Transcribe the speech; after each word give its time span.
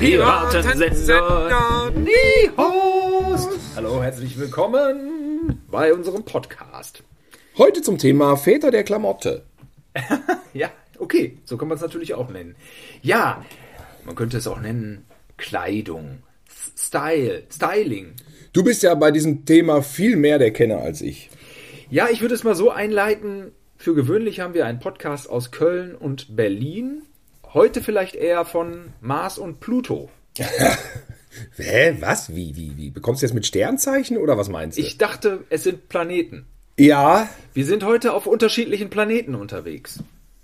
Piratensender 0.00 1.92
Nihost. 1.94 3.50
Hallo, 3.76 4.02
herzlich 4.02 4.38
willkommen 4.38 5.60
bei 5.70 5.92
unserem 5.92 6.24
Podcast. 6.24 7.02
Heute 7.58 7.82
zum 7.82 7.98
Thema 7.98 8.34
Väter 8.38 8.70
der 8.70 8.82
Klamotte. 8.82 9.44
Ja, 10.54 10.70
okay, 10.98 11.36
so 11.44 11.58
kann 11.58 11.68
man 11.68 11.76
es 11.76 11.82
natürlich 11.82 12.14
auch 12.14 12.30
nennen. 12.30 12.56
Ja, 13.02 13.44
man 14.06 14.14
könnte 14.14 14.38
es 14.38 14.46
auch 14.46 14.58
nennen 14.58 15.04
Kleidung, 15.36 16.22
Style, 16.48 17.42
Styling. 17.52 18.14
Du 18.54 18.64
bist 18.64 18.82
ja 18.82 18.94
bei 18.94 19.10
diesem 19.10 19.44
Thema 19.44 19.82
viel 19.82 20.16
mehr 20.16 20.38
der 20.38 20.54
Kenner 20.54 20.78
als 20.78 21.02
ich. 21.02 21.28
Ja, 21.90 22.08
ich 22.10 22.22
würde 22.22 22.34
es 22.34 22.42
mal 22.42 22.54
so 22.54 22.70
einleiten. 22.70 23.52
Für 23.76 23.94
gewöhnlich 23.94 24.40
haben 24.40 24.54
wir 24.54 24.64
einen 24.64 24.80
Podcast 24.80 25.28
aus 25.28 25.50
Köln 25.50 25.94
und 25.94 26.34
Berlin. 26.36 27.02
Heute 27.52 27.82
vielleicht 27.82 28.14
eher 28.14 28.44
von 28.44 28.92
Mars 29.00 29.38
und 29.38 29.58
Pluto. 29.58 30.08
Hä? 31.56 31.96
Was? 31.98 32.34
Wie, 32.34 32.54
wie, 32.54 32.76
wie? 32.76 32.90
Bekommst 32.90 33.22
du 33.22 33.26
jetzt 33.26 33.34
mit 33.34 33.46
Sternzeichen 33.46 34.18
oder 34.18 34.38
was 34.38 34.48
meinst 34.48 34.78
du? 34.78 34.82
Ich 34.82 34.98
dachte, 34.98 35.44
es 35.50 35.64
sind 35.64 35.88
Planeten. 35.88 36.46
ja. 36.76 37.28
Wir 37.52 37.66
sind 37.66 37.84
heute 37.84 38.12
auf 38.14 38.26
unterschiedlichen 38.28 38.90
Planeten 38.90 39.34
unterwegs. 39.34 39.98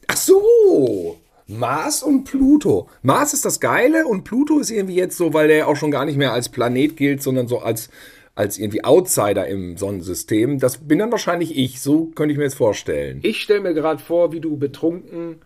Ach 0.08 0.16
so. 0.16 1.20
Mars 1.46 2.02
und 2.02 2.24
Pluto. 2.24 2.88
Mars 3.02 3.32
ist 3.32 3.44
das 3.44 3.60
Geile 3.60 4.06
und 4.06 4.24
Pluto 4.24 4.58
ist 4.58 4.70
irgendwie 4.70 4.96
jetzt 4.96 5.16
so, 5.16 5.32
weil 5.32 5.46
der 5.46 5.68
auch 5.68 5.76
schon 5.76 5.92
gar 5.92 6.04
nicht 6.04 6.16
mehr 6.16 6.32
als 6.32 6.48
Planet 6.48 6.96
gilt, 6.96 7.22
sondern 7.22 7.46
so 7.46 7.60
als, 7.60 7.88
als 8.34 8.58
irgendwie 8.58 8.82
Outsider 8.82 9.46
im 9.46 9.76
Sonnensystem. 9.76 10.58
Das 10.58 10.78
bin 10.78 10.98
dann 10.98 11.12
wahrscheinlich 11.12 11.56
ich. 11.56 11.80
So 11.80 12.06
könnte 12.06 12.32
ich 12.32 12.38
mir 12.38 12.44
jetzt 12.44 12.56
vorstellen. 12.56 13.20
Ich 13.22 13.42
stelle 13.42 13.60
mir 13.60 13.74
gerade 13.74 14.02
vor, 14.02 14.32
wie 14.32 14.40
du 14.40 14.56
betrunken 14.56 15.36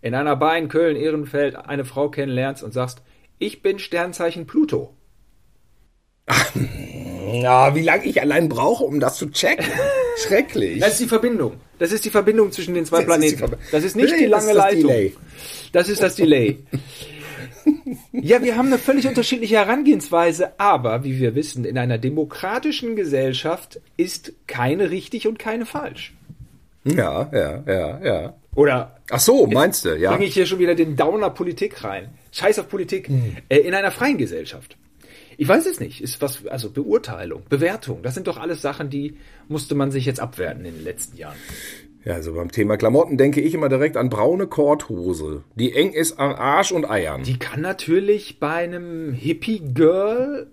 in 0.00 0.14
einer 0.14 0.36
Bar 0.36 0.56
in 0.58 0.68
Köln-Ehrenfeld 0.68 1.56
eine 1.56 1.84
Frau 1.84 2.08
kennenlernst 2.08 2.62
und 2.62 2.72
sagst, 2.72 3.02
ich 3.38 3.62
bin 3.62 3.78
Sternzeichen 3.78 4.46
Pluto. 4.46 4.94
Ja, 7.32 7.74
wie 7.74 7.82
lange 7.82 8.04
ich 8.04 8.20
allein 8.20 8.48
brauche, 8.48 8.84
um 8.84 9.00
das 9.00 9.16
zu 9.16 9.30
checken. 9.30 9.64
Schrecklich. 10.26 10.80
Das 10.80 10.92
ist 10.92 11.00
die 11.00 11.06
Verbindung. 11.06 11.54
Das 11.78 11.92
ist 11.92 12.04
die 12.04 12.10
Verbindung 12.10 12.50
zwischen 12.52 12.74
den 12.74 12.84
zwei 12.84 13.02
Das 13.02 13.04
ist 13.04 13.06
Planeten. 13.38 13.44
Verbi- 13.44 13.58
Das 13.70 13.84
ist 13.84 13.96
nicht 13.96 14.10
Nee, 14.12 14.18
die 14.18 14.24
lange 14.26 14.42
ist 14.50 14.56
das 14.56 14.56
Leitung. 14.56 14.82
Delay. 14.90 15.16
Das 15.72 15.88
ist 15.88 16.02
das 16.02 16.14
Delay. 16.16 16.58
Ja, 18.12 18.42
wir 18.42 18.56
haben 18.56 18.68
eine 18.68 18.78
völlig 18.78 19.06
unterschiedliche 19.06 19.56
Herangehensweise, 19.56 20.58
aber 20.58 21.04
wie 21.04 21.18
wir 21.20 21.34
wissen, 21.34 21.64
in 21.64 21.76
einer 21.78 21.98
demokratischen 21.98 22.96
Gesellschaft 22.96 23.80
ist 23.96 24.32
keine 24.46 24.90
richtig 24.90 25.28
und 25.28 25.38
keine 25.38 25.66
falsch. 25.66 26.14
Ja, 26.84 27.28
ja, 27.32 27.62
ja, 27.66 28.04
ja. 28.04 28.34
Oder 28.54 28.96
Ach 29.10 29.20
so, 29.20 29.46
meinst 29.46 29.84
du, 29.84 29.96
ja. 29.96 30.10
bringe 30.10 30.26
ich 30.26 30.34
hier 30.34 30.46
schon 30.46 30.58
wieder 30.58 30.74
den 30.74 30.96
Downer 30.96 31.30
Politik 31.30 31.84
rein. 31.84 32.10
Scheiß 32.32 32.58
auf 32.58 32.68
Politik. 32.68 33.08
Hm. 33.08 33.36
Äh, 33.48 33.58
in 33.58 33.74
einer 33.74 33.90
freien 33.90 34.18
Gesellschaft. 34.18 34.76
Ich 35.36 35.46
weiß 35.46 35.66
es 35.66 35.80
nicht. 35.80 36.00
Ist 36.02 36.20
was, 36.20 36.46
also 36.48 36.70
Beurteilung, 36.70 37.42
Bewertung. 37.48 38.02
Das 38.02 38.14
sind 38.14 38.26
doch 38.26 38.38
alles 38.38 38.60
Sachen, 38.60 38.90
die 38.90 39.16
musste 39.46 39.74
man 39.74 39.90
sich 39.90 40.04
jetzt 40.04 40.20
abwerten 40.20 40.64
in 40.64 40.74
den 40.74 40.84
letzten 40.84 41.16
Jahren. 41.16 41.36
Ja, 42.04 42.14
also 42.14 42.34
beim 42.34 42.50
Thema 42.50 42.76
Klamotten 42.76 43.16
denke 43.16 43.40
ich 43.40 43.54
immer 43.54 43.68
direkt 43.68 43.96
an 43.96 44.08
braune 44.08 44.46
Korthose, 44.46 45.44
die 45.54 45.74
eng 45.74 45.92
ist 45.92 46.18
an 46.18 46.34
Arsch 46.34 46.72
und 46.72 46.88
Eiern. 46.88 47.22
Die 47.22 47.38
kann 47.38 47.60
natürlich 47.60 48.40
bei 48.40 48.54
einem 48.54 49.12
Hippie-Girl, 49.12 50.48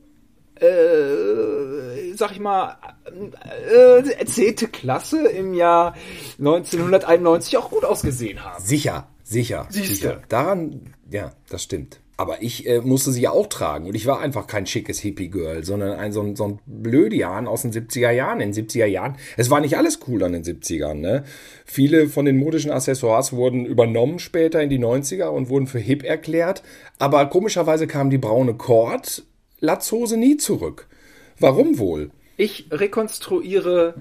äh, 0.56 2.14
sag 2.16 2.32
ich 2.32 2.40
mal, 2.40 2.78
äh, 3.06 4.10
erzählte 4.12 4.68
Klasse 4.68 5.28
im 5.28 5.54
Jahr 5.54 5.96
1991 6.40 7.58
auch 7.58 7.70
gut 7.70 7.86
ausgesehen 7.86 8.44
haben. 8.44 8.64
Sicher, 8.64 9.08
sicher, 9.24 9.68
Siehste. 9.70 9.96
sicher. 9.96 10.22
Daran, 10.30 10.94
ja, 11.10 11.34
das 11.50 11.64
stimmt. 11.64 12.00
Aber 12.18 12.42
ich 12.42 12.66
äh, 12.66 12.80
musste 12.80 13.12
sie 13.12 13.22
ja 13.22 13.32
auch 13.32 13.48
tragen 13.48 13.88
und 13.88 13.96
ich 13.96 14.06
war 14.06 14.22
einfach 14.22 14.48
kein 14.48 14.66
schickes 14.66 15.00
Hippie-Girl, 15.00 15.66
sondern 15.66 16.00
ein 16.00 16.14
so 16.14 16.22
ein, 16.22 16.38
so 16.38 16.46
ein 16.46 16.60
Blödian 16.66 17.46
aus 17.46 17.64
den 17.64 17.74
70er 17.74 18.12
Jahren. 18.12 18.40
In 18.40 18.54
den 18.54 18.68
70er 18.68 18.86
Jahren, 18.86 19.18
es 19.36 19.50
war 19.50 19.60
nicht 19.60 19.78
alles 19.78 20.00
cool 20.08 20.24
an 20.24 20.32
den 20.32 20.44
70ern, 20.44 20.94
ne? 20.94 21.26
Viele 21.66 22.08
von 22.08 22.24
den 22.24 22.38
modischen 22.38 22.72
Accessoires 22.72 23.34
wurden 23.34 23.66
übernommen 23.66 24.20
später 24.20 24.62
in 24.62 24.70
die 24.70 24.80
90er 24.80 25.26
und 25.26 25.50
wurden 25.50 25.68
für 25.68 25.80
hip 25.80 26.04
erklärt, 26.04 26.64
aber 27.00 27.26
komischerweise 27.26 27.86
kam 27.86 28.10
die 28.10 28.18
braune 28.18 28.54
Kord-Latzhose 28.54 30.16
nie 30.16 30.38
zurück. 30.38 30.88
Warum 31.38 31.80
wohl? 31.80 32.12
Ich 32.38 32.68
rekonstruiere 32.72 33.96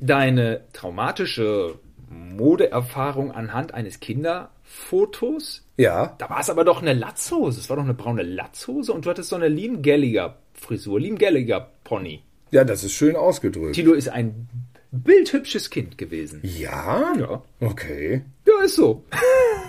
deine 0.00 0.62
traumatische 0.72 1.78
Modeerfahrung 2.10 3.32
anhand 3.32 3.74
eines 3.74 4.00
Kinderfotos. 4.00 5.64
Ja, 5.76 6.14
Da 6.18 6.30
war 6.30 6.40
es 6.40 6.50
aber 6.50 6.64
doch 6.64 6.82
eine 6.82 6.94
Latzhose. 6.94 7.60
Es 7.60 7.68
war 7.70 7.76
doch 7.76 7.84
eine 7.84 7.94
braune 7.94 8.22
Latzhose 8.22 8.92
und 8.92 9.04
du 9.06 9.10
hattest 9.10 9.28
so 9.28 9.36
eine 9.36 9.48
Liam 9.48 9.82
Gallagher 9.82 10.38
Frisur, 10.54 10.98
Liam 11.00 11.16
Gallagher 11.18 11.70
Pony. 11.84 12.22
ja, 12.50 12.64
das 12.64 12.82
ist 12.82 12.92
schön 12.92 13.14
ausgedrückt. 13.14 13.74
Tilo 13.74 13.92
ist 13.92 14.08
ein 14.08 14.48
bildhübsches 14.90 15.70
Kind 15.70 15.98
gewesen. 15.98 16.40
Ja? 16.42 17.12
Ja. 17.18 17.42
Okay. 17.60 18.22
Ja, 18.46 18.64
ist 18.64 18.76
so. 18.76 19.04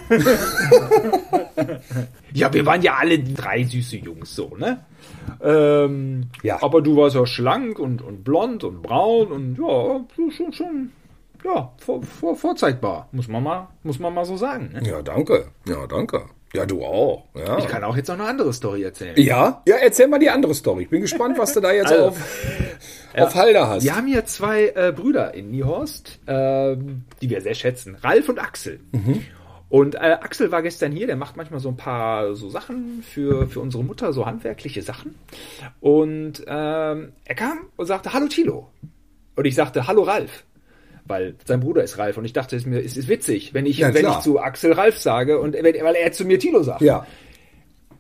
ja, 2.34 2.54
wir 2.54 2.66
waren 2.66 2.82
ja 2.82 2.96
alle 2.96 3.20
drei 3.20 3.64
süße 3.64 3.98
Jungs 3.98 4.36
so, 4.36 4.56
ne? 4.58 4.86
Ähm, 5.42 6.30
Ja. 6.44 6.62
Aber 6.62 6.82
du 6.82 6.96
warst 6.96 7.16
ja 7.16 7.26
schlank 7.26 7.80
und, 7.80 8.02
und 8.02 8.24
blond 8.24 8.64
und 8.64 8.82
braun 8.82 9.28
und 9.32 9.58
ja, 9.58 10.06
schon, 10.32 10.54
schon, 10.54 10.92
ja, 11.44 11.72
vor, 11.78 12.02
vor, 12.04 12.36
vorzeigbar, 12.36 13.10
muss 13.12 13.28
man 13.28 13.44
mal, 13.44 13.68
muss 13.84 14.00
man 14.00 14.14
mal 14.14 14.26
so 14.26 14.38
sagen. 14.38 14.72
Ne? 14.74 14.82
Ja, 14.88 15.02
danke. 15.02 15.48
Ja, 15.68 15.86
danke. 15.88 16.24
Ja, 16.54 16.66
du 16.66 16.84
auch. 16.84 17.26
Ja. 17.36 17.60
Ich 17.60 17.68
kann 17.68 17.84
auch 17.84 17.96
jetzt 17.96 18.08
noch 18.08 18.16
eine 18.16 18.28
andere 18.28 18.52
Story 18.54 18.84
erzählen. 18.84 19.14
Ja? 19.18 19.62
Ja, 19.68 19.76
erzähl 19.76 20.08
mal 20.08 20.20
die 20.20 20.30
andere 20.30 20.56
Story. 20.56 20.84
Ich 20.84 20.90
bin 20.90 21.02
gespannt, 21.02 21.38
was 21.38 21.54
du 21.54 21.60
da 21.60 21.72
jetzt 21.72 21.92
Also, 21.92 22.08
auf, 22.08 22.18
auf 23.16 23.36
Halde 23.36 23.68
hast. 23.68 23.84
Wir 23.84 23.96
haben 23.96 24.08
hier 24.08 24.26
zwei 24.26 24.70
äh, 24.76 24.92
Brüder 24.96 25.34
in 25.36 25.52
Niehorst, 25.52 26.20
ähm, 26.28 27.04
die 27.22 27.30
wir 27.30 27.42
sehr 27.42 27.54
schätzen. 27.54 27.96
Ralf 28.02 28.30
und 28.30 28.40
Axel. 28.40 28.80
Und 29.70 29.94
äh, 29.94 30.00
Axel 30.00 30.52
war 30.52 30.64
gestern 30.64 30.92
hier, 30.92 31.06
der 31.06 31.16
macht 31.16 31.38
manchmal 31.38 31.60
so 31.60 31.70
ein 31.70 31.78
paar 31.78 32.34
so 32.34 32.50
Sachen 32.50 33.04
für, 33.08 33.48
für 33.48 33.60
unsere 33.60 33.84
Mutter, 33.84 34.12
so 34.14 34.26
handwerkliche 34.26 34.82
Sachen. 34.82 35.14
Und 35.80 36.44
ähm, 36.48 37.12
er 37.26 37.36
kam 37.36 37.60
und 37.78 37.86
sagte, 37.86 38.12
hallo 38.14 38.28
Tilo. 38.28 38.68
Und 39.36 39.46
ich 39.46 39.54
sagte, 39.54 39.86
hallo 39.86 40.02
Ralf. 40.02 40.44
Weil 41.10 41.34
sein 41.44 41.60
Bruder 41.60 41.84
ist 41.84 41.98
Ralf 41.98 42.18
und 42.18 42.26
ich 42.26 42.34
dachte, 42.34 42.56
es 42.56 42.68
mir, 42.68 42.86
es 42.86 42.96
ist 42.96 43.08
witzig, 43.08 43.56
wenn 43.56 43.66
ich, 43.66 43.80
Ja, 43.80 43.94
wenn 43.96 44.08
ich 44.08 44.20
zu 44.20 44.40
Axel 44.40 44.74
Ralf 44.74 45.00
sage 45.00 45.40
und 45.40 45.56
weil 45.56 45.96
er 45.96 46.12
zu 46.12 46.24
mir 46.24 46.38
Tilo 46.38 46.62
sagt. 46.62 46.82
Ja. 46.82 47.08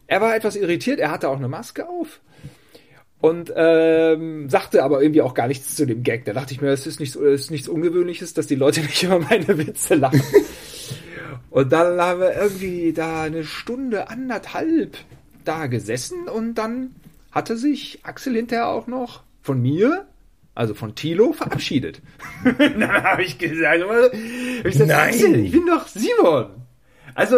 Er 0.05 0.21
war 0.21 0.35
etwas 0.35 0.55
irritiert, 0.55 0.99
er 0.99 1.09
hatte 1.09 1.27
auch 1.27 1.37
eine 1.37 1.47
Maske 1.47 1.89
auf 1.89 2.21
und 3.19 3.51
ähm, 3.55 4.47
sagte 4.49 4.83
aber 4.83 5.01
irgendwie 5.01 5.23
auch 5.23 5.33
gar 5.33 5.47
nichts 5.47 5.75
zu 5.75 5.87
dem 5.87 6.03
Gag. 6.03 6.25
Da 6.25 6.33
dachte 6.33 6.53
ich 6.53 6.61
mir, 6.61 6.69
es 6.69 6.85
ist 6.85 6.99
nichts, 6.99 7.15
es 7.15 7.41
ist 7.41 7.51
nichts 7.51 7.67
Ungewöhnliches, 7.67 8.35
dass 8.35 8.45
die 8.45 8.55
Leute 8.55 8.81
nicht 8.81 9.01
über 9.01 9.19
meine 9.19 9.57
Witze 9.57 9.95
lachen. 9.95 10.21
und 11.49 11.71
dann 11.71 11.99
haben 11.99 12.19
wir 12.19 12.35
irgendwie 12.35 12.93
da 12.93 13.23
eine 13.23 13.43
Stunde, 13.43 14.09
anderthalb 14.09 14.97
da 15.45 15.65
gesessen 15.65 16.27
und 16.27 16.55
dann 16.55 16.93
hatte 17.31 17.57
sich 17.57 18.01
Axel 18.03 18.35
hinterher 18.35 18.67
auch 18.67 18.85
noch 18.85 19.23
von 19.41 19.59
mir, 19.59 20.05
also 20.55 20.73
von 20.73 20.95
Tilo, 20.95 21.33
verabschiedet. 21.33 22.01
dann 22.43 23.03
habe 23.03 23.23
ich 23.23 23.37
gesagt, 23.37 23.83
hab 23.83 24.13
ich 24.13 24.63
gesagt 24.63 24.87
Nein. 24.87 25.09
Axel, 25.09 25.35
ich 25.35 25.51
bin 25.51 25.65
doch 25.65 25.87
Simon. 25.87 26.47
Also, 27.15 27.35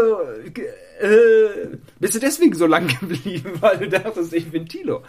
äh, 1.01 1.77
bist 1.99 2.15
du 2.15 2.19
deswegen 2.19 2.53
so 2.53 2.67
lang 2.67 2.87
geblieben, 2.99 3.53
weil 3.59 3.77
du 3.77 3.89
dachtest, 3.89 4.33
ich 4.33 4.49
bin 4.51 4.67
Tilo? 4.67 5.03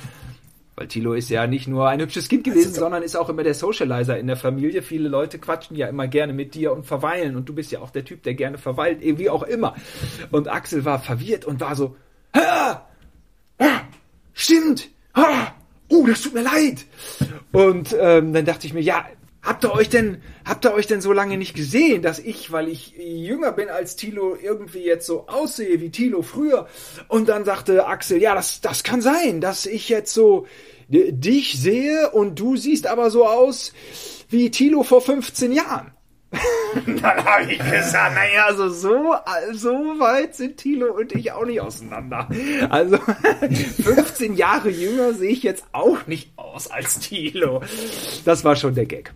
Weil 0.74 0.88
Tilo 0.88 1.12
ist 1.12 1.28
ja 1.28 1.46
nicht 1.46 1.68
nur 1.68 1.88
ein 1.88 2.00
hübsches 2.00 2.28
Kind 2.28 2.44
gewesen, 2.44 2.72
sondern 2.72 3.02
ist 3.02 3.16
auch 3.16 3.28
immer 3.28 3.42
der 3.42 3.52
Socializer 3.52 4.19
in 4.19 4.26
der 4.26 4.36
Familie. 4.36 4.80
Viele 4.80 5.08
Leute 5.08 5.38
quatschen 5.38 5.76
ja 5.76 5.87
immer 5.87 6.08
gerne 6.08 6.32
mit 6.32 6.55
dir 6.55 6.72
und 6.72 6.84
verweilen. 6.84 7.37
Und 7.37 7.48
du 7.48 7.55
bist 7.55 7.72
ja 7.72 7.81
auch 7.81 7.90
der 7.90 8.06
Typ, 8.06 8.22
der 8.22 8.34
gerne 8.34 8.56
verweilt, 8.56 9.02
eh, 9.02 9.19
wie 9.19 9.28
auch 9.28 9.43
immer. 9.43 9.75
Und 10.31 10.48
Axel 10.48 10.87
war 10.87 10.98
verwirrt 10.98 11.44
und 11.44 11.60
war 11.60 11.76
so, 11.76 11.96
ah, 12.32 12.87
ah, 13.58 13.81
stimmt, 14.32 14.88
ah, 15.12 15.48
oh, 15.93 16.06
das 16.06 16.23
tut 16.23 16.35
mir 16.35 16.43
leid. 16.43 16.87
Und 17.53 17.94
ähm, 17.99 18.33
dann 18.33 18.44
dachte 18.44 18.67
ich 18.67 18.75
mir, 18.75 18.81
ja, 18.81 19.06
habt 19.43 19.65
ihr 19.65 19.73
euch 19.73 19.89
denn, 19.89 20.23
habt 20.44 20.65
ihr 20.65 20.73
euch 20.73 20.87
denn 20.87 21.00
so 21.00 21.12
lange 21.12 21.37
nicht 21.37 21.55
gesehen, 21.55 22.03
dass 22.03 22.19
ich, 22.19 22.50
weil 22.53 22.69
ich 22.69 22.94
jünger 22.97 23.53
bin 23.53 23.69
als 23.69 23.97
Tilo, 23.97 24.37
irgendwie 24.41 24.85
jetzt 24.85 25.06
so 25.06 25.27
aussehe 25.27 25.81
wie 25.81 25.91
Tilo 25.91 26.23
früher? 26.23 26.67
Und 27.09 27.29
dann 27.29 27.44
sagte 27.44 27.87
Axel, 27.87 28.21
ja, 28.21 28.35
das, 28.35 28.61
das 28.61 28.85
kann 28.85 29.03
sein, 29.03 29.41
dass 29.41 29.67
ich 29.67 29.89
jetzt 29.89 30.15
so 30.15 30.47
äh, 30.91 31.12
dich 31.12 31.61
sehe 31.61 32.11
und 32.11 32.39
du 32.39 32.56
siehst 32.56 32.87
aber 32.87 33.11
so 33.11 33.27
aus 33.27 33.73
wie 34.31 34.50
Tilo 34.50 34.83
vor 34.83 35.03
15 35.03 35.53
Jahren. 35.53 35.92
Dann 36.87 37.25
habe 37.25 37.52
ich 37.52 37.58
gesagt, 37.58 38.14
naja, 38.14 38.46
also 38.46 38.69
so, 38.69 39.14
so 39.52 39.70
weit 39.99 40.34
sind 40.34 40.56
Thilo 40.56 40.94
und 40.94 41.12
ich 41.12 41.32
auch 41.32 41.44
nicht 41.44 41.61
auseinander. 41.61 42.29
Also 42.70 42.96
15 43.82 44.37
Jahre 44.37 44.70
jünger 44.70 45.12
sehe 45.12 45.31
ich 45.31 45.43
jetzt 45.43 45.64
auch 45.73 46.06
nicht 46.06 46.31
aus 46.37 46.70
als 46.70 46.99
Thilo. 46.99 47.62
Das 48.25 48.44
war 48.44 48.56
schon 48.56 48.75
der 48.75 48.87
Gag. 48.87 49.12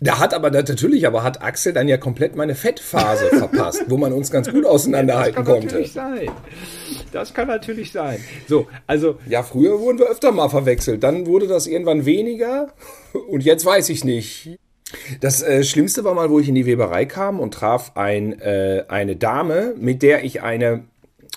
Da 0.00 0.20
hat 0.20 0.32
aber 0.32 0.50
natürlich, 0.50 1.06
aber 1.08 1.24
hat 1.24 1.42
Axel 1.42 1.72
dann 1.72 1.88
ja 1.88 1.96
komplett 1.96 2.36
meine 2.36 2.54
Fettphase 2.54 3.26
verpasst, 3.36 3.84
wo 3.88 3.96
man 3.96 4.12
uns 4.12 4.30
ganz 4.30 4.48
gut 4.48 4.64
auseinanderhalten 4.64 5.34
das 5.34 5.44
kann 5.44 5.54
konnte. 5.54 5.66
natürlich 5.66 5.92
sein. 5.92 6.30
Das 7.12 7.34
kann 7.34 7.48
natürlich 7.48 7.90
sein. 7.90 8.22
So, 8.46 8.68
also 8.86 9.18
Ja, 9.26 9.42
früher 9.42 9.80
wurden 9.80 9.98
wir 9.98 10.06
öfter 10.06 10.30
mal 10.30 10.50
verwechselt. 10.50 11.02
Dann 11.02 11.26
wurde 11.26 11.48
das 11.48 11.66
irgendwann 11.66 12.04
weniger 12.04 12.68
und 13.28 13.42
jetzt 13.42 13.64
weiß 13.64 13.88
ich 13.88 14.04
nicht. 14.04 14.58
Das 15.20 15.42
äh, 15.42 15.64
Schlimmste 15.64 16.04
war 16.04 16.14
mal, 16.14 16.30
wo 16.30 16.40
ich 16.40 16.48
in 16.48 16.54
die 16.54 16.66
Weberei 16.66 17.04
kam 17.04 17.40
und 17.40 17.54
traf 17.54 17.92
ein, 17.94 18.40
äh, 18.40 18.84
eine 18.88 19.16
Dame, 19.16 19.74
mit 19.78 20.02
der 20.02 20.24
ich 20.24 20.42
eine, 20.42 20.84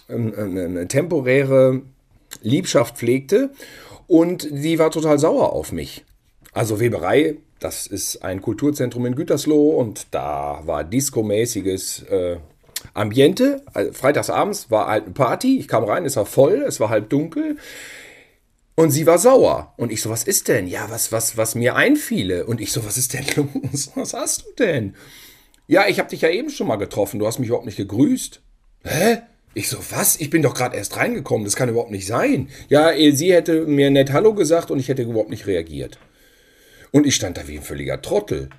ähm, 0.10 0.34
ähm, 0.38 0.58
eine 0.58 0.88
temporäre 0.88 1.82
Liebschaft 2.42 2.98
pflegte 2.98 3.52
und 4.08 4.48
die 4.50 4.80
war 4.80 4.92
total 4.92 5.20
sauer 5.20 5.54
auf 5.54 5.72
mich. 5.72 6.06
Also 6.54 6.80
Weberei, 6.80 7.38
das 7.60 7.88
ist 7.88 8.24
ein 8.24 8.42
Kulturzentrum 8.42 9.06
in 9.06 9.16
Gütersloh 9.16 9.72
und 9.72 10.08
da 10.12 10.62
war 10.66 10.84
discomäßiges 10.84 12.04
äh, 12.04 12.38
Ambiente. 12.94 13.62
Also 13.74 13.94
freitagsabends 13.94 14.72
war 14.72 14.88
halt 14.88 15.06
eine 15.06 15.14
Party, 15.14 15.60
ich 15.60 15.68
kam 15.68 15.84
rein, 15.84 16.06
es 16.06 16.16
war 16.16 16.26
voll, 16.26 16.64
es 16.68 16.80
war 16.80 16.90
halb 16.90 17.10
dunkel. 17.10 17.58
Und 18.76 18.92
sie 18.92 19.06
war 19.06 19.20
sauer. 19.20 19.74
Und 19.78 19.92
ich 19.92 20.02
so, 20.02 20.10
was 20.10 20.24
ist 20.24 20.48
denn? 20.48 20.68
Ja, 20.68 20.90
was, 20.90 21.12
was, 21.12 21.38
was 21.38 21.56
mir 21.56 21.76
einfiele. 21.76 22.46
Und 22.46 22.62
ich 22.62 22.72
so, 22.72 22.86
was 22.86 22.98
ist 22.98 23.14
denn 23.14 23.26
los? 23.36 23.92
Was 23.96 24.14
hast 24.14 24.46
du 24.46 24.52
denn? 24.58 24.96
Ja, 25.68 25.88
ich 25.88 26.00
habe 26.00 26.10
dich 26.10 26.22
ja 26.22 26.30
eben 26.30 26.50
schon 26.50 26.68
mal 26.68 26.78
getroffen. 26.78 27.20
Du 27.20 27.28
hast 27.28 27.40
mich 27.40 27.48
überhaupt 27.48 27.66
nicht 27.66 27.78
gegrüßt. 27.78 28.42
Hä? 28.84 29.20
Ich 29.54 29.68
so, 29.68 29.78
was? 29.92 30.16
Ich 30.16 30.30
bin 30.30 30.42
doch 30.42 30.54
gerade 30.54 30.78
erst 30.78 30.96
reingekommen. 30.98 31.44
Das 31.44 31.56
kann 31.56 31.70
überhaupt 31.70 31.92
nicht 31.92 32.08
sein. 32.08 32.50
Ja, 32.70 32.92
eh, 32.92 33.12
sie 33.12 33.34
hätte 33.34 33.66
mir 33.66 33.92
nett 33.92 34.14
Hallo 34.14 34.34
gesagt 34.34 34.72
und 34.72 34.80
ich 34.80 34.88
hätte 34.88 35.04
überhaupt 35.04 35.30
nicht 35.30 35.48
reagiert. 35.48 36.00
Und 36.92 37.06
ich 37.06 37.16
stand 37.16 37.38
da 37.38 37.48
wie 37.48 37.58
ein 37.58 37.64
völliger 37.64 38.02
Trottel. 38.02 38.50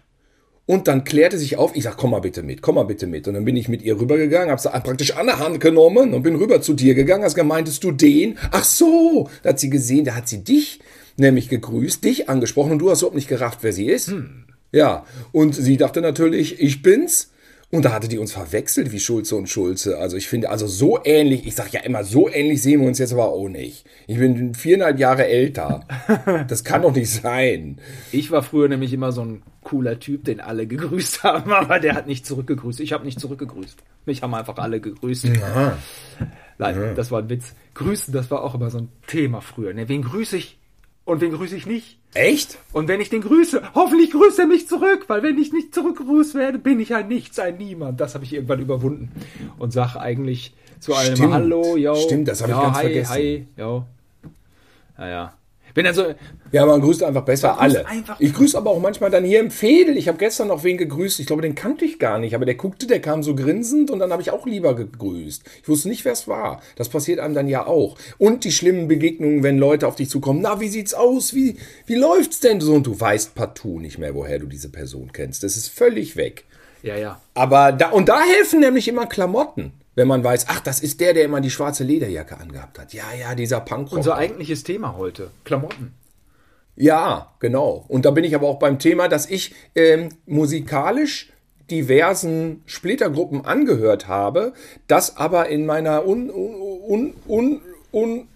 Und 0.65 0.87
dann 0.87 1.05
klärte 1.05 1.39
sich 1.39 1.57
auf, 1.57 1.75
ich 1.75 1.85
sag, 1.85 1.97
komm 1.97 2.13
mal 2.13 2.21
bitte 2.21 2.43
mit, 2.43 2.63
komm 2.63 2.77
mal 2.77 2.85
bitte 2.85 3.07
mit. 3.07 3.27
Und 3.27 3.35
dann 3.35 3.45
bin 3.45 3.57
ich 3.57 3.69
mit 3.69 3.83
ihr 3.83 3.99
rübergegangen, 3.99 4.51
hab 4.51 4.61
sie 4.61 4.71
praktisch 4.71 5.17
an 5.17 5.27
der 5.27 5.39
Hand 5.41 5.61
genommen 5.61 6.15
und 6.15 6.23
bin 6.23 6.37
rüber 6.37 6.61
zu 6.61 6.75
dir 6.75 6.95
gegangen. 6.95 7.25
Hast 7.25 7.35
gemeintest 7.35 7.83
du 7.83 7.91
den? 7.91 8.39
Ach 8.53 8.65
so, 8.65 9.29
da 9.43 9.51
hat 9.51 9.61
sie 9.61 9.71
gesehen, 9.71 10.05
da 10.05 10.15
hat 10.15 10.29
sie 10.29 10.45
dich 10.45 10.81
nämlich 11.17 11.49
gegrüßt, 11.49 12.05
dich 12.05 12.29
angesprochen 12.29 12.73
und 12.73 12.79
du 12.79 12.91
hast 12.91 13.03
überhaupt 13.03 13.17
nicht 13.17 13.29
gerafft, 13.29 13.59
wer 13.63 13.73
sie 13.73 13.87
ist. 13.87 14.15
Ja, 14.71 15.05
und 15.33 15.55
sie 15.55 15.77
dachte 15.77 16.01
natürlich, 16.01 16.61
ich 16.61 16.83
bin's. 16.83 17.32
Und 17.73 17.87
da 17.87 17.93
hatte 17.95 18.07
die 18.07 18.19
uns 18.19 18.33
verwechselt 18.33 18.93
wie 18.93 19.01
Schulze 19.01 19.35
und 19.35 19.49
Schulze. 19.49 19.97
Also 19.97 20.19
ich 20.19 20.29
finde, 20.29 20.51
also 20.51 20.67
so 20.67 21.03
ähnlich, 21.05 21.47
ich 21.47 21.55
sag 21.55 21.73
ja 21.73 21.81
immer, 21.81 22.05
so 22.05 22.29
ähnlich 22.29 22.61
sehen 22.61 22.83
wir 22.83 22.87
uns 22.87 22.99
jetzt 22.99 23.15
aber 23.15 23.29
auch 23.29 23.49
nicht. 23.49 23.87
Ich 24.07 24.19
bin 24.19 24.55
viereinhalb 24.55 24.99
Jahre 24.99 25.27
älter. 25.27 25.81
Das 26.49 26.65
kann 26.65 26.83
doch 26.83 26.95
nicht 26.95 27.11
sein. 27.11 27.79
ich 28.11 28.31
war 28.31 28.43
früher 28.43 28.69
nämlich 28.69 28.93
immer 28.93 29.11
so 29.11 29.25
ein 29.25 29.43
cooler 29.63 29.99
Typ, 29.99 30.25
den 30.25 30.41
alle 30.41 30.67
gegrüßt 30.67 31.23
haben, 31.23 31.51
aber 31.55 31.81
der 31.81 31.95
hat 31.95 32.07
nicht 32.07 32.27
zurückgegrüßt. 32.27 32.81
Ich 32.81 32.93
habe 32.93 33.07
nicht 33.07 33.19
zurückgegrüßt. 33.19 33.79
Mich 34.05 34.23
haben 34.23 34.35
einfach 34.35 34.59
alle 34.59 34.81
gegrüßt. 34.81 35.29
Nein, 36.59 36.95
das 36.95 37.11
war 37.11 37.23
ein 37.23 37.31
Witz. 37.31 37.55
Grüßen, 37.73 38.13
das 38.13 38.31
war 38.31 38.43
auch 38.43 38.55
immer 38.55 38.69
so 38.69 38.79
ein 38.79 38.89
Thema 39.07 39.41
früher. 39.41 39.73
Ne? 39.73 39.89
Wen 39.89 40.03
grüße 40.03 40.37
ich 40.37 40.59
und 41.05 41.21
wen 41.21 41.33
grüße 41.33 41.57
ich 41.57 41.67
nicht? 41.67 41.99
Echt? 42.15 42.59
Und 42.73 42.89
wenn 42.89 43.01
ich 43.01 43.09
den 43.09 43.23
grüße, 43.23 43.75
hoffentlich 43.75 44.11
grüßt 44.11 44.39
er 44.39 44.47
mich 44.47 44.69
zurück, 44.69 45.05
weil 45.09 45.23
wenn 45.23 45.39
ich 45.39 45.53
nicht 45.53 45.75
zurückgegrüßt 45.75 46.35
werde, 46.35 46.59
bin 46.59 46.79
ich 46.79 46.95
ein 46.95 47.09
Nichts, 47.09 47.39
ein 47.39 47.57
Niemand. 47.57 48.01
Das 48.01 48.15
habe 48.15 48.25
ich 48.25 48.35
irgendwann 48.35 48.61
überwunden 48.61 49.11
und 49.59 49.73
sage 49.73 50.01
eigentlich 50.01 50.55
zu 50.79 50.95
allem 50.95 51.17
Stimmt. 51.17 51.33
Hallo, 51.33 51.77
yo. 51.77 51.95
Stimmt, 51.95 52.29
das 52.29 52.43
hab 52.43 52.51
ich 52.51 52.57
ja, 52.57 52.63
ganz 52.63 52.77
hi, 52.77 52.83
vergessen. 52.83 53.13
Hi, 53.13 53.47
yo. 53.57 53.85
Naja. 54.99 55.35
Bin 55.75 55.85
dann 55.85 55.95
so, 55.95 56.05
Ja, 56.53 56.67
man 56.67 56.81
grüßt 56.81 57.03
einfach 57.03 57.25
besser 57.25 57.59
alle. 57.59 57.87
einfach- 57.87 58.21
ich 58.21 58.35
grüße 58.35 58.57
aber 58.59 58.71
auch 58.71 58.81
manchmal 58.81 59.11
dann 59.11 59.25
hier 59.25 59.41
im 59.41 59.51
Fädel. 59.51 59.97
Ich 59.97 60.07
habe 60.09 60.19
gestern 60.19 60.49
noch 60.49 60.65
wen 60.65 60.77
gegrüßt. 60.77 61.19
Ich 61.21 61.27
glaube, 61.27 61.41
den 61.43 61.55
kannte 61.55 61.85
ich 61.85 61.99
gar 61.99 62.19
nicht. 62.19 62.35
Aber 62.35 62.45
der 62.45 62.57
guckte, 62.57 62.87
der 62.87 63.01
kam 63.01 63.23
so 63.23 63.35
grinsend 63.35 63.91
und 63.91 63.99
dann 63.99 64.13
habe 64.13 64.21
ich 64.23 64.31
auch 64.31 64.45
lieber 64.47 64.75
gegrüßt. 64.75 65.43
Ich 65.63 65.69
wusste 65.69 65.89
nicht, 65.89 66.05
wer 66.05 66.13
es 66.13 66.29
war. 66.29 66.61
Das 66.77 66.89
passiert 66.91 67.21
einem 67.21 67.35
dann 67.35 67.49
ja 67.49 67.67
auch. 67.67 67.97
Und 68.19 68.45
die 68.45 68.53
schlimmen 68.53 68.87
Begegnungen, 68.89 69.43
wenn 69.43 69.59
Leute 69.59 69.87
auf 69.87 69.97
dich 69.97 70.11
zukommen. 70.11 70.41
Na, 70.43 70.61
wie 70.61 70.69
sieht's 70.69 70.93
aus? 70.95 71.35
Wie, 71.35 71.57
wie 71.87 71.95
läuft's 71.95 72.41
denn 72.41 72.61
so? 72.61 72.75
Und 72.75 72.87
du 72.87 72.99
weißt 73.01 73.35
partout 73.35 73.79
nicht 73.81 73.99
mehr, 73.99 74.15
woher 74.15 74.39
du 74.39 74.47
diese 74.47 74.69
Person 74.69 75.11
kennst. 75.13 75.43
Das 75.43 75.57
ist 75.57 75.69
völlig 75.69 76.17
weg. 76.17 76.45
ja, 76.83 76.97
ja. 76.97 77.21
Aber 77.35 77.73
da, 77.73 77.89
und 77.91 78.09
da 78.11 78.21
helfen 78.21 78.61
nämlich 78.61 78.89
immer 78.89 79.07
Klamotten. 79.07 79.73
Wenn 79.95 80.09
man 80.09 80.25
weiß, 80.25 80.47
ach, 80.49 80.61
das 80.61 80.81
ist 80.81 81.01
der, 81.01 81.13
der 81.13 81.25
immer 81.25 81.41
die 81.41 81.51
schwarze 81.51 81.85
Lederjacke 81.85 82.39
angehabt 82.39 82.79
hat. 82.79 82.95
Ja, 82.95 83.05
ja, 83.19 83.35
dieser 83.35 83.61
Punkrocker. 83.61 83.97
Unser 83.97 84.17
eigentliches 84.17 84.65
Thema 84.65 84.97
heute. 84.97 85.31
Klamotten. 85.45 85.93
Ja, 86.77 87.35
genau. 87.41 87.85
Und 87.89 88.07
da 88.07 88.11
bin 88.11 88.25
ich 88.25 88.35
aber 88.35 88.49
auch 88.49 88.59
beim 88.59 88.79
Thema, 88.79 89.09
dass 89.09 89.29
ich 89.29 89.55
ähm, 89.75 90.09
musikalisch 90.27 91.31
diversen 91.71 92.63
Splittergruppen 92.67 93.45
angehört 93.45 94.09
habe, 94.09 94.55
das 94.89 95.17
aber 95.17 95.49
in 95.49 95.67
meiner 95.67 96.07
un, 96.07 96.31
un, 96.31 97.15
un, 97.27 97.61
un, 97.91 98.29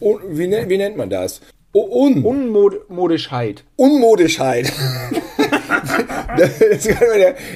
un, 0.00 0.20
wie, 0.28 0.46
nennt, 0.46 0.68
wie 0.68 0.78
nennt 0.78 0.96
man 0.96 1.10
das? 1.10 1.40
Un, 1.72 2.24
Unmodischheit. 2.24 3.64
Unmodischheit. 3.76 4.72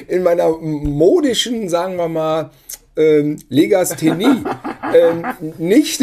In 0.07 0.23
meiner 0.23 0.49
modischen, 0.49 1.67
sagen 1.67 1.97
wir 1.97 2.07
mal, 2.07 2.51
ähm, 2.97 3.37
Legasthenie 3.49 4.43
ähm, 4.93 5.25
nicht, 5.57 6.01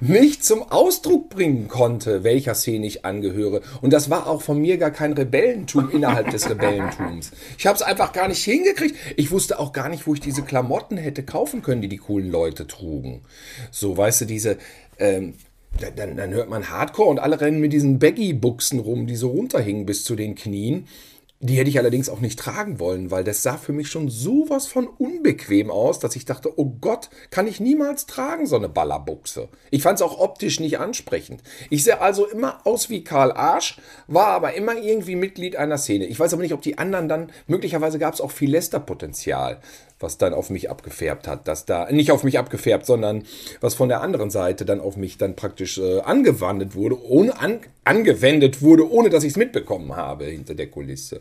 nicht 0.00 0.44
zum 0.44 0.62
Ausdruck 0.62 1.30
bringen 1.30 1.68
konnte, 1.68 2.24
welcher 2.24 2.54
Szene 2.54 2.86
ich 2.86 3.04
angehöre. 3.04 3.62
Und 3.80 3.92
das 3.92 4.10
war 4.10 4.26
auch 4.26 4.42
von 4.42 4.60
mir 4.60 4.76
gar 4.78 4.90
kein 4.90 5.12
Rebellentum 5.12 5.90
innerhalb 5.90 6.30
des 6.30 6.48
Rebellentums. 6.48 7.30
Ich 7.58 7.66
habe 7.66 7.76
es 7.76 7.82
einfach 7.82 8.12
gar 8.12 8.28
nicht 8.28 8.44
hingekriegt. 8.44 8.96
Ich 9.16 9.30
wusste 9.30 9.58
auch 9.58 9.72
gar 9.72 9.88
nicht, 9.88 10.06
wo 10.06 10.14
ich 10.14 10.20
diese 10.20 10.42
Klamotten 10.42 10.96
hätte 10.96 11.22
kaufen 11.22 11.62
können, 11.62 11.82
die 11.82 11.88
die 11.88 11.96
coolen 11.98 12.30
Leute 12.30 12.66
trugen. 12.66 13.22
So, 13.70 13.96
weißt 13.96 14.22
du, 14.22 14.24
diese... 14.26 14.58
Ähm, 14.98 15.34
dann- 15.96 16.16
dann, 16.16 16.30
hört 16.30 16.50
man 16.50 16.68
Hardcore 16.68 17.08
und 17.08 17.20
alle 17.20 17.40
rennen 17.40 17.60
mit 17.60 17.72
diesen 17.72 18.00
Baggy-Buchsen 18.00 18.80
rum, 18.80 19.06
die 19.06 19.14
so 19.14 19.30
runterhingen 19.30 19.86
bis 19.86 20.02
zu 20.02 20.16
den 20.16 20.34
Knien. 20.34 20.88
Die 21.42 21.54
hätte 21.54 21.70
ich 21.70 21.78
allerdings 21.78 22.10
auch 22.10 22.20
nicht 22.20 22.38
tragen 22.38 22.78
wollen, 22.80 23.10
weil 23.10 23.24
das 23.24 23.42
sah 23.42 23.56
für 23.56 23.72
mich 23.72 23.88
schon 23.88 24.10
sowas 24.10 24.66
von 24.66 24.86
unbequem 24.86 25.70
aus, 25.70 25.98
dass 25.98 26.14
ich 26.14 26.26
dachte, 26.26 26.52
oh 26.58 26.76
Gott, 26.82 27.08
kann 27.30 27.46
ich 27.46 27.60
niemals 27.60 28.04
tragen, 28.04 28.46
so 28.46 28.56
eine 28.56 28.68
Ballerbuchse. 28.68 29.48
Ich 29.70 29.82
fand 29.82 29.96
es 29.98 30.02
auch 30.02 30.20
optisch 30.20 30.60
nicht 30.60 30.78
ansprechend. 30.78 31.42
Ich 31.70 31.82
sehe 31.82 31.98
also 32.02 32.26
immer 32.26 32.66
aus 32.66 32.90
wie 32.90 33.04
Karl 33.04 33.32
Arsch, 33.32 33.78
war 34.06 34.26
aber 34.26 34.52
immer 34.52 34.76
irgendwie 34.76 35.16
Mitglied 35.16 35.56
einer 35.56 35.78
Szene. 35.78 36.04
Ich 36.04 36.20
weiß 36.20 36.34
aber 36.34 36.42
nicht, 36.42 36.52
ob 36.52 36.60
die 36.60 36.76
anderen 36.76 37.08
dann, 37.08 37.32
möglicherweise 37.46 37.98
gab 37.98 38.12
es 38.12 38.20
auch 38.20 38.32
viel 38.32 38.50
Lästerpotenzial, 38.50 39.62
was 40.00 40.18
dann 40.18 40.34
auf 40.34 40.50
mich 40.50 40.70
abgefärbt 40.70 41.28
hat, 41.28 41.46
dass 41.46 41.66
da, 41.66 41.90
nicht 41.92 42.10
auf 42.10 42.24
mich 42.24 42.38
abgefärbt, 42.38 42.86
sondern 42.86 43.24
was 43.60 43.74
von 43.74 43.88
der 43.88 44.00
anderen 44.00 44.30
Seite 44.30 44.64
dann 44.64 44.80
auf 44.80 44.96
mich 44.96 45.18
dann 45.18 45.36
praktisch 45.36 45.78
äh, 45.78 46.00
angewandt 46.00 46.74
wurde, 46.74 47.00
ohne 47.04 47.38
an, 47.38 47.60
angewendet 47.84 48.62
wurde, 48.62 48.90
ohne 48.90 49.10
dass 49.10 49.24
ich 49.24 49.30
es 49.30 49.36
mitbekommen 49.36 49.94
habe 49.96 50.26
hinter 50.26 50.54
der 50.54 50.68
Kulisse. 50.68 51.20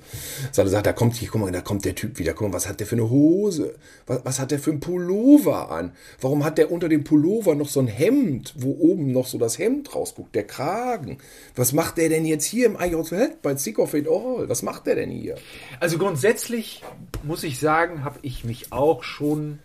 So, 0.52 0.66
sagt, 0.66 0.86
da 0.86 0.94
kommt, 0.94 1.16
hier, 1.16 1.30
guck 1.30 1.42
mal, 1.42 1.52
da 1.52 1.62
kommt 1.62 1.84
der 1.84 1.96
Typ 1.96 2.20
wieder, 2.20 2.34
guck 2.34 2.48
mal, 2.48 2.54
was 2.54 2.68
hat 2.70 2.80
der 2.80 2.88
für 2.88 2.96
eine 2.96 3.10
Hose? 3.10 3.76
Was, 4.08 4.22
was 4.24 4.40
hat 4.40 4.52
der 4.52 4.60
für 4.60 4.72
ein 4.72 4.80
Pullover 4.80 5.72
an? 5.72 5.92
Warum 6.22 6.46
hat 6.46 6.58
der 6.58 6.72
unter 6.72 6.88
dem 6.88 7.04
Pullover 7.04 7.56
noch 7.56 7.70
so 7.70 7.80
ein 7.80 7.88
Hemd, 7.88 8.54
wo 8.58 8.72
oben 8.80 9.12
noch 9.12 9.28
so 9.28 9.38
das 9.38 9.58
Hemd 9.58 9.94
rausguckt, 9.96 10.36
der 10.36 10.46
Kragen? 10.46 11.18
Was 11.56 11.74
macht 11.74 11.98
der 11.98 12.10
denn 12.10 12.26
jetzt 12.26 12.46
hier 12.46 12.66
im 12.66 12.78
IJZ 12.80 13.42
bei 13.42 13.56
Sick 13.56 13.80
of 13.80 13.94
It 13.94 14.08
All? 14.08 14.48
Was 14.48 14.62
macht 14.62 14.86
der 14.88 14.96
denn 14.96 15.12
hier? 15.12 15.36
Also 15.80 15.98
grundsätzlich 15.98 16.84
muss 17.24 17.44
ich 17.44 17.60
sagen, 17.60 18.04
habe 18.04 18.20
ich 18.22 18.44
mich 18.44 18.69
auch 18.70 19.04
schon 19.04 19.60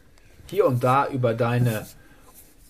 hier 0.47 0.67
und 0.67 0.85
da 0.85 1.09
über 1.09 1.35
deine 1.35 1.87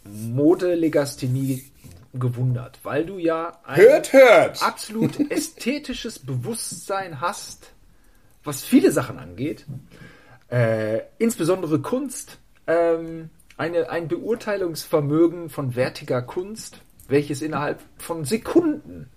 Modelegasthenie 0.04 1.64
gewundert, 2.12 2.78
weil 2.82 3.04
du 3.04 3.18
ja 3.18 3.58
ein 3.64 3.76
Hört, 3.76 4.12
hört! 4.12 4.62
absolut 4.62 5.30
ästhetisches 5.30 6.18
Bewusstsein 6.18 7.20
hast, 7.20 7.72
was 8.44 8.62
viele 8.62 8.92
Sachen 8.92 9.18
angeht, 9.18 9.66
äh, 10.48 11.00
insbesondere 11.18 11.80
Kunst, 11.80 12.38
ähm, 12.66 13.30
eine, 13.56 13.90
ein 13.90 14.08
Beurteilungsvermögen 14.08 15.48
von 15.48 15.74
wertiger 15.74 16.22
Kunst, 16.22 16.78
welches 17.08 17.42
innerhalb 17.42 17.80
von 17.98 18.24
Sekunden 18.24 19.08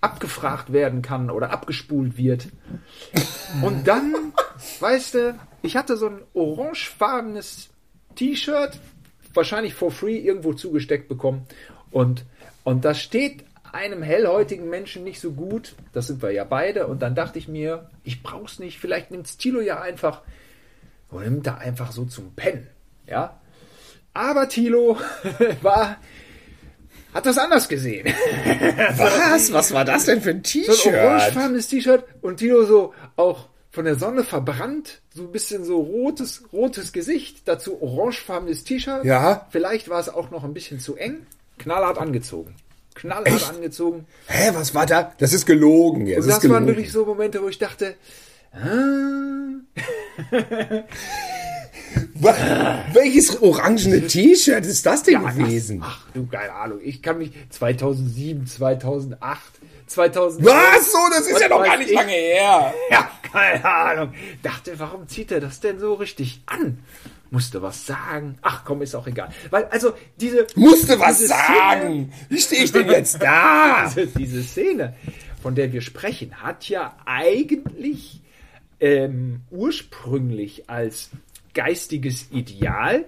abgefragt 0.00 0.72
werden 0.72 1.02
kann 1.02 1.30
oder 1.30 1.50
abgespult 1.50 2.16
wird. 2.16 2.48
Und 3.62 3.86
dann, 3.88 4.32
weißt 4.80 5.14
du, 5.14 5.38
ich 5.62 5.76
hatte 5.76 5.96
so 5.96 6.08
ein 6.08 6.22
orangefarbenes 6.34 7.70
T-Shirt, 8.16 8.78
wahrscheinlich 9.32 9.74
for 9.74 9.90
free 9.90 10.18
irgendwo 10.18 10.52
zugesteckt 10.52 11.08
bekommen. 11.08 11.46
Und, 11.90 12.24
und 12.64 12.84
das 12.84 13.00
steht 13.00 13.44
einem 13.72 14.02
hellhäutigen 14.02 14.70
Menschen 14.70 15.02
nicht 15.02 15.20
so 15.20 15.32
gut. 15.32 15.74
Das 15.92 16.06
sind 16.06 16.22
wir 16.22 16.30
ja 16.30 16.44
beide. 16.44 16.86
Und 16.86 17.02
dann 17.02 17.14
dachte 17.14 17.38
ich 17.38 17.48
mir, 17.48 17.90
ich 18.04 18.22
brauch's 18.22 18.58
nicht. 18.58 18.78
Vielleicht 18.78 19.10
nimmt 19.10 19.26
Stilo 19.26 19.60
ja 19.60 19.80
einfach 19.80 20.22
und 21.10 21.24
nimmt 21.24 21.46
da 21.46 21.56
einfach 21.56 21.92
so 21.92 22.04
zum 22.04 22.34
Pennen. 22.34 22.68
Ja. 23.06 23.40
Aber 24.12 24.48
Tilo 24.48 24.96
war, 25.62 25.96
hat 27.12 27.26
das 27.26 27.36
anders 27.36 27.68
gesehen. 27.68 28.06
Was? 28.96 29.52
Was 29.52 29.72
war 29.72 29.84
das 29.84 30.04
denn 30.06 30.20
für 30.20 30.30
ein 30.30 30.44
So 30.44 30.58
ein 30.60 30.66
T-Shirt? 30.66 30.94
orangefarbenes 30.94 31.68
T-Shirt 31.68 32.04
und 32.22 32.36
Tilo 32.36 32.64
so 32.64 32.94
auch 33.16 33.48
von 33.74 33.84
der 33.86 33.96
Sonne 33.96 34.22
verbrannt, 34.22 35.00
so 35.12 35.22
ein 35.22 35.32
bisschen 35.32 35.64
so 35.64 35.80
rotes, 35.80 36.44
rotes 36.52 36.92
Gesicht, 36.92 37.38
dazu 37.46 37.82
orangefarbenes 37.82 38.62
T-Shirt. 38.62 39.04
Ja. 39.04 39.48
Vielleicht 39.50 39.88
war 39.88 39.98
es 39.98 40.08
auch 40.08 40.30
noch 40.30 40.44
ein 40.44 40.54
bisschen 40.54 40.78
zu 40.78 40.94
eng. 40.94 41.26
Knallhart 41.58 41.98
angezogen. 41.98 42.54
Knallhart 42.94 43.26
Echt? 43.26 43.50
angezogen. 43.50 44.06
Hä, 44.28 44.50
was 44.54 44.76
war 44.76 44.86
da? 44.86 45.12
Das 45.18 45.32
ist 45.32 45.44
gelogen. 45.44 46.02
Und 46.02 46.08
das 46.10 46.26
das 46.26 46.26
ist 46.26 46.32
waren 46.34 46.42
gelogen. 46.42 46.66
wirklich 46.68 46.92
so 46.92 47.04
Momente, 47.04 47.42
wo 47.42 47.48
ich 47.48 47.58
dachte, 47.58 47.96
ah, 48.52 48.60
Welches 52.92 53.42
orangene 53.42 54.06
T-Shirt 54.06 54.64
ist 54.64 54.86
das 54.86 55.02
denn 55.02 55.14
ja, 55.14 55.30
gewesen? 55.32 55.80
Was? 55.80 55.88
Ach 55.88 56.06
du, 56.14 56.26
keine 56.26 56.52
Ahnung. 56.52 56.78
Ich 56.80 57.02
kann 57.02 57.18
mich 57.18 57.32
2007, 57.50 58.46
2008, 58.46 59.42
2000. 59.86 60.44
Was? 60.44 60.92
So, 60.92 60.98
das 61.10 61.26
ist 61.26 61.34
Was 61.34 61.40
ja 61.42 61.48
noch 61.48 61.64
gar 61.64 61.76
nicht 61.76 61.90
ich? 61.90 61.96
lange 61.96 62.12
her. 62.12 62.74
Ja, 62.90 63.10
keine 63.22 63.64
Ahnung. 63.64 64.14
Dachte, 64.42 64.78
warum 64.78 65.08
zieht 65.08 65.32
er 65.32 65.40
das 65.40 65.60
denn 65.60 65.78
so 65.78 65.94
richtig 65.94 66.42
an? 66.46 66.78
Musste 67.30 67.62
was 67.62 67.84
sagen. 67.84 68.38
Ach 68.42 68.64
komm, 68.64 68.82
ist 68.82 68.94
auch 68.94 69.06
egal. 69.06 69.30
Weil, 69.50 69.64
also, 69.64 69.94
diese. 70.16 70.46
Musste 70.54 71.00
was 71.00 71.18
diese 71.18 71.28
sagen. 71.28 72.12
Wie 72.28 72.40
stehe 72.40 72.62
ich 72.64 72.72
denn 72.72 72.88
jetzt 72.88 73.20
da? 73.20 73.90
Diese, 73.94 74.06
diese 74.06 74.42
Szene, 74.42 74.94
von 75.42 75.54
der 75.56 75.72
wir 75.72 75.80
sprechen, 75.80 76.42
hat 76.42 76.68
ja 76.68 76.96
eigentlich 77.06 78.20
ähm, 78.78 79.40
ursprünglich 79.50 80.70
als 80.70 81.10
geistiges 81.54 82.30
Ideal 82.30 83.04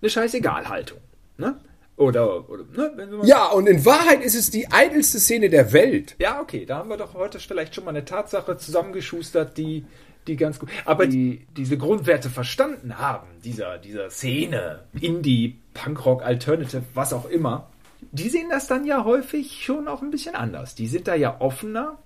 eine 0.00 0.10
Scheißegal-Haltung. 0.10 0.98
Ne? 1.38 1.58
Oder, 1.96 2.48
oder 2.50 2.64
ne? 2.64 2.92
Wenn 2.94 3.10
wir 3.10 3.18
mal 3.18 3.26
Ja, 3.26 3.46
und 3.48 3.66
in 3.66 3.84
Wahrheit 3.86 4.22
ist 4.22 4.34
es 4.34 4.50
die 4.50 4.70
eitelste 4.70 5.18
Szene 5.18 5.48
der 5.48 5.72
Welt. 5.72 6.14
Ja, 6.18 6.40
okay, 6.40 6.66
da 6.66 6.78
haben 6.78 6.90
wir 6.90 6.98
doch 6.98 7.14
heute 7.14 7.38
vielleicht 7.38 7.74
schon 7.74 7.84
mal 7.84 7.90
eine 7.90 8.04
Tatsache 8.04 8.58
zusammengeschustert, 8.58 9.56
die, 9.56 9.86
die 10.26 10.36
ganz 10.36 10.58
gut, 10.58 10.68
aber 10.84 11.06
die 11.06 11.46
diese 11.56 11.78
Grundwerte 11.78 12.28
verstanden 12.28 12.98
haben, 12.98 13.26
dieser, 13.44 13.78
dieser 13.78 14.10
Szene, 14.10 14.84
Indie, 15.00 15.58
Punkrock, 15.72 16.22
Alternative, 16.22 16.82
was 16.92 17.14
auch 17.14 17.30
immer, 17.30 17.70
die 18.12 18.28
sehen 18.28 18.50
das 18.50 18.66
dann 18.66 18.84
ja 18.84 19.04
häufig 19.04 19.64
schon 19.64 19.88
auch 19.88 20.02
ein 20.02 20.10
bisschen 20.10 20.34
anders. 20.34 20.74
Die 20.74 20.88
sind 20.88 21.08
da 21.08 21.14
ja 21.14 21.40
offener. 21.40 21.98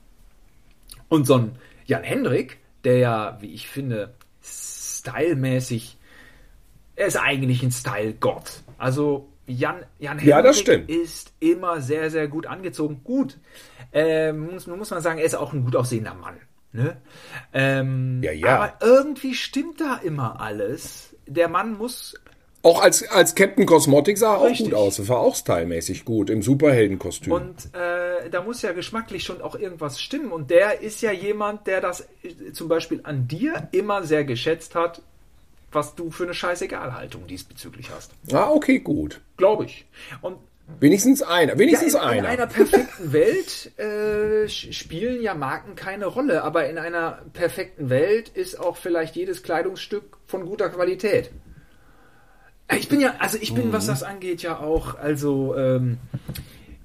Und 1.09 1.27
so 1.27 1.35
ein 1.35 1.57
Jan 1.87 2.05
Hendrik, 2.05 2.59
der 2.85 2.99
ja, 2.99 3.39
wie 3.41 3.53
ich 3.53 3.69
finde, 3.69 4.15
stylmäßig, 4.43 5.99
er 6.95 7.07
ist 7.07 7.17
eigentlich 7.17 7.63
ein 7.65 7.73
Style-Gott. 7.73 8.63
Also 8.79 9.30
Jan, 9.51 9.85
Jan 9.99 10.19
Hendrik 10.19 10.29
Ja, 10.29 10.43
das 10.43 10.59
stimmt. 10.59 10.89
ist 10.91 11.33
immer 11.41 11.81
sehr, 11.81 12.11
sehr 12.11 12.29
gut 12.29 12.47
angezogen. 12.47 13.01
Gut. 13.05 13.39
Ähm, 13.93 14.53
muss, 14.53 14.67
muss 14.67 14.91
man 14.91 15.01
sagen, 15.03 15.19
er 15.19 15.25
ist 15.25 15.35
auch 15.35 15.53
ein 15.53 15.65
gut 15.65 15.77
aussehender 15.77 16.15
Mann. 16.15 16.37
Ne? 16.73 16.97
Ähm, 17.53 18.21
Ja, 18.23 18.33
ja. 18.33 18.57
Aber 18.57 18.75
irgendwie 18.81 19.35
stimmt 19.35 19.81
da 19.81 19.97
immer 20.03 20.41
alles. 20.41 21.17
Der 21.27 21.49
Mann 21.49 21.77
muss 21.77 22.15
Auch 22.63 22.83
als, 22.83 23.09
als 23.11 23.35
Captain 23.35 23.67
Cosmotic 23.67 24.19
sah 24.19 24.35
er 24.35 24.41
auch 24.41 24.57
gut 24.57 24.75
aus. 24.75 24.97
Das 24.99 25.09
war 25.09 25.19
auch 25.19 25.35
stylmäßig 25.35 26.05
gut 26.05 26.31
im 26.31 26.43
Superheldenkostüm. 26.43 27.33
Und 27.33 27.75
äh, 27.75 28.29
da 28.31 28.43
muss 28.43 28.63
ja 28.63 28.73
geschmacklich 28.73 29.25
schon 29.25 29.41
auch 29.41 29.57
irgendwas 29.57 30.01
stimmen. 30.01 30.31
Und 30.31 30.51
der 30.51 30.81
ist 30.81 31.01
ja 31.03 31.11
jemand, 31.11 31.67
der 31.67 31.81
das 31.81 32.07
äh, 32.23 32.53
zum 32.53 32.69
Beispiel 32.69 33.01
an 33.03 33.27
dir 33.27 33.69
immer 33.73 34.05
sehr 34.05 34.25
geschätzt 34.25 34.75
hat, 34.77 35.03
was 35.73 35.95
du 35.95 36.11
für 36.11 36.25
eine 36.25 36.35
Scheißegal-Haltung 36.35 37.27
diesbezüglich 37.27 37.91
hast. 37.91 38.13
ah, 38.33 38.51
okay, 38.51 38.81
gut. 38.81 39.21
Glaube 39.37 39.65
ich. 39.65 39.87
Und 40.21 40.39
Wenigstens 40.79 41.23
einer. 41.23 41.55
ja, 41.55 41.59
Wenigstens 41.59 41.95
in, 41.95 42.01
in 42.01 42.07
einer. 42.07 42.29
einer 42.29 42.47
perfekten 42.47 43.13
Welt 43.13 43.79
äh, 43.79 44.49
spielen 44.49 45.23
ja 45.23 45.35
Marken 45.35 45.75
keine 45.75 46.07
Rolle, 46.07 46.45
aber 46.45 46.69
in 46.69 46.79
einer 46.79 47.23
perfekten 47.33 47.91
Welt 47.91 48.29
ist 48.29 48.59
auch 48.61 48.77
vielleicht 48.77 49.17
jedes 49.17 49.43
Kleidungsstück 49.43 50.19
von 50.27 50.47
guter 50.47 50.69
Qualität. 50.69 51.31
Ich 52.77 52.89
bin 52.89 53.01
ja, 53.01 53.17
also 53.19 53.37
ich 53.41 53.53
bin, 53.53 53.73
was 53.73 53.87
das 53.87 54.05
angeht, 54.05 54.43
ja 54.43 54.61
auch, 54.61 54.95
also 54.95 55.57
ähm, 55.57 55.99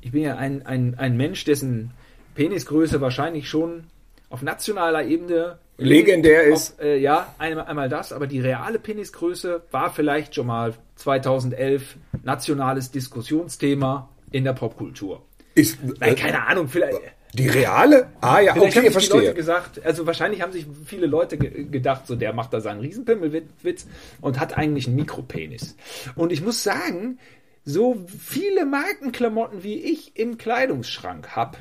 ich 0.02 0.12
bin 0.12 0.24
ja 0.24 0.36
ein, 0.36 0.66
ein, 0.66 0.96
ein 0.98 1.16
Mensch, 1.16 1.44
dessen 1.44 1.92
Penisgröße 2.34 3.02
wahrscheinlich 3.02 3.48
schon 3.48 3.84
auf 4.30 4.42
nationaler 4.42 5.04
Ebene 5.06 5.60
Legendär 5.78 6.44
ist. 6.44 6.80
Auf, 6.80 6.86
äh, 6.86 6.98
ja, 6.98 7.34
einmal, 7.38 7.66
einmal 7.66 7.90
das, 7.90 8.14
aber 8.14 8.28
die 8.28 8.40
reale 8.40 8.80
Penisgröße 8.80 9.64
war 9.72 9.94
vielleicht 9.94 10.36
schon 10.36 10.48
mal 10.48 10.74
2011 10.96 11.98
nationales 12.24 12.92
Diskussionsthema 12.92 14.10
in 14.32 14.44
der 14.44 14.54
Popkultur. 14.54 15.24
Ist, 15.54 15.78
Nein, 15.84 16.14
äh, 16.14 16.16
keine 16.16 16.46
Ahnung, 16.46 16.68
vielleicht. 16.68 17.00
Die 17.34 17.50
reale? 17.50 18.12
Ah 18.22 18.40
ja, 18.40 18.54
Vielleicht 18.54 18.78
okay, 18.78 18.88
haben 18.88 18.94
sich 18.94 19.08
die 19.08 19.12
Leute 19.12 19.24
verstehe. 19.26 19.34
gesagt, 19.34 19.86
also 19.86 20.08
wahrscheinlich 20.08 20.42
haben 20.42 20.54
sich 20.54 20.66
viele 20.86 21.06
Leute 21.06 21.38
ge 21.38 21.66
gedacht, 21.66 22.08
so 22.08 22.16
der 22.16 22.32
macht 22.32 22.54
da 22.54 22.62
seinen 22.62 22.80
Riesenpimmelwitz 22.80 23.88
und 24.22 24.40
hat 24.40 24.58
eigentlich 24.58 24.88
einen 24.88 24.96
Mikropenis. 24.96 25.76
Und 26.16 26.32
ich 26.32 26.42
muss 26.42 26.64
sagen, 26.64 27.20
so 27.66 28.06
viele 28.20 28.66
Markenklamotten 28.66 29.64
wie 29.64 29.76
ich 29.76 30.18
im 30.18 30.38
Kleidungsschrank 30.38 31.36
habe, 31.36 31.58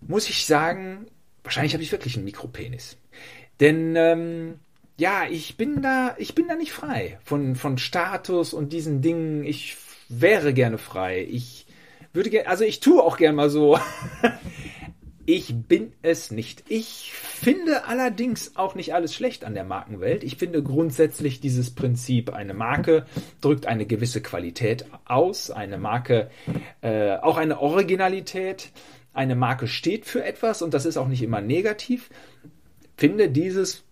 muss 0.00 0.30
ich 0.30 0.46
sagen, 0.46 1.06
wahrscheinlich 1.44 1.74
habe 1.74 1.82
ich 1.82 1.92
wirklich 1.92 2.16
einen 2.16 2.24
Mikropenis. 2.24 2.96
Denn 3.60 3.94
ähm, 3.96 4.58
ja, 4.96 5.24
ich 5.30 5.56
bin 5.56 5.82
da, 5.82 6.14
ich 6.18 6.34
bin 6.34 6.48
da 6.48 6.56
nicht 6.56 6.72
frei 6.72 7.18
von, 7.24 7.54
von 7.56 7.78
Status 7.78 8.52
und 8.52 8.72
diesen 8.72 9.02
Dingen. 9.02 9.44
Ich 9.44 9.76
wäre 10.08 10.52
gerne 10.52 10.78
frei. 10.78 11.26
Ich 11.30 11.66
würde 12.12 12.30
gerne, 12.30 12.48
also 12.48 12.64
ich 12.64 12.80
tue 12.80 13.02
auch 13.02 13.16
gern 13.16 13.34
mal 13.34 13.50
so. 13.50 13.78
Ich 15.32 15.54
bin 15.54 15.92
es 16.02 16.32
nicht. 16.32 16.64
Ich 16.68 17.12
finde 17.12 17.84
allerdings 17.86 18.56
auch 18.56 18.74
nicht 18.74 18.94
alles 18.94 19.14
schlecht 19.14 19.44
an 19.44 19.54
der 19.54 19.62
Markenwelt. 19.62 20.24
Ich 20.24 20.36
finde 20.36 20.60
grundsätzlich 20.60 21.40
dieses 21.40 21.72
Prinzip, 21.72 22.32
eine 22.32 22.52
Marke 22.52 23.06
drückt 23.40 23.66
eine 23.66 23.86
gewisse 23.86 24.22
Qualität 24.22 24.86
aus, 25.04 25.52
eine 25.52 25.78
Marke 25.78 26.30
äh, 26.80 27.16
auch 27.18 27.36
eine 27.36 27.60
Originalität, 27.60 28.72
eine 29.12 29.36
Marke 29.36 29.68
steht 29.68 30.04
für 30.04 30.24
etwas 30.24 30.62
und 30.62 30.74
das 30.74 30.84
ist 30.84 30.96
auch 30.96 31.06
nicht 31.06 31.22
immer 31.22 31.40
negativ. 31.40 32.10
Finde 33.00 33.30
dieses, 33.30 33.82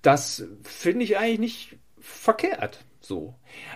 das 0.00 0.44
finde 0.62 1.04
ich 1.04 1.18
eigentlich 1.18 1.38
nicht 1.38 1.76
verkehrt. 2.00 2.86
So. 3.02 3.34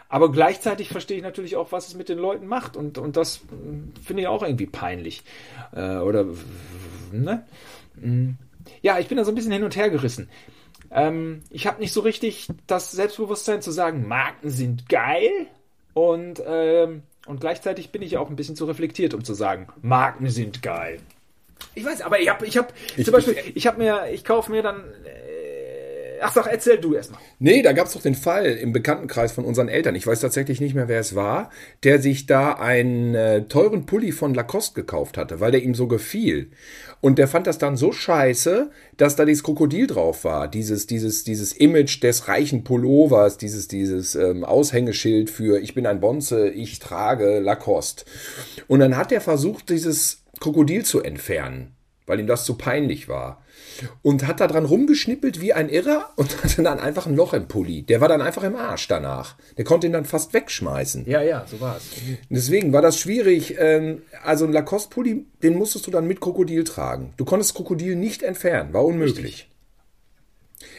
Aber 0.08 0.32
gleichzeitig 0.32 0.88
verstehe 0.88 1.18
ich 1.18 1.22
natürlich 1.22 1.54
auch, 1.56 1.70
was 1.70 1.88
es 1.88 1.94
mit 1.94 2.08
den 2.08 2.16
Leuten 2.16 2.46
macht. 2.46 2.78
Und, 2.78 2.96
und 2.96 3.18
das 3.18 3.42
mh, 3.42 4.00
finde 4.02 4.22
ich 4.22 4.28
auch 4.28 4.42
irgendwie 4.42 4.66
peinlich. 4.66 5.22
Äh, 5.72 5.98
oder, 5.98 6.24
ne? 7.12 7.46
Mm. 7.96 8.30
Ja, 8.80 8.98
ich 8.98 9.08
bin 9.08 9.18
da 9.18 9.24
so 9.24 9.32
ein 9.32 9.34
bisschen 9.34 9.52
hin 9.52 9.64
und 9.64 9.76
her 9.76 9.90
gerissen. 9.90 10.30
Ähm, 10.90 11.42
ich 11.50 11.66
habe 11.66 11.78
nicht 11.78 11.92
so 11.92 12.00
richtig 12.00 12.48
das 12.66 12.90
Selbstbewusstsein 12.90 13.60
zu 13.60 13.72
sagen, 13.72 14.08
Marken 14.08 14.48
sind 14.48 14.88
geil. 14.88 15.30
Und, 15.92 16.42
ähm, 16.46 17.02
und 17.26 17.42
gleichzeitig 17.42 17.90
bin 17.90 18.00
ich 18.00 18.16
auch 18.16 18.30
ein 18.30 18.36
bisschen 18.36 18.56
zu 18.56 18.64
reflektiert, 18.64 19.12
um 19.12 19.24
zu 19.24 19.34
sagen, 19.34 19.68
Marken 19.82 20.30
sind 20.30 20.62
geil. 20.62 21.00
Ich 21.74 21.84
weiß, 21.84 22.02
aber 22.02 22.20
ich 22.20 22.28
habe, 22.28 22.46
ich 22.46 22.56
habe, 22.56 22.68
zum 23.02 23.12
Beispiel, 23.12 23.36
ich 23.54 23.66
habe 23.66 23.78
mir, 23.78 24.10
ich 24.12 24.24
kaufe 24.24 24.50
mir 24.50 24.62
dann, 24.62 24.80
äh, 25.04 26.20
ach 26.20 26.32
sag, 26.32 26.46
erzähl 26.46 26.78
du 26.78 26.94
erstmal. 26.94 27.20
Nee, 27.38 27.62
da 27.62 27.72
gab 27.72 27.86
es 27.86 27.92
doch 27.92 28.02
den 28.02 28.14
Fall 28.14 28.46
im 28.46 28.72
Bekanntenkreis 28.72 29.32
von 29.32 29.44
unseren 29.44 29.68
Eltern. 29.68 29.94
Ich 29.94 30.06
weiß 30.06 30.20
tatsächlich 30.20 30.60
nicht 30.60 30.74
mehr, 30.74 30.88
wer 30.88 31.00
es 31.00 31.14
war, 31.14 31.50
der 31.82 32.00
sich 32.00 32.26
da 32.26 32.52
einen 32.54 33.14
äh, 33.14 33.42
teuren 33.44 33.86
Pulli 33.86 34.12
von 34.12 34.34
Lacoste 34.34 34.74
gekauft 34.74 35.16
hatte, 35.16 35.40
weil 35.40 35.52
der 35.52 35.62
ihm 35.62 35.74
so 35.74 35.86
gefiel. 35.86 36.50
Und 37.00 37.18
der 37.18 37.28
fand 37.28 37.46
das 37.46 37.58
dann 37.58 37.76
so 37.76 37.92
scheiße, 37.92 38.70
dass 38.96 39.16
da 39.16 39.24
dieses 39.24 39.42
Krokodil 39.42 39.86
drauf 39.86 40.24
war. 40.24 40.48
Dieses, 40.48 40.86
dieses, 40.86 41.24
dieses 41.24 41.52
Image 41.52 42.02
des 42.02 42.28
reichen 42.28 42.62
Pullovers, 42.64 43.38
dieses, 43.38 43.68
dieses 43.68 44.14
ähm, 44.14 44.44
Aushängeschild 44.44 45.30
für 45.30 45.60
ich 45.60 45.74
bin 45.74 45.86
ein 45.86 46.00
Bonze, 46.00 46.50
ich 46.50 46.78
trage 46.78 47.38
Lacoste. 47.38 48.04
Und 48.68 48.80
dann 48.80 48.96
hat 48.96 49.12
er 49.12 49.20
versucht, 49.20 49.70
dieses 49.70 50.20
Krokodil 50.40 50.84
zu 50.84 51.02
entfernen, 51.02 51.76
weil 52.06 52.18
ihm 52.18 52.26
das 52.26 52.44
zu 52.44 52.54
peinlich 52.54 53.08
war. 53.08 53.44
Und 54.02 54.26
hat 54.26 54.40
da 54.40 54.46
dran 54.46 54.64
rumgeschnippelt 54.64 55.40
wie 55.40 55.52
ein 55.52 55.68
Irrer 55.68 56.10
und 56.16 56.42
hatte 56.44 56.62
dann 56.62 56.80
einfach 56.80 57.06
ein 57.06 57.14
Loch 57.14 57.34
im 57.34 57.46
Pulli. 57.46 57.82
Der 57.82 58.00
war 58.00 58.08
dann 58.08 58.22
einfach 58.22 58.42
im 58.42 58.56
Arsch 58.56 58.88
danach. 58.88 59.36
Der 59.56 59.64
konnte 59.64 59.86
ihn 59.86 59.92
dann 59.92 60.06
fast 60.06 60.32
wegschmeißen. 60.32 61.08
Ja, 61.08 61.22
ja, 61.22 61.46
so 61.46 61.60
war's. 61.60 61.82
Deswegen 62.28 62.72
war 62.72 62.82
das 62.82 62.98
schwierig. 62.98 63.56
Ähm, 63.58 64.02
also 64.24 64.46
ein 64.46 64.52
Lacoste-Pulli, 64.52 65.26
den 65.42 65.54
musstest 65.56 65.86
du 65.86 65.90
dann 65.90 66.06
mit 66.06 66.20
Krokodil 66.20 66.64
tragen. 66.64 67.12
Du 67.16 67.24
konntest 67.24 67.54
Krokodil 67.54 67.94
nicht 67.96 68.22
entfernen, 68.22 68.72
war 68.72 68.84
unmöglich. 68.84 69.50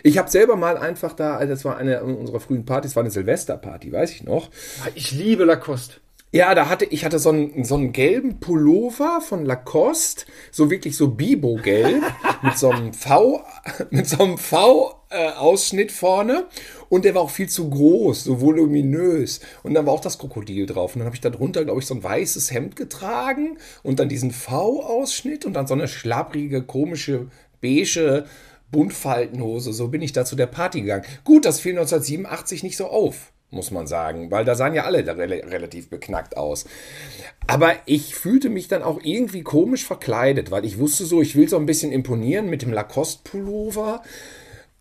Ich 0.03 0.17
habe 0.17 0.29
selber 0.29 0.55
mal 0.55 0.77
einfach 0.77 1.13
da, 1.13 1.37
also 1.37 1.53
das 1.53 1.65
war 1.65 1.77
eine 1.77 2.03
unserer 2.03 2.39
frühen 2.39 2.65
Partys, 2.65 2.95
war 2.95 3.03
eine 3.03 3.11
Silvesterparty, 3.11 3.91
weiß 3.91 4.11
ich 4.11 4.23
noch. 4.23 4.49
Ich 4.95 5.11
liebe 5.11 5.43
Lacoste. 5.43 6.00
Ja, 6.33 6.55
da 6.55 6.69
hatte 6.69 6.85
ich 6.85 7.03
hatte 7.03 7.19
so 7.19 7.29
einen, 7.29 7.65
so 7.65 7.75
einen 7.75 7.91
gelben 7.91 8.39
Pullover 8.39 9.19
von 9.19 9.43
Lacoste, 9.43 10.25
so 10.49 10.71
wirklich 10.71 10.95
so 10.95 11.09
Bibo-gelb, 11.09 12.01
mit 12.41 12.57
so 12.57 12.69
einem 12.69 12.93
V, 12.93 13.43
mit 13.89 14.07
so 14.07 14.23
einem 14.23 14.37
V-Ausschnitt 14.37 15.91
vorne. 15.91 16.47
Und 16.87 17.03
der 17.03 17.15
war 17.15 17.23
auch 17.23 17.29
viel 17.29 17.49
zu 17.49 17.69
groß, 17.69 18.23
so 18.23 18.39
voluminös. 18.39 19.41
Und 19.63 19.73
dann 19.73 19.85
war 19.85 19.93
auch 19.93 19.99
das 19.99 20.19
Krokodil 20.19 20.67
drauf. 20.67 20.95
Und 20.95 20.99
dann 20.99 21.05
habe 21.05 21.15
ich 21.15 21.21
da 21.21 21.29
drunter, 21.29 21.65
glaube 21.65 21.81
ich, 21.81 21.85
so 21.85 21.95
ein 21.95 22.03
weißes 22.03 22.51
Hemd 22.51 22.77
getragen 22.77 23.57
und 23.83 23.99
dann 23.99 24.07
diesen 24.07 24.31
V-Ausschnitt 24.31 25.43
und 25.43 25.51
dann 25.51 25.67
so 25.67 25.73
eine 25.73 25.89
schlapprige, 25.89 26.63
komische, 26.63 27.27
beige 27.59 28.25
Buntfaltenhose. 28.71 29.73
So 29.73 29.89
bin 29.89 30.01
ich 30.01 30.13
da 30.13 30.23
zu 30.23 30.37
der 30.37 30.47
Party 30.47 30.79
gegangen. 30.79 31.03
Gut, 31.25 31.43
das 31.43 31.59
fiel 31.59 31.73
1987 31.73 32.63
nicht 32.63 32.77
so 32.77 32.87
auf, 32.87 33.30
muss 33.51 33.69
man 33.69 33.85
sagen, 33.85 34.31
weil 34.31 34.45
da 34.45 34.55
sahen 34.55 34.73
ja 34.73 34.85
alle 34.85 35.05
relativ 35.05 35.89
beknackt 35.89 36.37
aus. 36.37 36.65
Aber 37.47 37.73
ich 37.85 38.15
fühlte 38.15 38.49
mich 38.49 38.67
dann 38.67 38.81
auch 38.81 38.99
irgendwie 39.03 39.43
komisch 39.43 39.85
verkleidet, 39.85 40.51
weil 40.51 40.65
ich 40.65 40.79
wusste 40.79 41.05
so, 41.05 41.21
ich 41.21 41.35
will 41.35 41.49
so 41.49 41.57
ein 41.57 41.65
bisschen 41.65 41.91
imponieren 41.91 42.49
mit 42.49 42.61
dem 42.61 42.71
Lacoste-Pullover. 42.71 44.01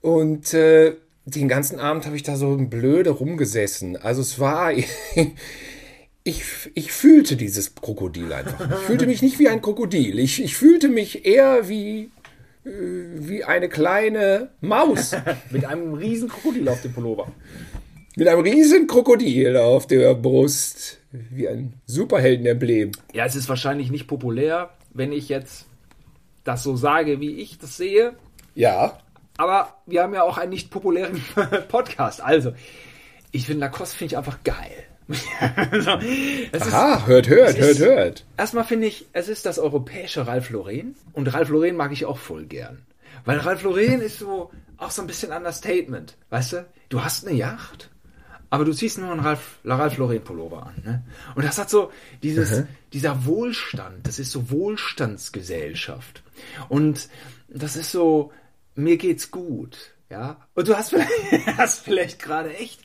Und 0.02 0.54
äh, 0.54 0.94
den 1.24 1.48
ganzen 1.48 1.78
Abend 1.78 2.06
habe 2.06 2.16
ich 2.16 2.22
da 2.22 2.36
so 2.36 2.56
blöde 2.56 3.10
rumgesessen. 3.10 3.96
Also 3.96 4.22
es 4.22 4.38
war. 4.38 4.72
ich, 6.24 6.42
ich 6.74 6.92
fühlte 6.92 7.36
dieses 7.36 7.74
Krokodil 7.74 8.32
einfach. 8.32 8.70
Ich 8.70 8.86
fühlte 8.86 9.06
mich 9.06 9.22
nicht 9.22 9.38
wie 9.38 9.48
ein 9.48 9.62
Krokodil. 9.62 10.18
Ich, 10.18 10.42
ich 10.42 10.56
fühlte 10.56 10.88
mich 10.88 11.26
eher 11.26 11.68
wie, 11.68 12.10
äh, 12.64 12.70
wie 12.70 13.44
eine 13.44 13.68
kleine 13.68 14.50
Maus. 14.60 15.12
Mit 15.50 15.64
einem 15.64 15.94
riesen 15.94 16.28
Krokodil 16.28 16.68
auf 16.68 16.82
dem 16.82 16.92
Pullover. 16.92 17.32
Mit 18.16 18.26
einem 18.26 18.40
riesen 18.40 18.86
Krokodil 18.86 19.56
auf 19.56 19.86
der 19.86 20.14
Brust. 20.14 20.98
Wie 21.12 21.48
ein 21.48 21.74
Superheldenemblem. 21.86 22.92
Ja, 23.12 23.24
es 23.24 23.36
ist 23.36 23.48
wahrscheinlich 23.48 23.90
nicht 23.90 24.06
populär, 24.06 24.70
wenn 24.92 25.12
ich 25.12 25.28
jetzt 25.28 25.66
das 26.44 26.62
so 26.62 26.76
sage, 26.76 27.20
wie 27.20 27.40
ich 27.40 27.58
das 27.58 27.76
sehe. 27.76 28.14
Ja. 28.54 28.98
Aber 29.36 29.74
wir 29.86 30.02
haben 30.02 30.14
ja 30.14 30.22
auch 30.22 30.38
einen 30.38 30.50
nicht 30.50 30.70
populären 30.70 31.22
Podcast. 31.68 32.20
Also, 32.22 32.52
ich 33.32 33.46
finde 33.46 33.60
Lacoste 33.60 33.96
finde 33.96 34.14
ich 34.14 34.18
einfach 34.18 34.42
geil. 34.44 34.84
so, 35.08 35.90
Aha, 35.90 36.94
ist, 36.94 37.06
hört, 37.06 37.28
hört, 37.28 37.28
hört, 37.28 37.58
ist, 37.58 37.80
hört. 37.80 38.26
Erstmal 38.36 38.64
finde 38.64 38.86
ich, 38.86 39.06
es 39.12 39.28
ist 39.28 39.46
das 39.46 39.58
europäische 39.58 40.26
Ralph 40.26 40.50
Lauren. 40.50 40.94
Und 41.12 41.32
Ralph 41.32 41.48
Lauren 41.48 41.76
mag 41.76 41.92
ich 41.92 42.06
auch 42.06 42.18
voll 42.18 42.46
gern. 42.46 42.82
Weil 43.24 43.38
Ralph 43.38 43.62
Lauren 43.62 44.00
ist 44.00 44.18
so 44.18 44.50
auch 44.76 44.90
so 44.90 45.02
ein 45.02 45.08
bisschen 45.08 45.32
Understatement. 45.32 46.16
Weißt 46.30 46.52
du? 46.52 46.66
Du 46.88 47.04
hast 47.04 47.26
eine 47.26 47.36
Yacht, 47.36 47.89
aber 48.50 48.64
du 48.64 48.72
ziehst 48.72 48.98
nur 48.98 49.10
einen 49.10 49.20
Ralph, 49.20 49.58
Ralph 49.64 49.96
Lauren 49.96 50.22
Pullover 50.22 50.66
an. 50.66 50.82
Ne? 50.84 51.04
Und 51.36 51.44
das 51.44 51.58
hat 51.58 51.70
so 51.70 51.92
dieses, 52.22 52.58
mhm. 52.58 52.68
dieser 52.92 53.24
Wohlstand. 53.24 54.06
Das 54.06 54.18
ist 54.18 54.32
so 54.32 54.50
Wohlstandsgesellschaft. 54.50 56.22
Und 56.68 57.08
das 57.48 57.76
ist 57.76 57.92
so, 57.92 58.32
mir 58.74 58.96
geht's 58.96 59.30
gut. 59.30 59.92
Ja, 60.10 60.38
und 60.54 60.66
du 60.66 60.76
hast 60.76 60.90
vielleicht, 60.90 61.46
hast 61.56 61.84
vielleicht 61.84 62.20
gerade 62.20 62.52
echt 62.56 62.80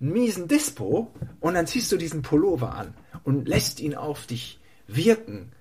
einen 0.00 0.12
miesen 0.12 0.46
Dispo 0.46 1.10
und 1.40 1.54
dann 1.54 1.66
ziehst 1.66 1.90
du 1.90 1.96
diesen 1.96 2.20
Pullover 2.20 2.74
an 2.74 2.92
und 3.24 3.48
lässt 3.48 3.80
ihn 3.80 3.94
auf 3.94 4.26
dich 4.26 4.60
wirken 4.86 5.52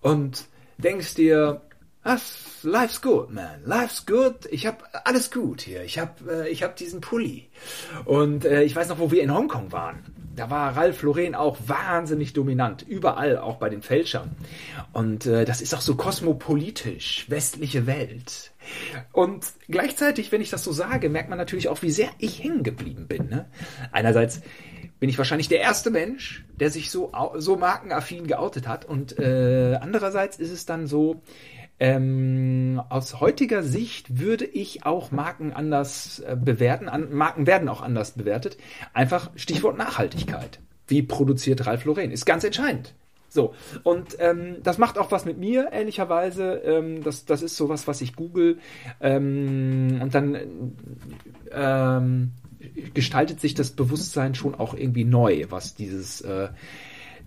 und 0.00 0.46
denkst 0.78 1.14
dir, 1.14 1.60
was, 2.02 2.64
life's 2.64 3.00
good, 3.00 3.30
man. 3.30 3.62
Life's 3.64 4.04
good. 4.06 4.46
Ich 4.50 4.66
hab 4.66 4.88
alles 5.04 5.30
gut 5.30 5.62
hier. 5.62 5.84
Ich 5.84 5.98
hab, 5.98 6.20
äh, 6.28 6.48
ich 6.48 6.62
hab 6.62 6.76
diesen 6.76 7.00
Pulli. 7.00 7.48
Und 8.04 8.44
äh, 8.44 8.62
ich 8.62 8.74
weiß 8.74 8.88
noch, 8.88 8.98
wo 8.98 9.10
wir 9.10 9.22
in 9.22 9.32
Hongkong 9.32 9.72
waren. 9.72 10.04
Da 10.34 10.48
war 10.48 10.76
Ralph 10.76 11.02
Lauren 11.02 11.34
auch 11.34 11.58
wahnsinnig 11.66 12.32
dominant. 12.32 12.82
Überall, 12.82 13.38
auch 13.38 13.56
bei 13.56 13.68
den 13.68 13.82
Fälschern. 13.82 14.30
Und 14.92 15.26
äh, 15.26 15.44
das 15.44 15.60
ist 15.60 15.74
auch 15.74 15.80
so 15.80 15.94
kosmopolitisch. 15.94 17.26
Westliche 17.28 17.86
Welt. 17.86 18.52
Und 19.12 19.46
gleichzeitig, 19.68 20.32
wenn 20.32 20.40
ich 20.40 20.50
das 20.50 20.64
so 20.64 20.72
sage, 20.72 21.08
merkt 21.08 21.28
man 21.28 21.38
natürlich 21.38 21.68
auch, 21.68 21.82
wie 21.82 21.90
sehr 21.90 22.08
ich 22.18 22.42
hängen 22.42 22.62
geblieben 22.62 23.06
bin. 23.08 23.28
Ne? 23.28 23.46
Einerseits 23.92 24.40
bin 24.98 25.08
ich 25.08 25.18
wahrscheinlich 25.18 25.48
der 25.48 25.60
erste 25.60 25.90
Mensch, 25.90 26.44
der 26.58 26.70
sich 26.70 26.90
so, 26.90 27.12
so 27.36 27.56
markenaffin 27.56 28.26
geoutet 28.26 28.66
hat. 28.66 28.84
Und 28.84 29.18
äh, 29.18 29.78
andererseits 29.80 30.38
ist 30.38 30.50
es 30.50 30.64
dann 30.64 30.86
so, 30.86 31.20
ähm, 31.82 32.80
aus 32.90 33.18
heutiger 33.18 33.64
Sicht 33.64 34.20
würde 34.20 34.44
ich 34.44 34.86
auch 34.86 35.10
Marken 35.10 35.52
anders 35.52 36.20
äh, 36.20 36.36
bewerten. 36.40 36.88
An, 36.88 37.12
Marken 37.12 37.48
werden 37.48 37.68
auch 37.68 37.82
anders 37.82 38.12
bewertet. 38.12 38.56
Einfach 38.92 39.32
Stichwort 39.34 39.76
Nachhaltigkeit. 39.76 40.60
Wie 40.86 41.02
produziert 41.02 41.66
Ralf 41.66 41.84
Lauren? 41.84 42.12
Ist 42.12 42.24
ganz 42.24 42.44
entscheidend. 42.44 42.94
So, 43.28 43.54
und 43.82 44.16
ähm, 44.20 44.58
das 44.62 44.78
macht 44.78 44.96
auch 44.96 45.10
was 45.10 45.24
mit 45.24 45.38
mir, 45.38 45.72
ehrlicherweise. 45.72 46.52
Ähm, 46.64 47.02
das, 47.02 47.24
das 47.24 47.42
ist 47.42 47.56
sowas, 47.56 47.88
was 47.88 48.00
ich 48.00 48.14
google. 48.14 48.58
Ähm, 49.00 49.98
und 50.00 50.14
dann 50.14 50.36
ähm, 51.50 52.30
gestaltet 52.94 53.40
sich 53.40 53.54
das 53.54 53.72
Bewusstsein 53.72 54.36
schon 54.36 54.54
auch 54.54 54.74
irgendwie 54.74 55.04
neu, 55.04 55.46
was 55.48 55.74
dieses, 55.74 56.20
äh, 56.20 56.50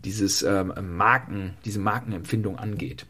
dieses 0.05 0.43
ähm, 0.43 0.71
Marken, 0.95 1.55
diese 1.65 1.81
Markenempfindung 1.81 2.57
angeht. 2.57 3.05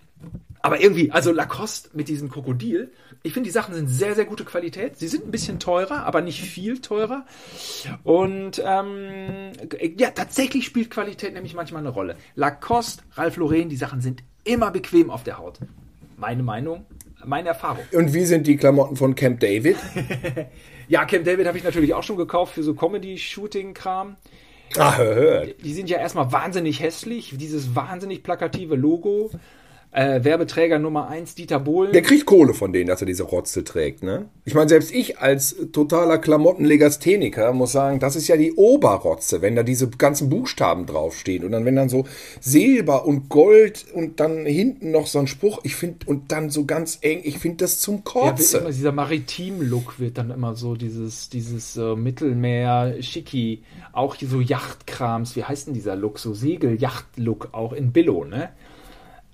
Aber 0.66 0.82
irgendwie, 0.82 1.12
also 1.12 1.32
Lacoste 1.32 1.92
mit 1.94 2.08
diesem 2.08 2.28
Krokodil, 2.28 2.92
ich 3.22 3.34
finde, 3.34 3.50
die 3.50 3.52
Sachen 3.52 3.76
sind 3.76 3.88
sehr, 3.88 4.16
sehr 4.16 4.26
gute 4.26 4.44
Qualität. 4.46 4.98
Sie 4.98 5.08
sind 5.08 5.24
ein 5.24 5.30
bisschen 5.30 5.60
teurer, 5.60 6.08
aber 6.08 6.22
nicht 6.22 6.42
viel 6.42 6.82
teurer. 6.82 7.24
Und 8.04 8.64
ähm, 8.66 9.52
ja, 9.96 10.10
tatsächlich 10.10 10.66
spielt 10.66 10.90
Qualität 10.90 11.36
nämlich 11.36 11.54
manchmal 11.54 11.82
eine 11.82 11.90
Rolle. 11.90 12.16
Lacoste, 12.34 13.04
Ralph 13.14 13.38
Lauren, 13.38 13.70
die 13.70 13.76
Sachen 13.76 14.02
sind 14.02 14.24
immer 14.44 14.72
bequem 14.72 15.12
auf 15.12 15.22
der 15.22 15.38
Haut. 15.38 15.60
Meine 16.18 16.42
Meinung, 16.42 16.88
meine 17.24 17.50
Erfahrung. 17.50 17.84
Und 17.92 18.16
wie 18.16 18.26
sind 18.26 18.48
die 18.48 18.58
Klamotten 18.58 18.96
von 18.96 19.14
Camp 19.14 19.42
David? 19.42 19.78
ja, 20.88 21.06
Camp 21.06 21.26
David 21.26 21.46
habe 21.46 21.60
ich 21.60 21.64
natürlich 21.64 21.94
auch 21.94 22.02
schon 22.02 22.18
gekauft 22.18 22.56
für 22.56 22.64
so 22.64 22.74
Comedy-Shooting-Kram. 22.74 24.16
Ah, 24.78 24.98
hört. 24.98 25.64
Die 25.64 25.74
sind 25.74 25.92
ja 25.92 26.00
erstmal 26.00 26.32
wahnsinnig 26.32 26.80
hässlich, 26.80 27.36
dieses 27.38 27.76
wahnsinnig 27.76 28.24
plakative 28.24 28.76
Logo. 28.76 29.30
Äh, 29.92 30.24
Werbeträger 30.24 30.78
Nummer 30.78 31.08
1, 31.08 31.36
Dieter 31.36 31.60
Bohlen. 31.60 31.94
Der 31.94 32.02
kriegt 32.02 32.26
Kohle 32.26 32.54
von 32.54 32.74
denen, 32.74 32.88
dass 32.88 33.02
er 33.02 33.06
diese 33.06 33.24
Rotze 33.24 33.64
trägt, 33.64 34.04
ne? 34.04 34.26
Ich 34.44 34.54
meine, 34.54 34.68
selbst 34.68 34.94
ich 34.94 35.20
als 35.20 35.56
totaler 35.72 36.18
Klamottenlegastheniker 36.18 37.54
muss 37.54 37.72
sagen, 37.72 38.00
das 38.00 38.18
ist 38.18 38.28
ja 38.28 38.36
die 38.36 38.54
Oberrotze, 38.54 39.42
wenn 39.42 39.56
da 39.56 39.64
diese 39.64 39.90
ganzen 39.90 40.30
Buchstaben 40.30 40.86
draufstehen 40.86 41.46
und 41.46 41.52
dann, 41.52 41.64
wenn 41.64 41.78
dann 41.78 41.88
so 41.88 42.06
Silber 42.42 43.06
und 43.06 43.30
Gold 43.30 43.86
und 43.94 44.20
dann 44.20 44.46
hinten 44.46 44.92
noch 44.92 45.08
so 45.08 45.20
ein 45.20 45.28
Spruch, 45.28 45.62
ich 45.64 45.76
finde, 45.76 46.06
und 46.08 46.30
dann 46.32 46.50
so 46.50 46.66
ganz 46.66 46.98
eng, 47.02 47.22
ich 47.24 47.38
finde 47.40 47.58
das 47.58 47.80
zum 47.80 48.04
Kotzen. 48.04 48.64
Ja, 48.64 48.68
dieser 48.70 48.92
Maritim-Look 48.92 50.00
wird 50.00 50.18
dann 50.18 50.30
immer 50.30 50.56
so, 50.56 50.76
dieses, 50.76 51.30
dieses 51.30 51.78
äh, 51.78 51.96
Mittelmeer-Schicki, 51.96 53.64
auch 53.94 54.18
so 54.20 54.42
Yachtkrams, 54.42 55.38
wie 55.38 55.44
heißt 55.46 55.68
denn 55.68 55.74
dieser 55.74 55.96
Look, 55.96 56.20
so 56.20 56.34
Segel-Yacht-Look, 56.34 57.50
auch 57.54 57.72
in 57.72 57.94
Billo, 57.94 58.26
ne? 58.26 58.50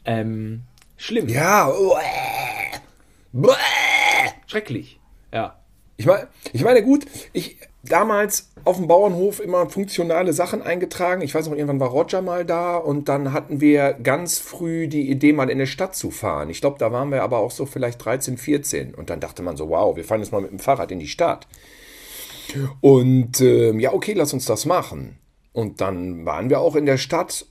Ähm, 0.05 0.61
schlimm. 0.97 1.27
Ja. 1.29 1.71
Schrecklich. 4.47 4.99
Ja. 5.33 5.59
Ich 5.97 6.05
meine, 6.05 6.27
ich 6.51 6.63
meine, 6.63 6.83
gut, 6.83 7.05
ich 7.31 7.57
damals 7.83 8.51
auf 8.63 8.77
dem 8.77 8.87
Bauernhof 8.87 9.39
immer 9.39 9.69
funktionale 9.69 10.33
Sachen 10.33 10.61
eingetragen. 10.61 11.21
Ich 11.21 11.33
weiß 11.33 11.47
noch, 11.47 11.55
irgendwann 11.55 11.79
war 11.79 11.89
Roger 11.89 12.21
mal 12.21 12.45
da 12.45 12.77
und 12.77 13.09
dann 13.09 13.33
hatten 13.33 13.59
wir 13.61 13.93
ganz 13.93 14.39
früh 14.39 14.87
die 14.87 15.09
Idee, 15.09 15.33
mal 15.33 15.49
in 15.49 15.57
eine 15.57 15.67
Stadt 15.67 15.95
zu 15.95 16.11
fahren. 16.11 16.49
Ich 16.49 16.61
glaube, 16.61 16.77
da 16.79 16.91
waren 16.91 17.11
wir 17.11 17.23
aber 17.23 17.39
auch 17.39 17.51
so 17.51 17.65
vielleicht 17.65 18.03
13, 18.03 18.37
14. 18.37 18.93
Und 18.93 19.09
dann 19.09 19.19
dachte 19.19 19.41
man 19.41 19.57
so, 19.57 19.69
wow, 19.69 19.95
wir 19.95 20.03
fahren 20.03 20.21
jetzt 20.21 20.31
mal 20.31 20.41
mit 20.41 20.51
dem 20.51 20.59
Fahrrad 20.59 20.91
in 20.91 20.99
die 20.99 21.07
Stadt. 21.07 21.47
Und 22.81 23.39
äh, 23.39 23.71
ja, 23.77 23.93
okay, 23.93 24.13
lass 24.13 24.33
uns 24.33 24.45
das 24.45 24.65
machen. 24.65 25.17
Und 25.53 25.81
dann 25.81 26.25
waren 26.25 26.49
wir 26.49 26.59
auch 26.59 26.75
in 26.75 26.85
der 26.85 26.97
Stadt 26.97 27.45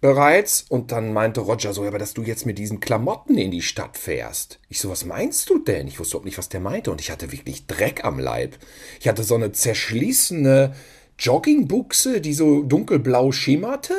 bereits. 0.00 0.64
Und 0.68 0.92
dann 0.92 1.12
meinte 1.12 1.40
Roger 1.40 1.72
so, 1.72 1.82
ja, 1.82 1.88
aber 1.88 1.98
dass 1.98 2.14
du 2.14 2.22
jetzt 2.22 2.46
mit 2.46 2.58
diesen 2.58 2.80
Klamotten 2.80 3.36
in 3.36 3.50
die 3.50 3.62
Stadt 3.62 3.96
fährst. 3.96 4.60
Ich 4.68 4.80
so, 4.80 4.90
was 4.90 5.04
meinst 5.04 5.50
du 5.50 5.58
denn? 5.58 5.88
Ich 5.88 5.98
wusste 5.98 6.12
überhaupt 6.12 6.26
nicht, 6.26 6.38
was 6.38 6.48
der 6.48 6.60
meinte. 6.60 6.90
Und 6.90 7.00
ich 7.00 7.10
hatte 7.10 7.32
wirklich 7.32 7.66
Dreck 7.66 8.04
am 8.04 8.18
Leib. 8.18 8.56
Ich 9.00 9.08
hatte 9.08 9.24
so 9.24 9.34
eine 9.34 9.52
zerschließende 9.52 10.74
Joggingbuchse, 11.18 12.20
die 12.20 12.34
so 12.34 12.62
dunkelblau 12.62 13.32
schimmerte. 13.32 13.94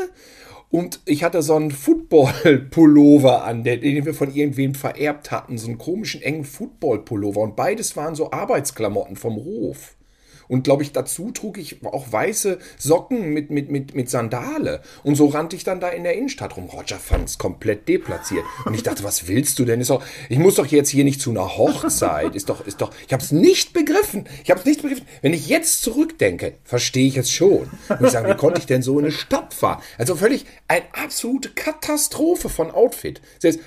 Und 0.71 0.99
ich 1.05 1.23
hatte 1.23 1.41
so 1.41 1.55
einen 1.55 1.71
Football-Pullover 1.71 3.43
an, 3.43 3.63
den 3.63 4.05
wir 4.05 4.13
von 4.13 4.33
irgendwem 4.33 4.75
vererbt 4.75 5.31
hatten. 5.31 5.57
So 5.57 5.67
einen 5.67 5.79
komischen, 5.79 6.21
engen 6.21 6.45
Football-Pullover. 6.45 7.41
Und 7.41 7.55
beides 7.55 7.97
waren 7.97 8.15
so 8.15 8.31
Arbeitsklamotten 8.31 9.15
vom 9.15 9.37
Hof. 9.37 9.95
Und 10.49 10.63
glaube 10.63 10.83
ich, 10.83 10.91
dazu 10.91 11.31
trug 11.31 11.57
ich 11.59 11.85
auch 11.85 12.11
weiße 12.11 12.57
Socken 12.77 13.29
mit, 13.29 13.51
mit, 13.51 13.69
mit, 13.69 13.93
mit 13.93 14.09
Sandale. 14.09 14.81
Und 15.03 15.15
so 15.15 15.27
rannte 15.27 15.55
ich 15.55 15.63
dann 15.63 15.79
da 15.79 15.89
in 15.89 16.03
der 16.03 16.15
Innenstadt 16.15 16.57
rum. 16.57 16.65
Roger 16.65 16.97
fand 16.97 17.29
es 17.29 17.37
komplett 17.37 17.87
deplatziert. 17.87 18.43
Und 18.65 18.73
ich 18.73 18.83
dachte, 18.83 19.03
was 19.03 19.27
willst 19.27 19.59
du 19.59 19.65
denn? 19.65 19.79
Ist 19.79 19.91
doch, 19.91 20.03
ich 20.27 20.39
muss 20.39 20.55
doch 20.55 20.65
jetzt 20.65 20.89
hier 20.89 21.03
nicht 21.03 21.21
zu 21.21 21.29
einer 21.29 21.55
Hochzeit. 21.57 22.35
Ist 22.35 22.49
doch, 22.49 22.65
ist 22.65 22.81
doch, 22.81 22.91
ich 23.05 23.13
habe 23.13 23.23
es 23.23 23.31
nicht 23.31 23.73
begriffen. 23.73 24.25
Ich 24.43 24.49
habe 24.49 24.59
es 24.59 24.65
nicht 24.65 24.81
begriffen. 24.81 25.05
Wenn 25.21 25.33
ich 25.33 25.47
jetzt 25.47 25.83
zurückdenke, 25.83 26.55
verstehe 26.63 27.07
ich 27.07 27.17
es 27.17 27.31
schon. 27.31 27.69
Und 27.87 28.05
ich 28.05 28.09
sage, 28.09 28.29
wie 28.33 28.37
konnte 28.37 28.59
ich 28.59 28.65
denn 28.65 28.81
so 28.81 28.97
in 28.97 29.05
eine 29.05 29.11
Stadt 29.11 29.53
fahren? 29.53 29.81
Also 29.99 30.15
völlig 30.15 30.45
eine 30.67 30.83
absolute 30.93 31.49
Katastrophe 31.49 32.49
von 32.49 32.71
Outfit. 32.71 33.21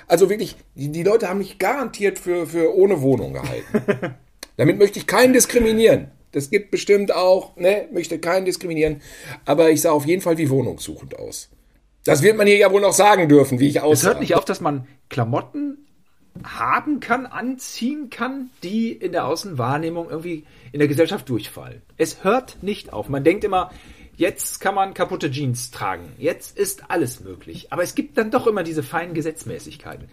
Also 0.07 0.29
wirklich, 0.29 0.57
die, 0.75 0.91
die 0.91 1.03
Leute 1.03 1.29
haben 1.29 1.37
mich 1.39 1.59
garantiert 1.59 2.19
für, 2.19 2.45
für 2.45 2.75
ohne 2.75 3.01
Wohnung 3.01 3.33
gehalten. 3.33 4.15
Damit 4.57 4.77
möchte 4.77 4.99
ich 4.99 5.07
keinen 5.07 5.31
diskriminieren. 5.31 6.11
Das 6.33 6.49
gibt 6.49 6.71
bestimmt 6.71 7.13
auch, 7.13 7.55
ne, 7.55 7.87
möchte 7.93 8.19
keinen 8.19 8.45
diskriminieren, 8.45 9.01
aber 9.45 9.69
ich 9.69 9.81
sah 9.81 9.91
auf 9.91 10.05
jeden 10.05 10.21
Fall 10.21 10.37
wie 10.37 10.49
wohnungssuchend 10.49 11.17
aus. 11.17 11.49
Das 12.03 12.21
wird 12.21 12.35
man 12.35 12.47
hier 12.47 12.57
ja 12.57 12.71
wohl 12.71 12.81
noch 12.81 12.93
sagen 12.93 13.29
dürfen, 13.29 13.59
wie 13.59 13.69
ich 13.69 13.79
aussah. 13.79 13.93
Es 13.93 14.13
hört 14.13 14.19
nicht 14.19 14.35
auf, 14.35 14.43
dass 14.43 14.59
man 14.59 14.87
Klamotten 15.09 15.77
haben 16.43 16.99
kann, 16.99 17.25
anziehen 17.25 18.09
kann, 18.09 18.49
die 18.63 18.91
in 18.91 19.11
der 19.11 19.27
Außenwahrnehmung 19.27 20.09
irgendwie 20.09 20.45
in 20.71 20.79
der 20.79 20.87
Gesellschaft 20.87 21.29
durchfallen. 21.29 21.81
Es 21.97 22.23
hört 22.23 22.63
nicht 22.63 22.91
auf. 22.91 23.07
Man 23.07 23.23
denkt 23.23 23.43
immer, 23.43 23.71
jetzt 24.15 24.59
kann 24.59 24.75
man 24.75 24.93
kaputte 24.93 25.29
Jeans 25.31 25.71
tragen. 25.71 26.11
Jetzt 26.17 26.57
ist 26.57 26.89
alles 26.89 27.19
möglich. 27.21 27.67
Aber 27.71 27.83
es 27.83 27.95
gibt 27.95 28.17
dann 28.17 28.31
doch 28.31 28.47
immer 28.47 28.63
diese 28.63 28.83
feinen 28.83 29.13
Gesetzmäßigkeiten. 29.13 30.09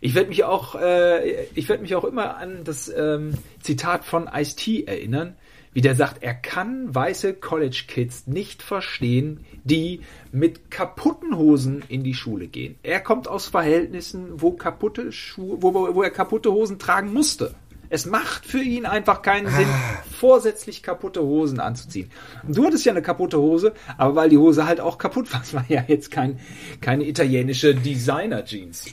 Ich 0.00 0.14
werde 0.14 0.30
mich 0.30 0.44
auch, 0.44 0.74
äh, 0.74 1.44
ich 1.54 1.68
werde 1.68 1.82
mich 1.82 1.94
auch 1.94 2.04
immer 2.04 2.36
an 2.36 2.64
das 2.64 2.88
ähm, 2.88 3.34
Zitat 3.62 4.04
von 4.04 4.28
Ice-T 4.32 4.84
erinnern, 4.84 5.36
wie 5.72 5.80
der 5.80 5.94
sagt, 5.94 6.22
er 6.22 6.34
kann 6.34 6.94
weiße 6.94 7.34
College 7.34 7.84
Kids 7.86 8.26
nicht 8.26 8.62
verstehen, 8.62 9.44
die 9.64 10.00
mit 10.32 10.70
kaputten 10.70 11.36
Hosen 11.36 11.82
in 11.88 12.02
die 12.02 12.14
Schule 12.14 12.48
gehen. 12.48 12.76
Er 12.82 13.00
kommt 13.00 13.28
aus 13.28 13.48
Verhältnissen, 13.48 14.40
wo 14.40 14.52
kaputte 14.52 15.12
Schuhe, 15.12 15.58
wo, 15.60 15.72
wo 15.94 16.02
er 16.02 16.10
kaputte 16.10 16.50
Hosen 16.52 16.78
tragen 16.78 17.12
musste. 17.12 17.54
Es 17.92 18.06
macht 18.06 18.46
für 18.46 18.62
ihn 18.62 18.86
einfach 18.86 19.20
keinen 19.20 19.48
Sinn, 19.48 19.66
ah. 19.66 20.02
vorsätzlich 20.16 20.84
kaputte 20.84 21.22
Hosen 21.22 21.58
anzuziehen. 21.58 22.08
Du 22.46 22.64
hattest 22.64 22.84
ja 22.84 22.92
eine 22.92 23.02
kaputte 23.02 23.40
Hose, 23.40 23.74
aber 23.98 24.14
weil 24.14 24.28
die 24.28 24.38
Hose 24.38 24.64
halt 24.64 24.80
auch 24.80 24.96
kaputt 24.96 25.32
war, 25.32 25.42
es 25.42 25.52
war 25.54 25.64
ja 25.68 25.84
jetzt 25.88 26.12
kein, 26.12 26.38
keine 26.80 27.04
italienische 27.04 27.74
Designer-Jeans. 27.74 28.86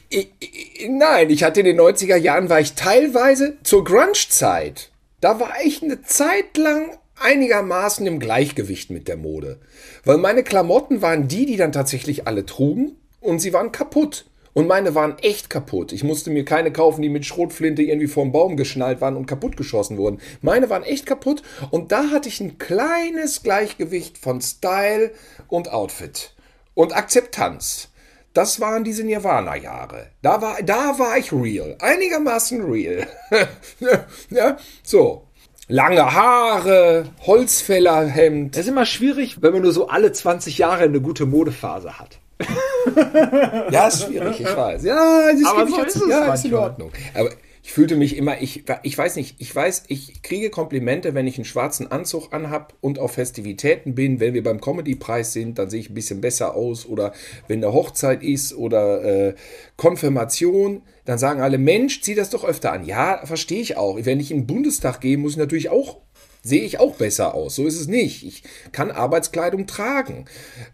Nein, 0.90 1.30
ich 1.30 1.44
hatte 1.44 1.60
in 1.60 1.68
den 1.68 1.80
90er 1.80 2.16
Jahren, 2.18 2.50
war 2.50 2.60
ich 2.60 2.74
teilweise 2.74 3.58
zur 3.62 3.84
Grunge-Zeit. 3.84 4.90
Da 5.20 5.40
war 5.40 5.54
ich 5.66 5.82
eine 5.82 6.04
Zeit 6.04 6.58
lang 6.58 6.96
einigermaßen 7.20 8.06
im 8.06 8.20
Gleichgewicht 8.20 8.92
mit 8.92 9.08
der 9.08 9.18
Mode. 9.18 9.60
Weil 10.06 10.20
meine 10.20 10.44
Klamotten 10.44 11.02
waren 11.02 11.28
die, 11.28 11.48
die 11.48 11.58
dann 11.58 11.72
tatsächlich 11.72 12.28
alle 12.28 12.46
trugen 12.46 12.98
und 13.20 13.40
sie 13.40 13.52
waren 13.52 13.72
kaputt. 13.72 14.26
Und 14.54 14.68
meine 14.68 14.94
waren 14.94 15.18
echt 15.20 15.50
kaputt. 15.50 15.92
Ich 15.92 16.04
musste 16.04 16.30
mir 16.30 16.46
keine 16.46 16.72
kaufen, 16.72 17.02
die 17.02 17.10
mit 17.10 17.26
Schrotflinte 17.26 17.82
irgendwie 17.82 18.08
vorm 18.08 18.32
Baum 18.32 18.58
geschnallt 18.58 19.02
waren 19.02 19.16
und 19.16 19.26
kaputt 19.26 19.58
geschossen 19.58 19.98
wurden. 19.98 20.20
Meine 20.42 20.70
waren 20.70 20.84
echt 20.84 21.08
kaputt 21.08 21.42
und 21.72 21.92
da 21.92 22.12
hatte 22.12 22.30
ich 22.30 22.40
ein 22.40 22.60
kleines 22.60 23.42
Gleichgewicht 23.42 24.20
von 24.20 24.40
Style 24.40 25.12
und 25.48 25.72
Outfit 25.72 26.36
und 26.76 26.96
Akzeptanz. 26.96 27.90
Das 28.38 28.62
waren 28.62 28.84
diese 28.84 29.04
Nirvana-Jahre. 29.04 30.12
Da 30.22 30.40
war, 30.40 30.62
da 30.62 31.00
war 31.00 31.18
ich 31.18 31.34
real. 31.34 31.76
Einigermaßen 31.82 32.64
real. 32.72 33.08
ja, 34.30 34.58
so. 34.84 35.24
Lange 35.68 36.14
Haare, 36.14 37.06
Holzfällerhemd. 37.26 38.56
Das 38.56 38.66
ist 38.66 38.68
immer 38.70 38.86
schwierig, 38.86 39.42
wenn 39.42 39.54
man 39.54 39.64
nur 39.64 39.72
so 39.72 39.88
alle 39.88 40.12
20 40.12 40.60
Jahre 40.60 40.84
eine 40.84 41.02
gute 41.02 41.26
Modephase 41.26 41.98
hat. 41.98 42.20
ja, 43.72 43.88
ist 43.88 44.04
schwierig, 44.04 44.40
ich 44.40 44.56
weiß. 44.56 44.84
Ja, 44.84 45.32
das 45.32 45.44
aber 45.44 45.68
so 45.68 45.82
ist 45.82 45.96
es 45.96 46.08
ja, 46.08 46.32
ist 46.32 46.46
in 46.46 46.54
Ordnung. 46.54 46.92
Aber 47.16 47.32
ich 47.68 47.74
fühlte 47.74 47.98
mich 47.98 48.16
immer, 48.16 48.42
ich, 48.42 48.64
ich 48.84 48.98
weiß 48.98 49.18
nicht, 49.18 49.36
ich 49.40 49.54
weiß, 49.54 49.84
ich 49.90 50.22
kriege 50.22 50.50
Komplimente, 50.50 51.14
wenn 51.14 51.28
ich 51.28 51.36
einen 51.36 51.44
schwarzen 51.44 51.92
Anzug 51.92 52.34
anhab 52.34 52.74
und 52.80 52.98
auf 52.98 53.12
Festivitäten 53.12 53.94
bin. 53.94 54.22
Wenn 54.22 54.34
wir 54.34 54.42
beim 54.42 54.62
Comedy-Preis 54.62 55.34
sind, 55.34 55.60
dann 55.60 55.70
sehe 55.70 55.82
ich 55.82 55.90
ein 55.90 55.94
bisschen 55.94 56.22
besser 56.22 56.56
aus. 56.56 56.86
Oder 56.86 57.12
wenn 57.50 57.60
der 57.60 57.74
Hochzeit 57.74 58.24
ist 58.24 58.54
oder 58.56 59.04
äh, 59.04 59.36
Konfirmation, 59.76 60.82
dann 61.04 61.18
sagen 61.18 61.42
alle, 61.42 61.58
Mensch, 61.58 62.00
zieh 62.02 62.16
das 62.16 62.30
doch 62.30 62.46
öfter 62.46 62.72
an. 62.72 62.86
Ja, 62.86 63.26
verstehe 63.26 63.60
ich 63.60 63.76
auch. 63.76 63.98
Wenn 64.02 64.22
ich 64.22 64.32
in 64.32 64.38
den 64.38 64.48
Bundestag 64.48 65.02
gehe, 65.02 65.18
muss 65.18 65.34
ich 65.34 65.38
natürlich 65.38 65.68
auch 65.68 65.98
sehe 66.44 66.64
ich 66.64 66.80
auch 66.80 66.96
besser 66.96 67.34
aus. 67.34 67.56
So 67.56 67.68
ist 67.68 67.78
es 67.78 67.88
nicht. 67.88 68.26
Ich 68.26 68.44
kann 68.72 68.92
Arbeitskleidung 68.92 69.68
tragen. 69.68 70.24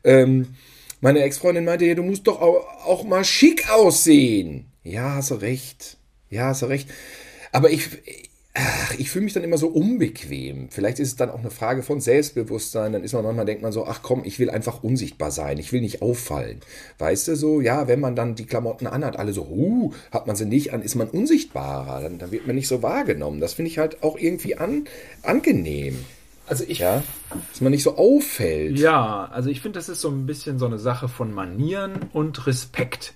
Ähm, 0.04 0.54
meine 1.02 1.24
Ex-Freundin 1.24 1.66
meinte, 1.66 1.86
ja, 1.86 1.96
du 1.96 2.04
musst 2.04 2.28
doch 2.28 2.40
auch, 2.40 2.86
auch 2.86 3.04
mal 3.04 3.24
schick 3.24 3.72
aussehen. 3.72 4.68
Ja, 4.84 5.16
hast 5.16 5.32
du 5.32 5.36
recht. 5.36 5.98
Ja, 6.34 6.48
hast 6.48 6.62
du 6.62 6.66
recht. 6.68 6.90
Aber 7.52 7.70
ich, 7.70 7.90
ach, 8.54 8.96
ich 8.98 9.10
fühle 9.10 9.26
mich 9.26 9.34
dann 9.34 9.44
immer 9.44 9.58
so 9.58 9.68
unbequem. 9.68 10.70
Vielleicht 10.70 11.00
ist 11.00 11.10
es 11.10 11.16
dann 11.16 11.30
auch 11.30 11.40
eine 11.40 11.52
Frage 11.52 11.84
von 11.84 12.02
Selbstbewusstsein. 12.02 12.94
Dann 12.94 13.04
ist 13.04 13.14
man 13.14 13.24
manchmal, 13.24 13.46
denkt 13.46 13.62
man 13.62 13.72
so, 13.72 13.86
ach 13.86 14.02
komm, 14.02 14.24
ich 14.26 14.40
will 14.40 14.50
einfach 14.50 14.84
unsichtbar 14.84 15.32
sein. 15.32 15.58
Ich 15.58 15.72
will 15.72 15.82
nicht 15.82 16.02
auffallen. 16.02 16.60
Weißt 17.00 17.28
du 17.28 17.36
so, 17.36 17.62
ja, 17.62 17.88
wenn 17.88 18.00
man 18.00 18.16
dann 18.16 18.36
die 18.36 18.46
Klamotten 18.46 18.88
anhat, 18.88 19.18
alle 19.18 19.34
so, 19.34 19.44
uh, 19.44 19.94
hat 20.12 20.28
man 20.28 20.36
sie 20.36 20.46
nicht 20.46 20.74
an, 20.74 20.82
ist 20.82 20.96
man 20.96 21.10
unsichtbarer. 21.10 22.02
Dann, 22.02 22.18
dann 22.18 22.32
wird 22.32 22.48
man 22.48 22.56
nicht 22.56 22.68
so 22.68 22.82
wahrgenommen. 22.84 23.40
Das 23.40 23.54
finde 23.54 23.70
ich 23.70 23.78
halt 23.78 24.04
auch 24.04 24.18
irgendwie 24.18 24.58
an, 24.58 24.86
angenehm. 25.22 26.06
Also 26.46 26.66
ich. 26.68 26.80
Ja, 26.80 27.04
dass 27.52 27.62
man 27.62 27.72
nicht 27.72 27.84
so 27.84 27.98
auffällt. 27.98 28.78
Ja, 28.78 29.30
also 29.32 29.50
ich 29.50 29.62
finde, 29.62 29.80
das 29.80 29.90
ist 29.90 30.02
so 30.02 30.10
ein 30.10 30.26
bisschen 30.26 30.60
so 30.60 30.66
eine 30.66 30.78
Sache 30.78 31.08
von 31.08 31.34
Manieren 31.34 31.94
und 32.12 32.46
Respekt. 32.48 33.14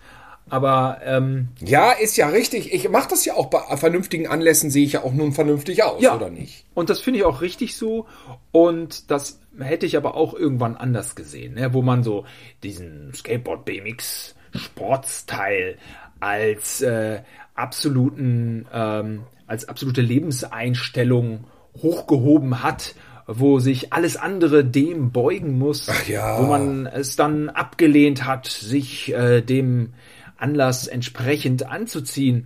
Aber 0.50 1.00
ähm, 1.04 1.50
ja, 1.60 1.92
ist 1.92 2.16
ja 2.18 2.30
richtig. 2.30 2.74
Ich 2.74 2.90
mache 2.90 3.10
das 3.10 3.26
ja 3.26 3.34
auch 3.34 3.48
bei 3.48 3.76
vernünftigen 3.78 4.28
Anlässen, 4.28 4.70
sehe 4.70 4.86
ich 4.86 4.94
ja 4.94 5.04
auch 5.04 5.14
nun 5.14 5.34
vernünftig 5.34 5.84
aus, 5.84 6.02
ja. 6.02 6.16
oder 6.16 6.30
nicht? 6.30 6.66
Und 6.74 6.90
das 6.90 7.02
finde 7.02 7.20
ich 7.20 7.26
auch 7.26 7.42
richtig 7.42 7.76
so. 7.76 8.06
Und 8.52 9.12
das 9.12 9.40
hätte 9.60 9.86
ich 9.86 9.98
aber 9.98 10.16
auch 10.16 10.34
irgendwann 10.34 10.76
anders 10.76 11.16
gesehen, 11.16 11.56
ne? 11.56 11.74
wo 11.74 11.82
man 11.82 12.04
so 12.04 12.26
diesen 12.64 13.14
Skateboard 13.14 13.66
BMX 13.66 14.36
Sportsteil 14.56 15.78
als 16.20 16.82
äh, 16.82 17.22
absoluten 17.56 18.66
ähm, 18.74 19.24
als 19.46 19.68
absolute 19.68 20.02
Lebenseinstellung 20.02 21.46
hochgehoben 21.82 22.64
hat 22.64 22.96
wo 23.28 23.60
sich 23.60 23.92
alles 23.92 24.16
andere 24.16 24.64
dem 24.64 25.12
beugen 25.12 25.58
muss, 25.58 25.92
ja. 26.08 26.40
wo 26.40 26.44
man 26.44 26.86
es 26.86 27.18
dann 27.18 27.50
abgelehnt 27.50 28.26
hat, 28.26 28.48
sich 28.48 29.14
äh, 29.14 29.42
dem 29.42 29.94
Anlass 30.38 30.88
entsprechend 30.88 31.68
anzuziehen. 31.68 32.46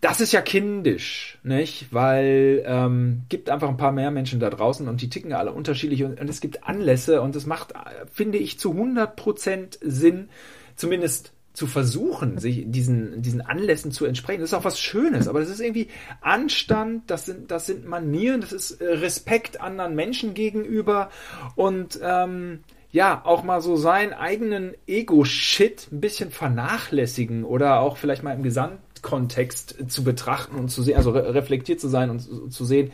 Das 0.00 0.22
ist 0.22 0.32
ja 0.32 0.40
kindisch, 0.40 1.38
nicht? 1.42 1.92
Weil 1.92 2.62
ähm, 2.66 3.22
gibt 3.28 3.50
einfach 3.50 3.68
ein 3.68 3.76
paar 3.76 3.92
mehr 3.92 4.10
Menschen 4.10 4.40
da 4.40 4.48
draußen 4.48 4.88
und 4.88 5.02
die 5.02 5.10
ticken 5.10 5.34
alle 5.34 5.52
unterschiedlich 5.52 6.04
und, 6.04 6.18
und 6.18 6.30
es 6.30 6.40
gibt 6.40 6.64
Anlässe 6.64 7.20
und 7.20 7.36
es 7.36 7.44
macht, 7.44 7.74
finde 8.10 8.38
ich, 8.38 8.58
zu 8.58 8.72
100 8.72 9.14
Prozent 9.14 9.78
Sinn, 9.82 10.30
zumindest 10.74 11.32
zu 11.52 11.66
versuchen, 11.66 12.38
sich 12.38 12.64
diesen, 12.66 13.20
diesen 13.20 13.42
Anlässen 13.42 13.90
zu 13.90 14.06
entsprechen. 14.06 14.40
Das 14.40 14.50
ist 14.50 14.54
auch 14.54 14.64
was 14.64 14.80
Schönes, 14.80 15.28
aber 15.28 15.40
das 15.40 15.50
ist 15.50 15.60
irgendwie 15.60 15.88
Anstand, 16.22 17.10
das 17.10 17.26
sind, 17.26 17.50
das 17.50 17.66
sind 17.66 17.86
Manieren, 17.86 18.40
das 18.40 18.52
ist 18.52 18.80
äh, 18.80 18.86
Respekt 18.86 19.60
anderen 19.60 19.94
Menschen 19.94 20.32
gegenüber 20.32 21.10
und 21.56 22.00
ähm, 22.02 22.60
ja, 22.92 23.22
auch 23.24 23.42
mal 23.44 23.60
so 23.60 23.76
seinen 23.76 24.12
eigenen 24.12 24.74
Ego-Shit 24.86 25.88
ein 25.92 26.00
bisschen 26.00 26.30
vernachlässigen 26.30 27.44
oder 27.44 27.80
auch 27.80 27.96
vielleicht 27.96 28.22
mal 28.22 28.34
im 28.34 28.42
Gesamtkontext 28.42 29.76
zu 29.88 30.02
betrachten 30.02 30.56
und 30.56 30.68
zu 30.70 30.82
sehen, 30.82 30.96
also 30.96 31.10
re 31.10 31.34
reflektiert 31.34 31.80
zu 31.80 31.88
sein 31.88 32.10
und 32.10 32.52
zu 32.52 32.64
sehen, 32.64 32.90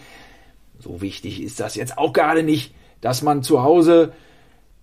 so 0.78 1.00
wichtig 1.00 1.42
ist 1.42 1.60
das 1.60 1.74
jetzt 1.74 1.96
auch 1.96 2.12
gerade 2.12 2.42
nicht, 2.42 2.74
dass 3.00 3.22
man 3.22 3.42
zu 3.42 3.62
Hause 3.62 4.12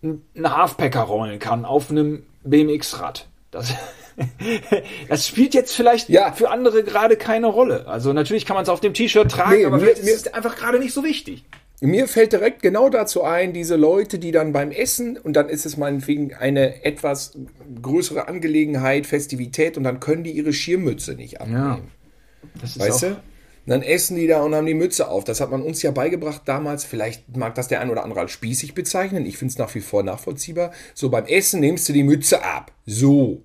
einen 0.02 0.24
Halfpacker 0.44 1.02
rollen 1.02 1.40
kann 1.40 1.66
auf 1.66 1.92
einem 1.92 2.24
BMX-Rad. 2.44 3.28
Das, 3.52 3.74
das 5.10 5.28
spielt 5.28 5.54
jetzt 5.54 5.76
vielleicht 5.76 6.10
ja. 6.10 6.32
für 6.32 6.50
andere 6.50 6.84
gerade 6.84 7.18
keine 7.18 7.48
Rolle. 7.48 7.88
Also 7.88 8.14
natürlich 8.14 8.46
kann 8.46 8.56
man 8.56 8.64
es 8.64 8.70
auf 8.70 8.82
dem 8.82 8.96
T-Shirt 8.96 9.30
tragen, 9.30 9.60
nee, 9.60 9.66
aber 9.66 9.78
mir, 9.78 9.86
mir 9.86 9.92
ist 9.92 10.28
es 10.28 10.34
einfach 10.34 10.56
gerade 10.56 10.80
nicht 10.80 10.94
so 10.94 11.04
wichtig. 11.04 11.46
Mir 11.82 12.08
fällt 12.08 12.32
direkt 12.32 12.62
genau 12.62 12.90
dazu 12.90 13.24
ein, 13.24 13.52
diese 13.52 13.76
Leute, 13.76 14.18
die 14.18 14.32
dann 14.32 14.54
beim 14.54 14.72
Essen, 14.72 15.18
und 15.18 15.34
dann 15.34 15.50
ist 15.50 15.66
es 15.66 15.76
meinetwegen 15.76 16.34
eine 16.34 16.86
etwas 16.86 17.38
größere 17.82 18.28
Angelegenheit, 18.28 19.06
Festivität, 19.06 19.78
und 19.78 19.84
dann 19.84 20.00
können 20.00 20.24
die 20.24 20.32
ihre 20.32 20.54
Schirmmütze 20.54 21.16
nicht 21.16 21.42
abnehmen. 21.42 21.60
Ja, 21.60 22.50
das 22.62 22.70
ist 22.72 22.80
weißt 22.80 23.04
du? 23.04 23.18
dann 23.66 23.82
essen 23.82 24.18
die 24.18 24.28
da 24.28 24.42
und 24.44 24.54
haben 24.56 24.66
die 24.66 24.74
Mütze 24.74 25.08
auf. 25.08 25.24
Das 25.24 25.40
hat 25.40 25.52
man 25.52 25.62
uns 25.62 25.82
ja 25.82 25.92
beigebracht 25.92 26.42
damals. 26.46 26.84
Vielleicht 26.84 27.36
mag 27.36 27.56
das 27.56 27.70
der 27.70 27.80
ein 27.80 27.90
oder 27.90 28.04
andere 28.04 28.22
als 28.22 28.32
spießig 28.32 28.74
bezeichnen. 28.74 29.26
Ich 29.26 29.38
finde 29.38 29.54
es 29.54 29.58
nach 29.58 29.74
wie 29.74 29.80
vor 29.80 30.04
nachvollziehbar. 30.04 30.72
So, 30.94 31.10
beim 31.10 31.26
Essen 31.26 31.62
nimmst 31.62 31.88
du 31.88 31.94
die 31.94 32.04
Mütze 32.04 32.44
ab. 32.44 32.72
So. 32.86 33.42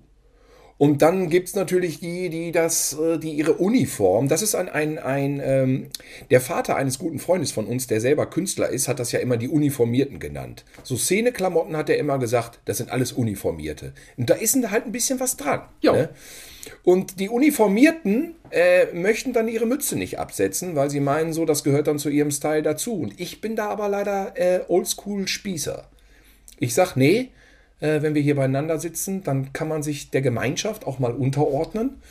Und 0.79 1.01
dann 1.01 1.29
gibt 1.29 1.49
es 1.49 1.55
natürlich 1.55 1.99
die, 1.99 2.29
die 2.29 2.53
das, 2.53 2.97
äh, 2.97 3.17
die 3.19 3.33
ihre 3.33 3.55
Uniform, 3.55 4.29
das 4.29 4.41
ist 4.41 4.55
ein, 4.55 4.69
ein, 4.69 4.97
ein 4.97 5.41
ähm, 5.43 5.87
der 6.31 6.39
Vater 6.39 6.77
eines 6.77 6.97
guten 6.99 7.19
Freundes 7.19 7.51
von 7.51 7.65
uns, 7.65 7.87
der 7.87 7.99
selber 7.99 8.27
Künstler 8.27 8.69
ist, 8.69 8.87
hat 8.87 8.97
das 8.97 9.11
ja 9.11 9.19
immer 9.19 9.35
die 9.35 9.49
Uniformierten 9.49 10.19
genannt. 10.19 10.63
So 10.83 10.95
Szeneklamotten 10.95 11.75
hat 11.75 11.89
er 11.89 11.97
immer 11.97 12.17
gesagt, 12.17 12.61
das 12.63 12.77
sind 12.77 12.91
alles 12.91 13.11
Uniformierte. 13.11 13.91
Und 14.15 14.29
da 14.29 14.35
ist 14.35 14.55
halt 14.71 14.85
ein 14.85 14.93
bisschen 14.93 15.19
was 15.19 15.35
dran. 15.35 15.63
Ja. 15.81 15.91
Ne? 15.91 16.09
Und 16.83 17.19
die 17.19 17.27
Uniformierten 17.27 18.35
äh, 18.49 18.85
möchten 18.93 19.33
dann 19.33 19.49
ihre 19.49 19.65
Mütze 19.65 19.97
nicht 19.97 20.17
absetzen, 20.17 20.77
weil 20.77 20.89
sie 20.89 21.01
meinen, 21.01 21.33
so, 21.33 21.43
das 21.43 21.65
gehört 21.65 21.87
dann 21.87 21.99
zu 21.99 22.07
ihrem 22.07 22.31
Style 22.31 22.63
dazu. 22.63 22.93
Und 22.93 23.19
ich 23.19 23.41
bin 23.41 23.57
da 23.57 23.67
aber 23.67 23.89
leider 23.89 24.31
äh, 24.37 24.61
Oldschool-Spießer. 24.69 25.89
Ich 26.59 26.73
sag, 26.73 26.95
nee, 26.95 27.31
äh, 27.79 28.01
wenn 28.01 28.15
wir 28.15 28.21
hier 28.21 28.35
beieinander 28.35 28.79
sitzen, 28.79 29.23
dann 29.23 29.53
kann 29.53 29.67
man 29.67 29.83
sich 29.83 30.11
der 30.11 30.21
Gemeinschaft 30.21 30.85
auch 30.85 30.99
mal 30.99 31.11
unterordnen 31.11 32.01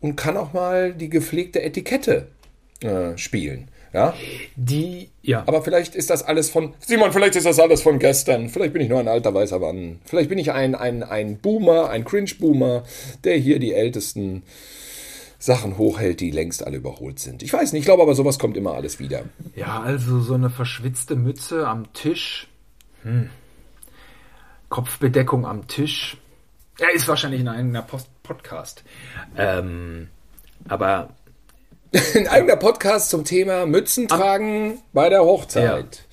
und 0.00 0.16
kann 0.16 0.36
auch 0.36 0.52
mal 0.52 0.92
die 0.92 1.08
gepflegte 1.08 1.62
Etikette 1.62 2.28
äh, 2.80 3.16
spielen. 3.16 3.68
Ja? 3.92 4.14
Die, 4.56 5.08
ja. 5.22 5.44
Aber 5.46 5.62
vielleicht 5.62 5.94
ist 5.94 6.10
das 6.10 6.22
alles 6.22 6.50
von, 6.50 6.74
Simon, 6.80 7.12
vielleicht 7.12 7.36
ist 7.36 7.46
das 7.46 7.58
alles 7.58 7.82
von 7.82 7.98
gestern. 7.98 8.50
Vielleicht 8.50 8.72
bin 8.72 8.82
ich 8.82 8.88
nur 8.88 9.00
ein 9.00 9.08
alter 9.08 9.32
weißer 9.32 9.58
Mann. 9.58 10.00
Vielleicht 10.04 10.28
bin 10.28 10.38
ich 10.38 10.52
ein, 10.52 10.74
ein, 10.74 11.02
ein 11.02 11.38
Boomer, 11.38 11.88
ein 11.88 12.04
Cringe-Boomer, 12.04 12.84
der 13.24 13.36
hier 13.36 13.58
die 13.58 13.72
ältesten 13.72 14.42
Sachen 15.38 15.78
hochhält, 15.78 16.20
die 16.20 16.30
längst 16.30 16.66
alle 16.66 16.76
überholt 16.78 17.18
sind. 17.18 17.42
Ich 17.42 17.52
weiß 17.52 17.72
nicht, 17.72 17.80
ich 17.80 17.86
glaube 17.86 18.02
aber, 18.02 18.14
sowas 18.14 18.38
kommt 18.38 18.56
immer 18.56 18.74
alles 18.74 18.98
wieder. 18.98 19.22
Ja, 19.54 19.80
also 19.80 20.20
so 20.20 20.34
eine 20.34 20.50
verschwitzte 20.50 21.16
Mütze 21.16 21.66
am 21.66 21.92
Tisch. 21.92 22.48
Hm. 23.02 23.30
Kopfbedeckung 24.76 25.46
am 25.46 25.66
Tisch. 25.68 26.18
Er 26.78 26.92
ist 26.92 27.08
wahrscheinlich 27.08 27.40
ein 27.40 27.48
eigener 27.48 27.80
Post 27.80 28.08
Podcast. 28.22 28.84
Ähm, 29.34 30.08
aber. 30.68 31.14
Ein 32.14 32.28
eigener 32.28 32.56
Podcast 32.56 33.08
zum 33.08 33.24
Thema 33.24 33.64
Mützen 33.64 34.06
tragen 34.06 34.82
bei 34.92 35.08
der 35.08 35.22
Hochzeit. 35.22 36.04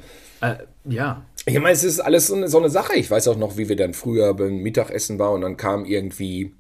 Ja. 0.41 0.51
Äh, 0.53 0.57
ja. 0.85 1.25
Ich 1.45 1.55
meine, 1.55 1.71
es 1.71 1.83
ist 1.83 1.99
alles 1.99 2.27
so 2.27 2.35
eine, 2.35 2.47
so 2.47 2.57
eine 2.57 2.69
Sache. 2.69 2.95
Ich 2.95 3.11
weiß 3.11 3.27
auch 3.27 3.35
noch, 3.35 3.57
wie 3.57 3.67
wir 3.67 3.75
dann 3.75 3.93
früher 3.93 4.33
beim 4.33 4.59
Mittagessen 4.59 5.19
waren 5.19 5.33
und 5.33 5.41
dann 5.41 5.57
kam 5.57 5.83
irgendwie 5.83 6.55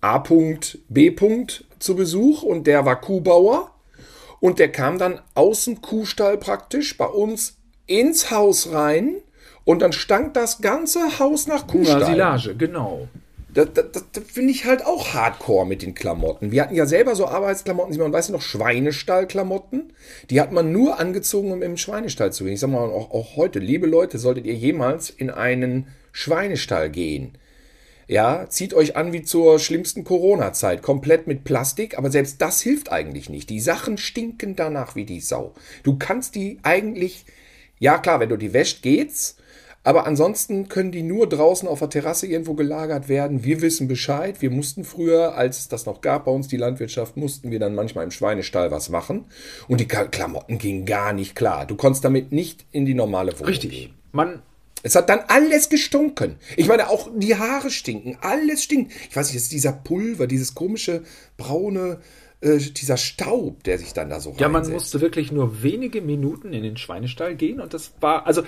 A. 0.00 0.18
B. 0.18 1.14
zu 1.78 1.94
Besuch 1.94 2.42
und 2.42 2.66
der 2.66 2.84
war 2.86 3.00
Kuhbauer 3.00 3.72
und 4.40 4.58
der 4.58 4.72
kam 4.72 4.98
dann 4.98 5.20
aus 5.36 5.66
dem 5.66 5.80
Kuhstall 5.80 6.38
praktisch 6.38 6.96
bei 6.96 7.06
uns 7.06 7.56
ins 7.86 8.32
Haus 8.32 8.72
rein 8.72 9.22
und 9.64 9.82
dann 9.82 9.92
stank 9.92 10.34
das 10.34 10.60
ganze 10.60 11.18
Haus 11.18 11.46
nach 11.46 11.66
Kuhstall. 11.66 12.04
Silage, 12.04 12.54
genau. 12.56 13.08
Das, 13.52 13.68
das, 13.74 13.86
das 14.12 14.24
finde 14.24 14.52
ich 14.52 14.64
halt 14.64 14.86
auch 14.86 15.12
hardcore 15.12 15.66
mit 15.66 15.82
den 15.82 15.94
Klamotten. 15.94 16.52
Wir 16.52 16.62
hatten 16.62 16.76
ja 16.76 16.86
selber 16.86 17.16
so 17.16 17.26
Arbeitsklamotten, 17.26 17.96
man 17.98 18.12
weiß 18.12 18.28
noch, 18.28 18.42
Schweinestallklamotten. 18.42 19.92
Die 20.30 20.40
hat 20.40 20.52
man 20.52 20.70
nur 20.70 21.00
angezogen, 21.00 21.50
um 21.50 21.62
im 21.62 21.76
Schweinestall 21.76 22.32
zu 22.32 22.44
gehen. 22.44 22.52
Ich 22.54 22.60
sag 22.60 22.70
mal, 22.70 22.78
auch, 22.78 23.10
auch 23.10 23.36
heute, 23.36 23.58
liebe 23.58 23.88
Leute, 23.88 24.18
solltet 24.18 24.46
ihr 24.46 24.54
jemals 24.54 25.10
in 25.10 25.30
einen 25.30 25.88
Schweinestall 26.12 26.90
gehen. 26.90 27.32
Ja, 28.06 28.46
zieht 28.48 28.74
euch 28.74 28.96
an 28.96 29.12
wie 29.12 29.22
zur 29.22 29.58
schlimmsten 29.58 30.04
Corona-Zeit. 30.04 30.82
Komplett 30.82 31.26
mit 31.26 31.44
Plastik, 31.44 31.96
aber 31.96 32.10
selbst 32.10 32.40
das 32.42 32.60
hilft 32.60 32.90
eigentlich 32.90 33.28
nicht. 33.28 33.50
Die 33.50 33.60
Sachen 33.60 33.98
stinken 33.98 34.56
danach 34.56 34.96
wie 34.96 35.04
die 35.04 35.20
Sau. 35.20 35.54
Du 35.82 35.96
kannst 35.96 36.34
die 36.34 36.58
eigentlich, 36.62 37.24
ja 37.78 37.98
klar, 37.98 38.18
wenn 38.20 38.28
du 38.28 38.36
die 38.36 38.52
wäscht, 38.52 38.82
geht's. 38.82 39.36
Aber 39.82 40.06
ansonsten 40.06 40.68
können 40.68 40.92
die 40.92 41.02
nur 41.02 41.26
draußen 41.26 41.66
auf 41.66 41.78
der 41.78 41.88
Terrasse 41.88 42.26
irgendwo 42.26 42.54
gelagert 42.54 43.08
werden. 43.08 43.44
Wir 43.44 43.62
wissen 43.62 43.88
Bescheid. 43.88 44.42
Wir 44.42 44.50
mussten 44.50 44.84
früher, 44.84 45.36
als 45.36 45.58
es 45.58 45.68
das 45.68 45.86
noch 45.86 46.02
gab 46.02 46.26
bei 46.26 46.30
uns, 46.30 46.48
die 46.48 46.58
Landwirtschaft, 46.58 47.16
mussten 47.16 47.50
wir 47.50 47.58
dann 47.58 47.74
manchmal 47.74 48.04
im 48.04 48.10
Schweinestall 48.10 48.70
was 48.70 48.90
machen. 48.90 49.24
Und 49.68 49.80
die 49.80 49.88
Klamotten 49.88 50.58
gingen 50.58 50.84
gar 50.84 51.14
nicht 51.14 51.34
klar. 51.34 51.66
Du 51.66 51.76
konntest 51.76 52.04
damit 52.04 52.30
nicht 52.30 52.66
in 52.72 52.84
die 52.84 52.94
normale 52.94 53.32
Wohnung 53.32 53.46
Richtig. 53.46 53.70
gehen. 53.70 53.94
Man 54.12 54.42
es 54.82 54.94
hat 54.94 55.10
dann 55.10 55.20
alles 55.28 55.68
gestunken. 55.68 56.36
Ich 56.56 56.66
meine, 56.66 56.88
auch 56.88 57.10
die 57.14 57.36
Haare 57.36 57.70
stinken. 57.70 58.16
Alles 58.22 58.62
stinkt. 58.62 58.92
Ich 59.10 59.14
weiß 59.14 59.28
nicht, 59.28 59.36
es 59.36 59.42
ist 59.44 59.52
dieser 59.52 59.72
Pulver, 59.72 60.26
dieses 60.26 60.54
komische 60.54 61.02
braune, 61.36 62.00
äh, 62.40 62.56
dieser 62.56 62.96
Staub, 62.96 63.62
der 63.64 63.78
sich 63.78 63.92
dann 63.92 64.08
da 64.08 64.20
so 64.20 64.34
Ja, 64.38 64.48
man 64.48 64.66
musste 64.70 65.02
wirklich 65.02 65.32
nur 65.32 65.62
wenige 65.62 66.00
Minuten 66.00 66.54
in 66.54 66.62
den 66.62 66.78
Schweinestall 66.78 67.36
gehen 67.36 67.60
und 67.60 67.74
das 67.74 67.92
war, 68.00 68.26
also 68.26 68.42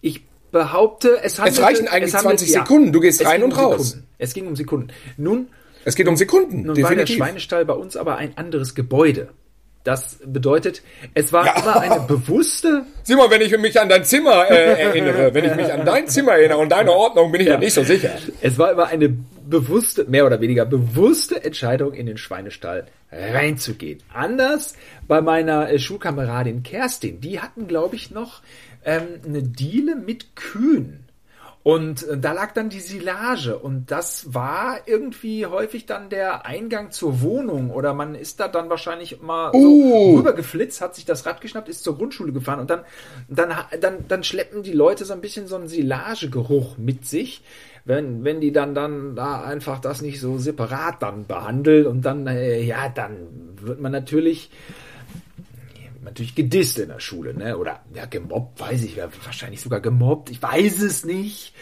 ich 0.00 0.22
behaupte, 0.52 1.18
es 1.22 1.38
handelt, 1.38 1.58
Es 1.58 1.62
reichen 1.62 1.88
eigentlich 1.88 2.14
es 2.14 2.14
handelt, 2.14 2.38
20 2.38 2.52
Sekunden. 2.52 2.92
Du 2.92 3.00
gehst 3.00 3.24
rein 3.24 3.42
und 3.42 3.52
um 3.52 3.58
raus. 3.58 3.88
Sekunden. 3.88 4.08
Es 4.18 4.34
ging 4.34 4.46
um 4.46 4.54
Sekunden. 4.54 4.88
Nun. 5.16 5.48
Es 5.84 5.96
geht 5.96 6.06
um 6.06 6.16
Sekunden. 6.16 6.62
Nun 6.62 6.74
definitiv. 6.74 6.84
war 6.84 6.94
der 6.94 7.06
Schweinestall 7.06 7.64
bei 7.64 7.74
uns 7.74 7.96
aber 7.96 8.16
ein 8.16 8.36
anderes 8.36 8.76
Gebäude. 8.76 9.30
Das 9.84 10.18
bedeutet, 10.24 10.82
es 11.14 11.32
war 11.32 11.44
ja. 11.44 11.60
immer 11.60 11.80
eine 11.80 12.00
bewusste. 12.06 12.84
Simon, 13.02 13.28
wenn 13.30 13.40
ich 13.40 13.56
mich 13.58 13.80
an 13.80 13.88
dein 13.88 14.04
Zimmer 14.04 14.48
äh, 14.48 14.80
erinnere, 14.80 15.34
wenn 15.34 15.44
ich 15.44 15.56
mich 15.56 15.72
an 15.72 15.84
dein 15.84 16.06
Zimmer 16.06 16.34
erinnere 16.34 16.58
und 16.58 16.68
deine 16.68 16.92
Ordnung, 16.92 17.32
bin 17.32 17.40
ich 17.40 17.48
ja. 17.48 17.54
ja 17.54 17.58
nicht 17.58 17.74
so 17.74 17.82
sicher. 17.82 18.10
Es 18.40 18.58
war 18.58 18.70
immer 18.70 18.86
eine 18.86 19.08
bewusste, 19.08 20.04
mehr 20.04 20.24
oder 20.24 20.40
weniger 20.40 20.66
bewusste 20.66 21.42
Entscheidung, 21.42 21.94
in 21.94 22.06
den 22.06 22.16
Schweinestall 22.16 22.86
reinzugehen. 23.10 23.98
Anders 24.12 24.74
bei 25.08 25.20
meiner 25.20 25.68
äh, 25.68 25.78
Schulkameradin 25.78 26.62
Kerstin. 26.62 27.20
Die 27.20 27.40
hatten, 27.40 27.66
glaube 27.66 27.96
ich, 27.96 28.10
noch 28.10 28.40
ähm, 28.84 29.20
eine 29.24 29.42
Diele 29.42 29.96
mit 29.96 30.36
Kühen. 30.36 31.02
Und 31.62 32.08
äh, 32.08 32.18
da 32.18 32.32
lag 32.32 32.52
dann 32.52 32.70
die 32.70 32.80
Silage. 32.80 33.56
Und 33.58 33.90
das 33.90 34.34
war 34.34 34.80
irgendwie 34.86 35.46
häufig 35.46 35.86
dann 35.86 36.10
der 36.10 36.44
Eingang 36.44 36.90
zur 36.90 37.20
Wohnung. 37.22 37.70
Oder 37.70 37.94
man 37.94 38.14
ist 38.14 38.40
da 38.40 38.48
dann 38.48 38.68
wahrscheinlich 38.68 39.20
mal 39.22 39.52
so 39.52 40.16
rübergeflitzt, 40.16 40.80
hat 40.80 40.94
sich 40.94 41.04
das 41.04 41.24
Rad 41.24 41.40
geschnappt, 41.40 41.68
ist 41.68 41.84
zur 41.84 41.96
Grundschule 41.96 42.32
gefahren. 42.32 42.60
Und 42.60 42.70
dann, 42.70 42.80
dann, 43.28 43.54
dann, 43.80 44.08
dann 44.08 44.24
schleppen 44.24 44.62
die 44.62 44.72
Leute 44.72 45.04
so 45.04 45.12
ein 45.12 45.20
bisschen 45.20 45.46
so 45.46 45.56
einen 45.56 45.68
Silagegeruch 45.68 46.78
mit 46.78 47.06
sich, 47.06 47.42
wenn, 47.84 48.24
wenn 48.24 48.40
die 48.40 48.52
dann, 48.52 48.74
dann 48.74 49.14
da 49.14 49.42
einfach 49.42 49.80
das 49.80 50.02
nicht 50.02 50.20
so 50.20 50.38
separat 50.38 51.00
dann 51.00 51.26
behandelt. 51.26 51.86
Und 51.86 52.02
dann, 52.02 52.26
äh, 52.26 52.60
ja, 52.60 52.88
dann 52.88 53.14
wird 53.60 53.80
man 53.80 53.92
natürlich 53.92 54.50
natürlich 56.02 56.34
gedisst 56.34 56.78
in 56.78 56.88
der 56.88 57.00
Schule, 57.00 57.34
ne? 57.34 57.56
Oder 57.56 57.80
ja, 57.94 58.06
gemobbt, 58.06 58.60
weiß 58.60 58.82
ich, 58.84 58.98
wahrscheinlich 59.24 59.60
sogar 59.60 59.80
gemobbt, 59.80 60.30
ich 60.30 60.42
weiß 60.42 60.82
es 60.82 61.04
nicht. 61.04 61.54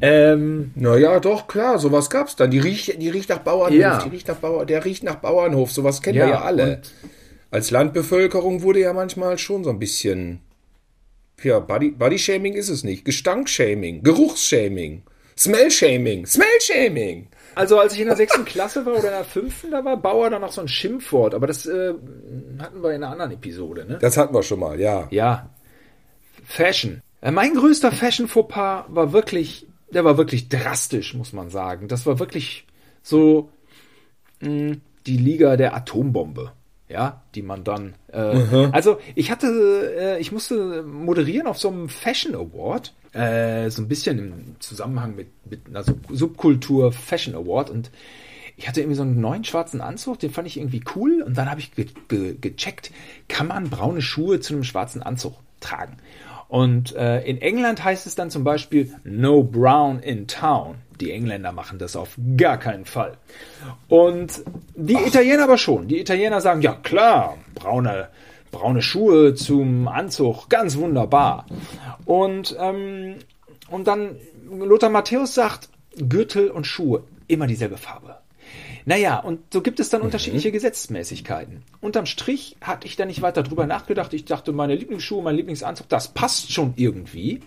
Ähm, 0.00 0.72
naja, 0.74 1.20
doch, 1.20 1.46
klar, 1.46 1.78
sowas 1.78 2.10
gab's 2.10 2.36
dann. 2.36 2.50
Die 2.50 2.58
riecht, 2.58 3.00
die 3.00 3.08
riecht 3.08 3.28
nach 3.28 3.38
Bauernhof, 3.38 3.78
ja. 3.78 4.02
die 4.02 4.10
riecht 4.10 4.28
nach 4.28 4.36
Bauer, 4.36 4.66
der 4.66 4.84
riecht 4.84 5.02
nach 5.02 5.16
Bauernhof, 5.16 5.72
sowas 5.72 6.02
kennen 6.02 6.18
ja, 6.18 6.26
wir 6.26 6.32
ja 6.34 6.40
alle. 6.42 6.82
Als 7.50 7.70
Landbevölkerung 7.70 8.62
wurde 8.62 8.80
ja 8.80 8.92
manchmal 8.92 9.38
schon 9.38 9.64
so 9.64 9.70
ein 9.70 9.78
bisschen. 9.78 10.40
Ja, 11.42 11.60
Body, 11.60 11.90
Body-Shaming 11.92 12.54
ist 12.54 12.68
es 12.68 12.84
nicht. 12.84 13.04
Gestankshaming, 13.04 14.02
Geruchsshaming, 14.02 15.02
Smell-Shaming, 15.38 16.26
Smell-Shaming. 16.26 17.28
Also 17.54 17.78
als 17.78 17.94
ich 17.94 18.00
in 18.00 18.06
der 18.06 18.16
sechsten 18.16 18.44
Klasse 18.44 18.86
war 18.86 18.94
oder 18.94 19.04
in 19.04 19.10
der 19.10 19.24
fünften, 19.24 19.70
da 19.70 19.84
war 19.84 19.96
Bauer 19.96 20.30
dann 20.30 20.42
noch 20.42 20.52
so 20.52 20.60
ein 20.60 20.68
Schimpfwort, 20.68 21.34
aber 21.34 21.46
das 21.46 21.66
äh, 21.66 21.94
hatten 22.58 22.82
wir 22.82 22.90
in 22.90 23.02
einer 23.02 23.12
anderen 23.12 23.32
Episode, 23.32 23.84
ne? 23.84 23.98
Das 24.00 24.16
hatten 24.16 24.34
wir 24.34 24.42
schon 24.42 24.60
mal, 24.60 24.78
ja. 24.78 25.08
Ja. 25.10 25.50
Fashion. 26.44 27.02
Äh, 27.20 27.30
mein 27.30 27.54
größter 27.54 27.92
Fashion-Fauxpas 27.92 28.84
war 28.88 29.12
wirklich, 29.12 29.66
der 29.90 30.04
war 30.04 30.16
wirklich 30.16 30.48
drastisch, 30.48 31.14
muss 31.14 31.32
man 31.32 31.50
sagen. 31.50 31.88
Das 31.88 32.06
war 32.06 32.18
wirklich 32.18 32.66
so 33.02 33.50
mh, 34.40 34.48
hm, 34.48 34.80
die 35.06 35.16
Liga 35.16 35.56
der 35.56 35.74
Atombombe 35.74 36.52
ja, 36.88 37.22
die 37.34 37.42
man 37.42 37.64
dann. 37.64 37.94
Äh, 38.12 38.34
mhm. 38.34 38.70
Also 38.72 38.98
ich 39.14 39.30
hatte, 39.30 39.94
äh, 39.98 40.20
ich 40.20 40.32
musste 40.32 40.82
moderieren 40.82 41.46
auf 41.46 41.58
so 41.58 41.68
einem 41.68 41.88
Fashion 41.88 42.34
Award, 42.34 42.94
äh, 43.12 43.70
so 43.70 43.82
ein 43.82 43.88
bisschen 43.88 44.18
im 44.18 44.56
Zusammenhang 44.60 45.16
mit, 45.16 45.28
mit 45.48 45.66
einer 45.68 45.84
Subkultur 46.10 46.92
Fashion 46.92 47.34
Award 47.34 47.70
und 47.70 47.90
ich 48.56 48.66
hatte 48.66 48.80
irgendwie 48.80 48.96
so 48.96 49.02
einen 49.02 49.20
neuen 49.20 49.44
schwarzen 49.44 49.80
Anzug, 49.80 50.18
den 50.18 50.30
fand 50.30 50.48
ich 50.48 50.56
irgendwie 50.56 50.82
cool 50.96 51.22
und 51.22 51.38
dann 51.38 51.48
habe 51.48 51.60
ich 51.60 51.72
ge 51.72 51.86
ge 52.08 52.36
gecheckt, 52.40 52.90
kann 53.28 53.46
man 53.46 53.70
braune 53.70 54.02
Schuhe 54.02 54.40
zu 54.40 54.54
einem 54.54 54.64
schwarzen 54.64 55.02
Anzug 55.02 55.34
tragen? 55.60 55.96
Und 56.48 56.96
äh, 56.96 57.20
in 57.24 57.40
England 57.40 57.84
heißt 57.84 58.06
es 58.06 58.14
dann 58.14 58.30
zum 58.30 58.42
Beispiel 58.42 58.94
No 59.04 59.42
Brown 59.42 60.00
in 60.00 60.26
Town. 60.26 60.76
Die 60.98 61.12
Engländer 61.12 61.52
machen 61.52 61.78
das 61.78 61.94
auf 61.94 62.16
gar 62.36 62.58
keinen 62.58 62.86
Fall. 62.86 63.18
Und 63.88 64.42
die 64.74 64.96
Ach. 64.96 65.06
Italiener 65.06 65.44
aber 65.44 65.58
schon. 65.58 65.86
Die 65.88 66.00
Italiener 66.00 66.40
sagen, 66.40 66.62
ja 66.62 66.72
klar, 66.72 67.36
braune, 67.54 68.08
braune 68.50 68.82
Schuhe 68.82 69.34
zum 69.34 69.88
Anzug, 69.88 70.48
ganz 70.48 70.76
wunderbar. 70.76 71.46
Und, 72.04 72.56
ähm, 72.58 73.16
und 73.70 73.86
dann 73.86 74.16
Lothar 74.50 74.90
Matthäus 74.90 75.34
sagt, 75.34 75.68
Gürtel 75.96 76.50
und 76.50 76.66
Schuhe, 76.66 77.04
immer 77.26 77.46
dieselbe 77.46 77.76
Farbe. 77.76 78.18
Naja, 78.88 79.18
und 79.18 79.52
so 79.52 79.60
gibt 79.60 79.80
es 79.80 79.90
dann 79.90 80.00
mhm. 80.00 80.06
unterschiedliche 80.06 80.50
Gesetzmäßigkeiten. 80.50 81.62
Unterm 81.82 82.06
Strich 82.06 82.56
hatte 82.62 82.86
ich 82.86 82.96
da 82.96 83.04
nicht 83.04 83.20
weiter 83.20 83.42
drüber 83.42 83.66
nachgedacht. 83.66 84.14
Ich 84.14 84.24
dachte, 84.24 84.52
meine 84.52 84.74
Lieblingsschuhe, 84.76 85.22
mein 85.22 85.36
Lieblingsanzug, 85.36 85.90
das 85.90 86.08
passt 86.08 86.52
schon 86.52 86.72
irgendwie. 86.76 87.40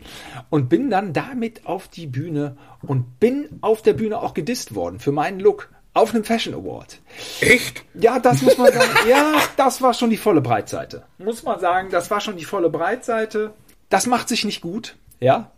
Und 0.52 0.70
bin 0.70 0.92
dann 0.92 1.14
damit 1.14 1.66
auf 1.66 1.88
die 1.88 2.06
Bühne 2.06 2.58
und 2.84 3.20
bin 3.20 3.50
auf 3.62 3.82
der 3.82 3.94
Bühne 3.94 4.20
auch 4.20 4.36
gedisst 4.36 4.76
worden 4.76 5.00
für 5.00 5.12
meinen 5.12 5.40
Look 5.40 5.70
auf 5.94 6.14
einem 6.14 6.24
Fashion 6.24 6.54
Award. 6.54 7.00
Echt? 7.42 7.84
Ja, 7.94 8.20
das 8.20 8.42
muss 8.42 8.58
man 8.58 8.72
sagen. 8.72 8.90
ja, 9.10 9.36
das 9.58 9.82
war 9.82 9.94
schon 9.94 10.10
die 10.10 10.18
volle 10.18 10.42
Breitseite. 10.42 11.04
Muss 11.18 11.44
man 11.44 11.60
sagen, 11.60 11.90
das 11.92 12.10
war 12.10 12.22
schon 12.22 12.38
die 12.38 12.46
volle 12.46 12.70
Breitseite. 12.70 13.54
Das 13.90 14.08
macht 14.08 14.30
sich 14.30 14.46
nicht 14.46 14.62
gut. 14.62 14.96
Ja. 15.20 15.52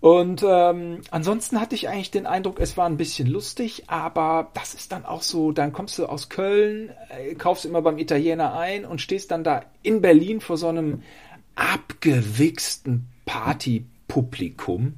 Und 0.00 0.42
ähm, 0.46 1.02
ansonsten 1.10 1.60
hatte 1.60 1.74
ich 1.74 1.88
eigentlich 1.88 2.10
den 2.10 2.26
Eindruck, 2.26 2.58
es 2.58 2.76
war 2.76 2.86
ein 2.86 2.96
bisschen 2.96 3.28
lustig, 3.28 3.84
aber 3.86 4.50
das 4.54 4.74
ist 4.74 4.92
dann 4.92 5.04
auch 5.04 5.22
so, 5.22 5.52
dann 5.52 5.72
kommst 5.72 5.98
du 5.98 6.06
aus 6.06 6.30
Köln, 6.30 6.90
äh, 7.10 7.34
kaufst 7.34 7.66
immer 7.66 7.82
beim 7.82 7.98
Italiener 7.98 8.54
ein 8.54 8.86
und 8.86 9.02
stehst 9.02 9.30
dann 9.30 9.44
da 9.44 9.62
in 9.82 10.00
Berlin 10.00 10.40
vor 10.40 10.56
so 10.56 10.68
einem 10.68 11.02
abgewichsten 11.54 13.08
Partypublikum. 13.26 14.94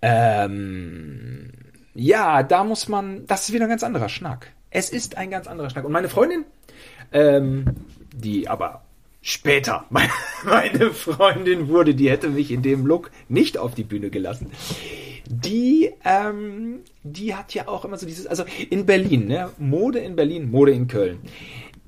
Ähm, 0.00 1.50
ja, 1.98 2.44
da 2.44 2.62
muss 2.62 2.88
man, 2.88 3.26
das 3.26 3.48
ist 3.48 3.52
wieder 3.52 3.64
ein 3.64 3.70
ganz 3.70 3.82
anderer 3.82 4.08
Schnack. 4.08 4.52
Es 4.70 4.90
ist 4.90 5.18
ein 5.18 5.30
ganz 5.32 5.48
anderer 5.48 5.68
Schnack. 5.68 5.84
Und 5.84 5.90
meine 5.90 6.08
Freundin, 6.08 6.44
ähm, 7.10 7.64
die 8.14 8.48
aber 8.48 8.82
später 9.20 9.84
meine 9.90 10.92
Freundin 10.92 11.66
wurde, 11.66 11.96
die 11.96 12.08
hätte 12.08 12.28
mich 12.28 12.52
in 12.52 12.62
dem 12.62 12.86
Look 12.86 13.10
nicht 13.28 13.58
auf 13.58 13.74
die 13.74 13.82
Bühne 13.82 14.10
gelassen. 14.10 14.52
die, 15.26 15.92
ähm, 16.04 16.82
die 17.02 17.34
hat 17.34 17.52
ja 17.52 17.66
auch 17.66 17.84
immer 17.84 17.98
so 17.98 18.06
dieses, 18.06 18.28
also 18.28 18.44
in 18.70 18.86
Berlin, 18.86 19.26
ne? 19.26 19.50
Mode 19.58 19.98
in 19.98 20.14
Berlin, 20.14 20.52
Mode 20.52 20.70
in 20.70 20.86
Köln. 20.86 21.18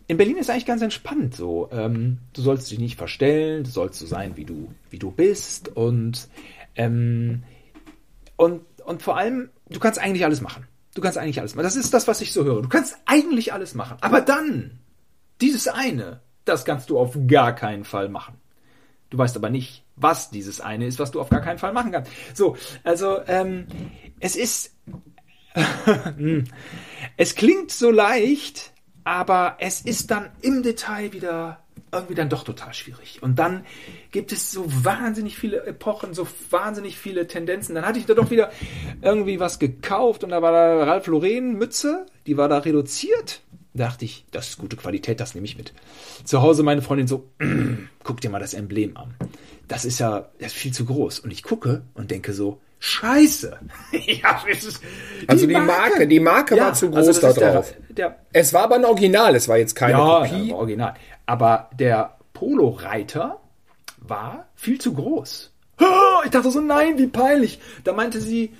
In 0.09 0.17
Berlin 0.17 0.39
ist 0.39 0.51
eigentlich 0.51 0.67
ganz 0.67 0.83
entspannt 0.83 1.37
so. 1.37 1.69
Ähm, 1.71 2.19
du 2.33 2.43
sollst 2.43 2.69
dich 2.69 2.81
nicht 2.81 2.99
verstellen, 2.99 3.63
du 3.63 3.71
sollst 3.71 4.01
so 4.01 4.07
sein, 4.07 4.37
wie 4.37 4.45
du, 4.45 4.73
wie 4.91 4.99
du 4.99 5.13
bist 5.13 5.69
und, 5.69 6.27
ähm, 6.75 7.45
und, 8.35 8.63
und 8.85 9.03
vor 9.03 9.17
allem, 9.17 9.51
du 9.71 9.81
kannst 9.81 9.99
eigentlich 9.99 10.25
alles 10.25 10.41
machen. 10.41 10.67
Du 10.95 11.01
kannst 11.01 11.19
eigentlich 11.19 11.41
alles 11.41 11.55
machen. 11.55 11.65
Das 11.65 11.77
ist 11.77 11.95
das, 11.95 12.09
was 12.09 12.21
ich 12.21 12.33
so 12.33 12.45
höre. 12.45 12.63
Du 12.63 12.69
kannst 12.69 12.97
eigentlich 13.07 13.53
alles 13.53 13.75
machen. 13.75 13.97
Aber 14.01 14.21
dann, 14.21 14.81
dieses 15.41 15.69
eine, 15.69 16.21
das 16.45 16.65
kannst 16.65 16.91
du 16.91 16.99
auf 16.99 17.17
gar 17.27 17.55
keinen 17.55 17.85
Fall 17.85 18.09
machen. 18.09 18.35
Du 19.11 19.19
weißt 19.19 19.37
aber 19.37 19.51
nicht, 19.51 19.85
was 19.97 20.31
dieses 20.31 20.61
eine 20.61 20.87
ist, 20.87 20.99
was 20.99 21.11
du 21.11 21.21
auf 21.21 21.31
gar 21.31 21.41
keinen 21.41 21.59
Fall 21.59 21.73
machen 21.73 21.93
kannst. 21.93 22.11
So, 22.35 22.57
also 22.85 23.21
ähm, 23.27 23.67
es 24.21 24.37
ist, 24.37 24.75
hm, 26.17 26.45
es 27.17 27.35
klingt 27.35 27.71
so 27.71 27.91
leicht, 27.91 28.73
aber 29.05 29.57
es 29.59 29.81
ist 29.81 30.11
dann 30.11 30.31
im 30.43 30.63
Detail 30.63 31.13
wieder 31.13 31.65
irgendwie 31.93 32.15
dann 32.15 32.29
doch 32.29 32.45
total 32.45 32.73
schwierig. 32.75 33.23
Und 33.23 33.39
dann 33.39 33.65
gibt 34.11 34.33
es 34.33 34.53
so 34.53 34.65
wahnsinnig 34.67 35.37
viele 35.37 35.65
Epochen, 35.65 36.15
so 36.15 36.27
wahnsinnig 36.51 36.99
viele 36.99 37.27
Tendenzen. 37.27 37.75
Dann 37.75 37.87
hatte 37.87 37.99
ich 37.99 38.07
da 38.07 38.15
doch 38.15 38.31
wieder 38.31 38.51
irgendwie 39.03 39.41
was 39.41 39.59
gekauft 39.59 40.25
und 40.25 40.31
da 40.31 40.43
war 40.43 40.53
da 40.53 40.85
Ralph 40.85 41.07
Lauren 41.07 41.55
Mütze, 41.55 42.07
die 42.27 42.37
war 42.37 42.49
da 42.49 42.59
reduziert 42.59 43.43
dachte 43.73 44.05
ich, 44.05 44.25
das 44.31 44.49
ist 44.49 44.59
gute 44.59 44.77
Qualität, 44.77 45.21
das 45.21 45.35
nehme 45.35 45.45
ich 45.45 45.57
mit. 45.57 45.73
Zu 46.25 46.43
Hause 46.43 46.63
meine 46.63 46.83
Freundin 46.83 47.07
so, 47.07 47.29
guck 48.05 48.21
dir 48.21 48.31
mal 48.31 48.41
das 48.41 48.55
Emblem 48.55 48.97
an. 48.97 49.15
Das 49.69 49.85
ist 49.85 50.01
ja 50.01 50.29
das 50.39 50.49
ist 50.49 50.57
viel 50.57 50.73
zu 50.73 50.85
groß. 50.85 51.21
Und 51.21 51.31
ich 51.31 51.43
gucke 51.43 51.83
und 51.95 52.11
denke 52.11 52.33
so, 52.33 52.61
Scheiße. 52.83 53.59
ja, 53.93 54.43
ist, 54.49 54.81
die 55.21 55.29
also 55.29 55.47
die 55.47 55.53
Marke, 55.53 55.67
Marke 55.67 56.09
die 56.09 56.21
Marke 56.21 56.57
ja, 56.57 56.65
war 56.65 56.75
zu 56.75 56.87
also 56.87 57.11
groß 57.13 57.25
also 57.25 57.41
da 57.41 57.53
drauf. 57.53 57.75
Der, 57.91 58.09
der, 58.09 58.17
es 58.33 58.55
war 58.55 58.63
aber 58.65 58.77
ein 58.77 58.87
Original, 58.87 59.35
es 59.37 59.49
war 59.49 59.59
jetzt 59.59 59.75
keine 59.75 59.99
ja, 59.99 60.21
Kopie. 60.23 60.49
Ja, 60.49 60.55
Original. 60.55 60.95
Aber 61.31 61.71
der 61.79 62.17
Polo-Reiter 62.33 63.41
war 63.99 64.49
viel 64.57 64.81
zu 64.81 64.95
groß. 64.95 65.53
Ich 66.25 66.31
dachte 66.33 66.51
so, 66.51 66.61
nein, 66.61 66.99
wie 66.99 67.07
peinlich. 67.07 67.61
Da 67.85 67.93
meinte 67.93 68.21
sie, 68.21 68.51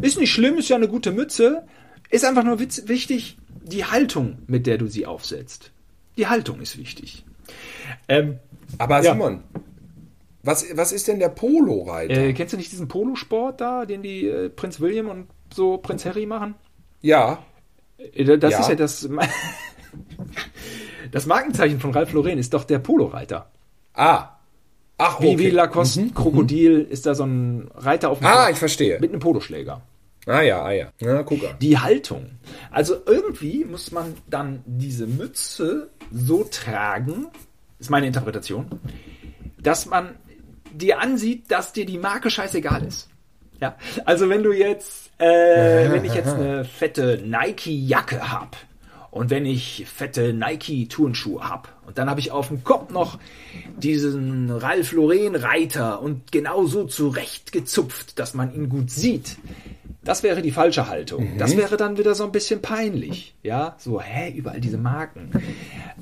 ist 0.00 0.16
nicht 0.16 0.30
schlimm, 0.30 0.56
ist 0.56 0.68
ja 0.68 0.76
eine 0.76 0.86
gute 0.86 1.10
Mütze. 1.10 1.66
Ist 2.08 2.24
einfach 2.24 2.44
nur 2.44 2.60
wichtig, 2.60 3.36
die 3.64 3.84
Haltung, 3.84 4.38
mit 4.46 4.68
der 4.68 4.78
du 4.78 4.86
sie 4.86 5.06
aufsetzt. 5.06 5.72
Die 6.16 6.28
Haltung 6.28 6.60
ist 6.60 6.78
wichtig. 6.78 7.24
Ähm, 8.06 8.38
Aber 8.78 9.02
Simon, 9.02 9.42
was, 10.44 10.64
was 10.74 10.92
ist 10.92 11.08
denn 11.08 11.18
der 11.18 11.30
Polo-Reiter? 11.30 12.14
Äh, 12.14 12.32
kennst 12.32 12.52
du 12.52 12.58
nicht 12.58 12.70
diesen 12.70 12.86
Polosport 12.86 13.60
da, 13.60 13.86
den 13.86 14.04
die 14.04 14.28
äh, 14.28 14.50
Prinz 14.50 14.78
William 14.78 15.08
und 15.08 15.26
so 15.52 15.78
Prinz 15.78 16.04
Harry 16.04 16.26
machen? 16.26 16.54
Ja. 17.02 17.42
Äh, 17.98 18.38
das 18.38 18.52
ja. 18.52 18.60
ist 18.60 18.68
ja 18.68 18.74
das. 18.76 19.08
das 21.10 21.26
Markenzeichen 21.26 21.80
von 21.80 21.92
Ralph 21.92 22.12
Lauren 22.12 22.38
ist 22.38 22.54
doch 22.54 22.64
der 22.64 22.78
Polo-Reiter. 22.78 23.50
Ah. 23.94 24.36
Ach, 24.98 25.16
okay. 25.16 25.38
Wie, 25.38 25.46
wie 25.46 25.50
Lacoste 25.50 26.02
mhm. 26.02 26.14
Krokodil 26.14 26.80
ist 26.80 27.06
da 27.06 27.14
so 27.14 27.24
ein 27.24 27.70
Reiter 27.74 28.10
auf 28.10 28.18
dem 28.18 28.26
Ah, 28.26 28.42
Polo, 28.42 28.52
ich 28.52 28.58
verstehe. 28.58 29.00
Mit 29.00 29.10
einem 29.10 29.20
Poloschläger. 29.20 29.80
Ah 30.26 30.42
ja, 30.42 30.62
ah 30.62 30.72
ja. 30.72 30.92
Na, 31.00 31.22
guck 31.22 31.42
an. 31.42 31.56
Die 31.60 31.78
Haltung. 31.78 32.32
Also 32.70 32.96
irgendwie 33.06 33.64
muss 33.64 33.90
man 33.90 34.14
dann 34.28 34.62
diese 34.66 35.06
Mütze 35.06 35.90
so 36.12 36.44
tragen, 36.44 37.28
ist 37.78 37.90
meine 37.90 38.06
Interpretation, 38.06 38.66
dass 39.58 39.86
man 39.86 40.16
dir 40.72 41.00
ansieht, 41.00 41.50
dass 41.50 41.72
dir 41.72 41.86
die 41.86 41.98
Marke 41.98 42.30
scheißegal 42.30 42.84
ist. 42.84 43.08
Ja, 43.60 43.76
also 44.04 44.28
wenn 44.28 44.42
du 44.42 44.52
jetzt, 44.52 45.10
äh, 45.18 45.90
wenn 45.90 46.04
ich 46.04 46.14
jetzt 46.14 46.34
eine 46.34 46.64
fette 46.64 47.22
Nike-Jacke 47.24 48.30
hab 48.30 48.56
und 49.10 49.30
wenn 49.30 49.44
ich 49.44 49.86
fette 49.92 50.32
Nike-Turnschuhe 50.32 51.48
hab 51.48 51.74
und 51.86 51.98
dann 51.98 52.08
habe 52.08 52.20
ich 52.20 52.30
auf 52.30 52.48
dem 52.48 52.62
Kopf 52.62 52.90
noch 52.92 53.18
diesen 53.78 54.50
Ralph 54.50 54.92
Lauren 54.92 55.34
Reiter 55.34 56.00
und 56.00 56.30
genau 56.30 56.66
so 56.66 56.84
zurechtgezupft, 56.84 58.18
dass 58.18 58.34
man 58.34 58.54
ihn 58.54 58.68
gut 58.68 58.90
sieht, 58.90 59.36
das 60.02 60.22
wäre 60.22 60.42
die 60.42 60.52
falsche 60.52 60.88
Haltung. 60.88 61.34
Mhm. 61.34 61.38
Das 61.38 61.56
wäre 61.56 61.76
dann 61.76 61.98
wieder 61.98 62.14
so 62.14 62.24
ein 62.24 62.32
bisschen 62.32 62.62
peinlich. 62.62 63.34
Ja, 63.42 63.76
so, 63.78 64.00
hä, 64.00 64.32
überall 64.34 64.60
diese 64.60 64.78
Marken. 64.78 65.30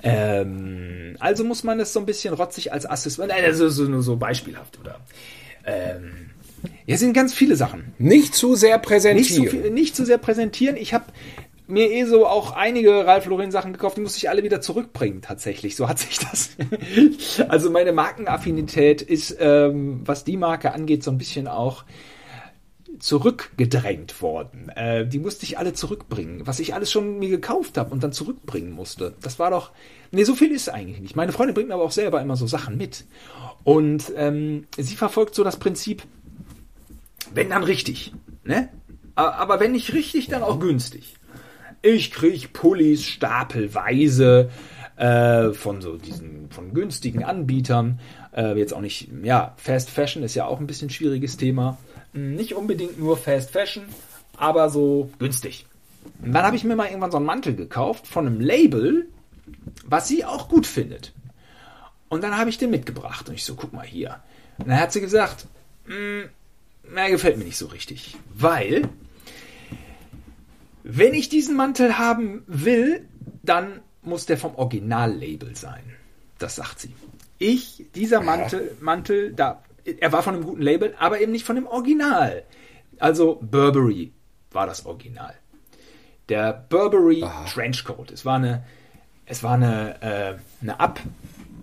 Ähm, 0.03 1.17
also 1.19 1.45
muss 1.45 1.65
man 1.65 1.81
es 1.81 1.93
so 1.93 2.01
ein 2.01 2.07
bisschen 2.07 2.35
rotzig 2.35 2.73
als 2.73 2.89
Assistent, 2.89 3.29
nein, 3.29 3.45
also 3.45 3.69
so, 3.69 3.85
nur 3.85 4.03
so 4.03 4.17
beispielhaft, 4.17 4.79
oder? 4.79 5.01
Ähm, 5.65 6.31
ja, 6.87 6.97
sind 6.97 7.13
ganz 7.13 7.35
viele 7.35 7.57
Sachen. 7.57 7.93
Nicht 7.99 8.35
zu 8.35 8.55
sehr 8.55 8.79
präsentieren. 8.79 9.43
Nicht 9.43 9.51
zu, 9.51 9.63
viel, 9.63 9.71
nicht 9.71 9.97
zu 9.97 10.05
sehr 10.05 10.19
präsentieren. 10.19 10.77
Ich 10.77 10.95
habe 10.95 11.05
mir 11.69 11.91
eh 11.91 12.05
so 12.05 12.27
auch 12.27 12.53
einige 12.53 13.07
Ralph 13.07 13.27
Lauren 13.27 13.51
Sachen 13.51 13.73
gekauft, 13.73 13.97
die 13.97 14.01
musste 14.01 14.19
ich 14.19 14.31
alle 14.31 14.43
wieder 14.43 14.61
zurückbringen 14.61 15.23
tatsächlich. 15.23 15.77
So 15.77 15.89
hat 15.89 15.99
sich 15.99 16.19
das. 16.19 16.51
also 17.49 17.71
meine 17.71 17.93
Markenaffinität 17.93 19.03
ist, 19.03 19.37
ähm, 19.39 20.01
was 20.05 20.25
die 20.25 20.37
Marke 20.37 20.73
angeht, 20.73 21.05
so 21.05 21.11
ein 21.11 21.19
bisschen 21.19 21.47
auch 21.47 21.85
zurückgedrängt 22.99 24.21
worden. 24.23 24.71
Äh, 24.71 25.07
die 25.07 25.19
musste 25.19 25.45
ich 25.45 25.59
alle 25.59 25.73
zurückbringen, 25.73 26.47
was 26.47 26.59
ich 26.59 26.75
alles 26.75 26.91
schon 26.91 27.19
mir 27.19 27.29
gekauft 27.29 27.79
habe 27.79 27.91
und 27.91 28.03
dann 28.03 28.13
zurückbringen 28.13 28.73
musste. 28.73 29.15
Das 29.23 29.39
war 29.39 29.51
doch, 29.51 29.71
nee, 30.11 30.25
so 30.25 30.35
viel 30.35 30.51
ist 30.51 30.69
eigentlich 30.69 31.01
nicht. 31.01 31.17
Meine 31.17 31.33
Freundin 31.33 31.55
bringt 31.55 31.69
mir 31.69 31.75
aber 31.75 31.85
auch 31.85 31.93
selber 31.93 32.21
immer 32.21 32.37
so 32.37 32.47
Sachen 32.47 32.77
mit. 32.77 33.05
Und 33.63 34.13
ähm, 34.17 34.67
sie 34.77 34.97
verfolgt 34.97 35.35
so 35.35 35.45
das 35.45 35.59
Prinzip, 35.59 36.03
wenn 37.35 37.51
dann 37.51 37.65
richtig, 37.65 38.15
ne? 38.45 38.71
Aber 39.15 39.59
wenn 39.59 39.73
nicht 39.73 39.93
richtig, 39.95 40.29
dann 40.29 40.45
auch 40.45 40.61
günstig. 40.61 41.18
Ich 41.83 42.11
krieg 42.11 42.53
Pullis 42.53 43.05
stapelweise 43.05 44.51
äh, 44.97 45.53
von 45.53 45.81
so 45.81 45.97
diesen, 45.97 46.51
von 46.51 46.75
günstigen 46.75 47.25
Anbietern. 47.25 48.01
Äh, 48.37 48.59
jetzt 48.59 48.75
auch 48.75 48.81
nicht, 48.81 49.09
ja, 49.23 49.55
Fast 49.57 49.91
Fashion 49.91 50.23
ist 50.23 50.35
ja 50.35 50.47
auch 50.47 50.61
ein 50.61 50.67
bisschen 50.67 50.91
schwieriges 50.91 51.37
Thema. 51.37 51.79
Nicht 52.13 52.55
unbedingt 52.55 52.99
nur 52.99 53.17
Fast 53.17 53.51
Fashion, 53.51 53.85
aber 54.37 54.71
so 54.71 55.11
günstig. 55.19 55.67
Und 56.23 56.33
dann 56.33 56.45
habe 56.45 56.57
ich 56.57 56.65
mir 56.65 56.75
mal 56.75 56.87
irgendwann 56.87 57.11
so 57.11 57.19
einen 57.19 57.27
Mantel 57.27 57.55
gekauft 57.55 58.07
von 58.07 58.27
einem 58.27 58.41
Label, 58.41 59.07
was 59.85 60.09
sie 60.09 60.25
auch 60.25 60.49
gut 60.49 60.67
findet. 60.67 61.13
Und 62.09 62.25
dann 62.25 62.37
habe 62.37 62.51
ich 62.51 62.59
den 62.59 62.71
mitgebracht 62.71 63.29
und 63.29 63.35
ich 63.35 63.45
so, 63.45 63.55
guck 63.55 63.73
mal 63.73 63.87
hier. 63.87 64.17
Und 64.59 64.69
dann 64.69 64.81
hat 64.81 64.93
sie 64.93 65.01
gesagt, 65.01 65.47
mm, 65.87 66.29
na, 66.93 67.09
gefällt 67.09 67.37
mir 67.37 67.45
nicht 67.45 67.59
so 67.59 67.67
richtig. 67.67 68.17
Weil, 68.35 68.89
wenn 70.91 71.13
ich 71.13 71.29
diesen 71.29 71.55
Mantel 71.55 71.99
haben 71.99 72.45
will, 72.47 73.07
dann 73.43 73.83
muss 74.01 74.25
der 74.25 74.39
vom 74.39 74.55
Originallabel 74.55 75.55
sein. 75.55 75.83
Das 76.39 76.57
sagt 76.57 76.81
sie. 76.81 76.95
Ich, 77.37 77.85
dieser 77.95 78.23
Mantel, 78.23 78.75
Mantel, 78.81 79.35
da 79.35 79.63
er 79.85 80.13
war 80.13 80.23
von 80.23 80.35
einem 80.35 80.45
guten 80.45 80.63
Label, 80.63 80.95
aber 80.99 81.21
eben 81.21 81.31
nicht 81.31 81.45
von 81.45 81.57
dem 81.57 81.67
Original. 81.67 82.43
Also 82.99 83.39
Burberry 83.43 84.13
war 84.51 84.67
das 84.67 84.87
Original. 84.87 85.35
Der 86.31 86.65
Burberry 86.71 87.23
Aha. 87.23 87.45
Trenchcoat. 87.45 88.11
Es 88.11 88.25
war 88.25 88.37
eine, 88.37 88.65
es 89.27 89.43
war 89.43 89.55
eine, 89.55 90.01
äh, 90.01 90.35
eine 90.63 90.81
Ab, 90.81 91.01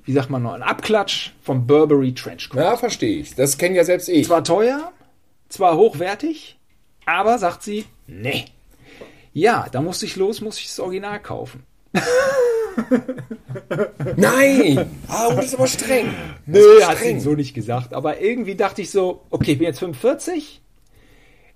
wie 0.04 0.14
sagt 0.14 0.30
man 0.30 0.44
noch, 0.44 0.54
ein 0.54 0.64
Abklatsch 0.64 1.32
vom 1.42 1.66
Burberry 1.66 2.14
Trenchcoat. 2.14 2.62
Ja, 2.62 2.78
verstehe 2.78 3.22
ich. 3.22 3.34
Das 3.34 3.58
kenne 3.58 3.76
ja 3.76 3.84
selbst 3.84 4.08
ich. 4.08 4.28
Zwar 4.28 4.44
teuer, 4.44 4.92
zwar 5.50 5.78
hochwertig, 5.78 6.60
aber 7.08 7.40
sagt 7.40 7.64
sie, 7.64 7.86
nee. 8.06 8.46
Ja, 9.36 9.68
da 9.70 9.82
musste 9.82 10.06
ich 10.06 10.16
los, 10.16 10.40
muss 10.40 10.58
ich 10.60 10.68
das 10.68 10.80
Original 10.80 11.22
kaufen. 11.22 11.64
Nein! 14.16 14.90
Ah, 15.10 15.28
oh, 15.28 15.34
das 15.36 15.48
ist 15.48 15.56
aber 15.56 15.68
streng. 15.68 16.08
Nö, 16.46 16.82
hat 16.82 17.00
sie 17.00 17.20
so 17.20 17.34
nicht 17.34 17.54
gesagt. 17.54 17.94
Aber 17.94 18.22
irgendwie 18.22 18.56
dachte 18.56 18.82
ich 18.82 18.92
so, 18.92 19.26
okay, 19.32 19.52
ich 19.52 19.58
bin 19.58 19.68
jetzt 19.68 19.80
45. 19.80 20.62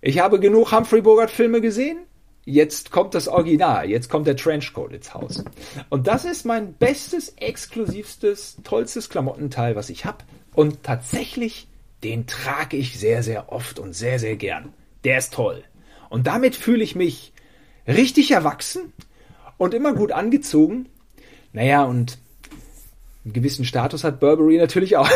Ich 0.01 0.19
habe 0.19 0.41
genug 0.41 0.73
Humphrey 0.73 1.01
Bogart 1.01 1.31
Filme 1.31 1.61
gesehen. 1.61 1.99
Jetzt 2.43 2.91
kommt 2.91 3.15
das 3.15 3.29
Original. 3.29 3.89
Jetzt 3.89 4.09
kommt 4.09 4.27
der 4.27 4.35
Trenchcoat 4.35 4.91
ins 4.91 5.13
Haus. 5.13 5.45
Und 5.87 6.07
das 6.07 6.25
ist 6.25 6.45
mein 6.45 6.73
bestes, 6.73 7.29
exklusivstes, 7.37 8.57
tollstes 8.65 9.09
Klamottenteil, 9.09 9.77
was 9.77 9.89
ich 9.89 10.03
habe. 10.03 10.25
Und 10.53 10.83
tatsächlich, 10.83 11.69
den 12.03 12.27
trage 12.27 12.75
ich 12.75 12.99
sehr, 12.99 13.23
sehr 13.23 13.53
oft 13.53 13.79
und 13.79 13.93
sehr, 13.93 14.19
sehr 14.19 14.35
gern. 14.35 14.73
Der 15.05 15.17
ist 15.17 15.33
toll. 15.33 15.63
Und 16.09 16.27
damit 16.27 16.57
fühle 16.57 16.83
ich 16.83 16.93
mich 16.97 17.31
richtig 17.89 18.31
erwachsen 18.31 18.93
und 19.57 19.73
immer 19.73 19.93
gut 19.93 20.11
angezogen. 20.11 20.87
Naja, 21.51 21.83
und 21.83 22.19
Einen 23.25 23.33
gewissen 23.33 23.65
Status 23.65 24.05
hat 24.05 24.21
Burberry 24.21 24.57
natürlich 24.57 24.95
auch. 24.95 25.09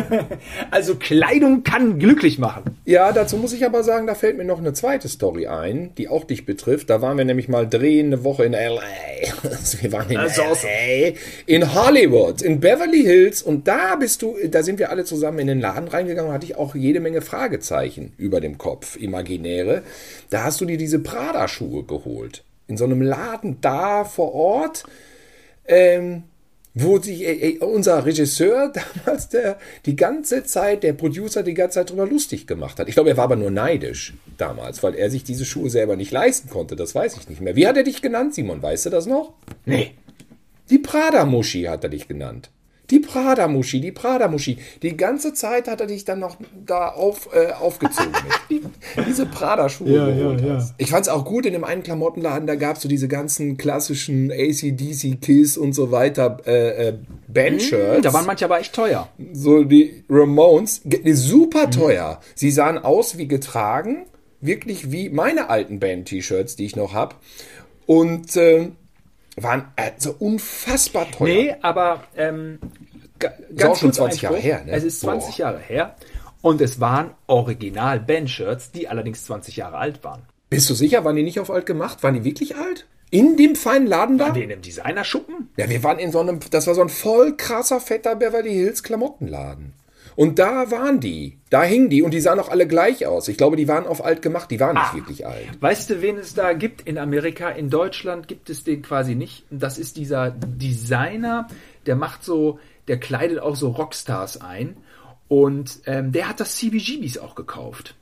also 0.70 0.94
Kleidung 0.94 1.62
kann 1.62 1.98
glücklich 1.98 2.38
machen. 2.38 2.78
Ja, 2.86 3.12
dazu 3.12 3.36
muss 3.36 3.52
ich 3.52 3.66
aber 3.66 3.84
sagen, 3.84 4.06
da 4.06 4.14
fällt 4.14 4.38
mir 4.38 4.44
noch 4.44 4.60
eine 4.60 4.72
zweite 4.72 5.08
Story 5.08 5.46
ein, 5.46 5.94
die 5.98 6.08
auch 6.08 6.24
dich 6.24 6.46
betrifft. 6.46 6.88
Da 6.88 7.02
waren 7.02 7.18
wir 7.18 7.26
nämlich 7.26 7.50
mal 7.50 7.68
drehen 7.68 8.06
eine 8.06 8.24
Woche 8.24 8.46
in 8.46 8.52
LA. 8.52 8.80
wir 9.80 9.92
waren 9.92 10.10
in 10.10 10.16
Also 10.16 10.40
LA, 10.40 11.12
in 11.44 11.74
Hollywood, 11.74 12.40
in 12.40 12.60
Beverly 12.60 13.02
Hills 13.02 13.42
und 13.42 13.68
da 13.68 13.96
bist 13.96 14.22
du, 14.22 14.36
da 14.48 14.62
sind 14.62 14.78
wir 14.78 14.88
alle 14.88 15.04
zusammen 15.04 15.40
in 15.40 15.48
den 15.48 15.60
Laden 15.60 15.88
reingegangen 15.88 16.30
und 16.30 16.34
hatte 16.34 16.46
ich 16.46 16.56
auch 16.56 16.74
jede 16.74 17.00
Menge 17.00 17.20
Fragezeichen 17.20 18.14
über 18.16 18.40
dem 18.40 18.56
Kopf, 18.56 18.96
imaginäre. 18.96 19.82
Da 20.30 20.44
hast 20.44 20.62
du 20.62 20.64
dir 20.64 20.78
diese 20.78 20.98
Prada-Schuhe 20.98 21.84
geholt. 21.84 22.42
In 22.68 22.78
so 22.78 22.84
einem 22.84 23.02
Laden 23.02 23.58
da 23.60 24.04
vor 24.04 24.34
Ort. 24.34 24.84
Ähm, 25.68 26.22
wo 26.74 26.98
sich 26.98 27.22
äh, 27.22 27.50
äh, 27.50 27.58
unser 27.58 28.04
Regisseur 28.04 28.72
damals 29.04 29.28
der 29.28 29.58
die 29.86 29.96
ganze 29.96 30.44
Zeit, 30.44 30.82
der 30.82 30.92
Producer 30.92 31.42
die 31.42 31.54
ganze 31.54 31.76
Zeit 31.76 31.90
drüber 31.90 32.06
lustig 32.06 32.46
gemacht 32.46 32.78
hat. 32.78 32.88
Ich 32.88 32.94
glaube, 32.94 33.10
er 33.10 33.16
war 33.16 33.24
aber 33.24 33.36
nur 33.36 33.50
neidisch 33.50 34.14
damals, 34.36 34.82
weil 34.82 34.94
er 34.94 35.10
sich 35.10 35.24
diese 35.24 35.44
Schuhe 35.44 35.70
selber 35.70 35.96
nicht 35.96 36.10
leisten 36.10 36.50
konnte. 36.50 36.76
Das 36.76 36.94
weiß 36.94 37.16
ich 37.16 37.28
nicht 37.28 37.40
mehr. 37.40 37.56
Wie 37.56 37.66
hat 37.66 37.76
er 37.76 37.84
dich 37.84 38.02
genannt, 38.02 38.34
Simon? 38.34 38.60
Weißt 38.60 38.86
du 38.86 38.90
das 38.90 39.06
noch? 39.06 39.34
Nee. 39.64 39.92
Die 40.70 40.78
Prada-Muschi 40.78 41.64
hat 41.64 41.84
er 41.84 41.90
dich 41.90 42.08
genannt. 42.08 42.50
Die 42.90 43.00
Prada-Muschi, 43.00 43.80
die 43.80 43.92
Prada-Muschi. 43.92 44.58
Die 44.82 44.96
ganze 44.96 45.32
Zeit 45.32 45.68
hat 45.68 45.80
er 45.80 45.86
dich 45.86 46.04
dann 46.04 46.20
noch 46.20 46.36
da 46.66 46.88
auf, 46.88 47.30
äh, 47.32 47.52
aufgezogen. 47.52 48.12
diese 49.06 49.26
Prada-Schuhe 49.26 49.90
Ja, 49.90 50.06
geholt 50.06 50.40
ja, 50.42 50.58
ja. 50.58 50.70
Ich 50.76 50.90
fand 50.90 51.06
es 51.06 51.08
auch 51.08 51.24
gut, 51.24 51.46
in 51.46 51.54
dem 51.54 51.64
einen 51.64 51.82
Klamottenladen, 51.82 52.46
da 52.46 52.56
gab 52.56 52.76
es 52.76 52.82
so 52.82 52.88
diese 52.88 53.08
ganzen 53.08 53.56
klassischen 53.56 54.30
ACDC, 54.30 55.20
Kiss 55.20 55.56
und 55.56 55.72
so 55.72 55.90
weiter 55.90 56.38
äh, 56.46 56.88
äh, 56.88 56.94
Bandshirts. 57.28 58.02
Da 58.02 58.12
waren 58.12 58.26
manche 58.26 58.44
aber 58.44 58.60
echt 58.60 58.74
teuer. 58.74 59.08
so 59.32 59.64
die 59.64 60.04
Ramones, 60.08 60.82
super 61.12 61.70
teuer. 61.70 62.20
Sie 62.34 62.50
sahen 62.50 62.78
aus 62.78 63.16
wie 63.16 63.28
getragen, 63.28 64.04
wirklich 64.40 64.92
wie 64.92 65.08
meine 65.08 65.48
alten 65.48 65.80
Band-T-Shirts, 65.80 66.56
die 66.56 66.66
ich 66.66 66.76
noch 66.76 66.92
habe. 66.92 67.16
Und 67.86 68.36
äh, 68.36 68.68
waren 69.36 69.66
äh, 69.76 69.92
so 69.98 70.14
unfassbar 70.18 71.10
teuer. 71.10 71.26
Nee, 71.28 71.56
aber 71.62 72.04
ähm, 72.16 72.58
ga- 73.18 73.28
auch 73.30 73.56
ganz 73.56 73.78
schon 73.80 73.88
kurz 73.88 73.96
20 73.96 74.22
Jahre 74.22 74.36
her, 74.38 74.64
ne? 74.64 74.72
Es 74.72 74.84
ist 74.84 75.00
20 75.00 75.30
Boah. 75.36 75.38
Jahre 75.38 75.58
her. 75.58 75.96
Und 76.42 76.60
es 76.60 76.78
waren 76.78 77.12
original 77.26 78.00
Band-Shirts, 78.00 78.70
die 78.72 78.88
allerdings 78.88 79.24
20 79.24 79.56
Jahre 79.56 79.78
alt 79.78 80.04
waren. 80.04 80.22
Bist 80.50 80.68
du 80.68 80.74
sicher, 80.74 81.04
waren 81.04 81.16
die 81.16 81.22
nicht 81.22 81.40
auf 81.40 81.50
alt 81.50 81.66
gemacht? 81.66 82.02
Waren 82.02 82.14
die 82.14 82.24
wirklich 82.24 82.54
alt? 82.56 82.86
In 83.10 83.36
dem 83.36 83.56
feinen 83.56 83.86
Laden 83.86 84.18
da? 84.18 84.34
Wir 84.34 84.44
in 84.44 84.52
einem 84.52 84.60
Designerschuppen? 84.62 85.48
Ja, 85.56 85.68
wir 85.70 85.82
waren 85.82 85.98
in 85.98 86.12
so 86.12 86.20
einem, 86.20 86.40
das 86.50 86.66
war 86.66 86.74
so 86.74 86.82
ein 86.82 86.88
voll 86.88 87.36
krasser, 87.36 87.80
fetter 87.80 88.14
Beverly 88.16 88.52
Hills 88.52 88.82
Klamottenladen. 88.82 89.72
Und 90.16 90.38
da 90.38 90.70
waren 90.70 91.00
die. 91.00 91.38
Da 91.50 91.62
hingen 91.64 91.90
die 91.90 92.02
und 92.02 92.12
die 92.12 92.20
sahen 92.20 92.38
auch 92.38 92.48
alle 92.48 92.66
gleich 92.66 93.06
aus. 93.06 93.28
Ich 93.28 93.36
glaube, 93.36 93.56
die 93.56 93.66
waren 93.68 93.86
auf 93.86 94.04
alt 94.04 94.22
gemacht, 94.22 94.50
die 94.50 94.60
waren 94.60 94.74
nicht 94.74 94.92
Ah. 94.92 94.94
wirklich 94.94 95.26
alt. 95.26 95.48
Weißt 95.60 95.90
du, 95.90 96.02
wen 96.02 96.18
es 96.18 96.34
da 96.34 96.52
gibt 96.52 96.82
in 96.82 96.98
Amerika? 96.98 97.48
In 97.50 97.70
Deutschland 97.70 98.28
gibt 98.28 98.48
es 98.50 98.62
den 98.64 98.82
quasi 98.82 99.14
nicht. 99.14 99.44
Das 99.50 99.78
ist 99.78 99.96
dieser 99.96 100.30
Designer, 100.30 101.48
der 101.86 101.96
macht 101.96 102.24
so, 102.24 102.58
der 102.88 102.98
kleidet 102.98 103.38
auch 103.38 103.56
so 103.56 103.68
Rockstars 103.70 104.40
ein. 104.40 104.76
Und 105.28 105.80
ähm, 105.86 106.12
der 106.12 106.28
hat 106.28 106.38
das 106.40 106.56
CBGBs 106.56 107.18
auch 107.18 107.34
gekauft. 107.34 107.94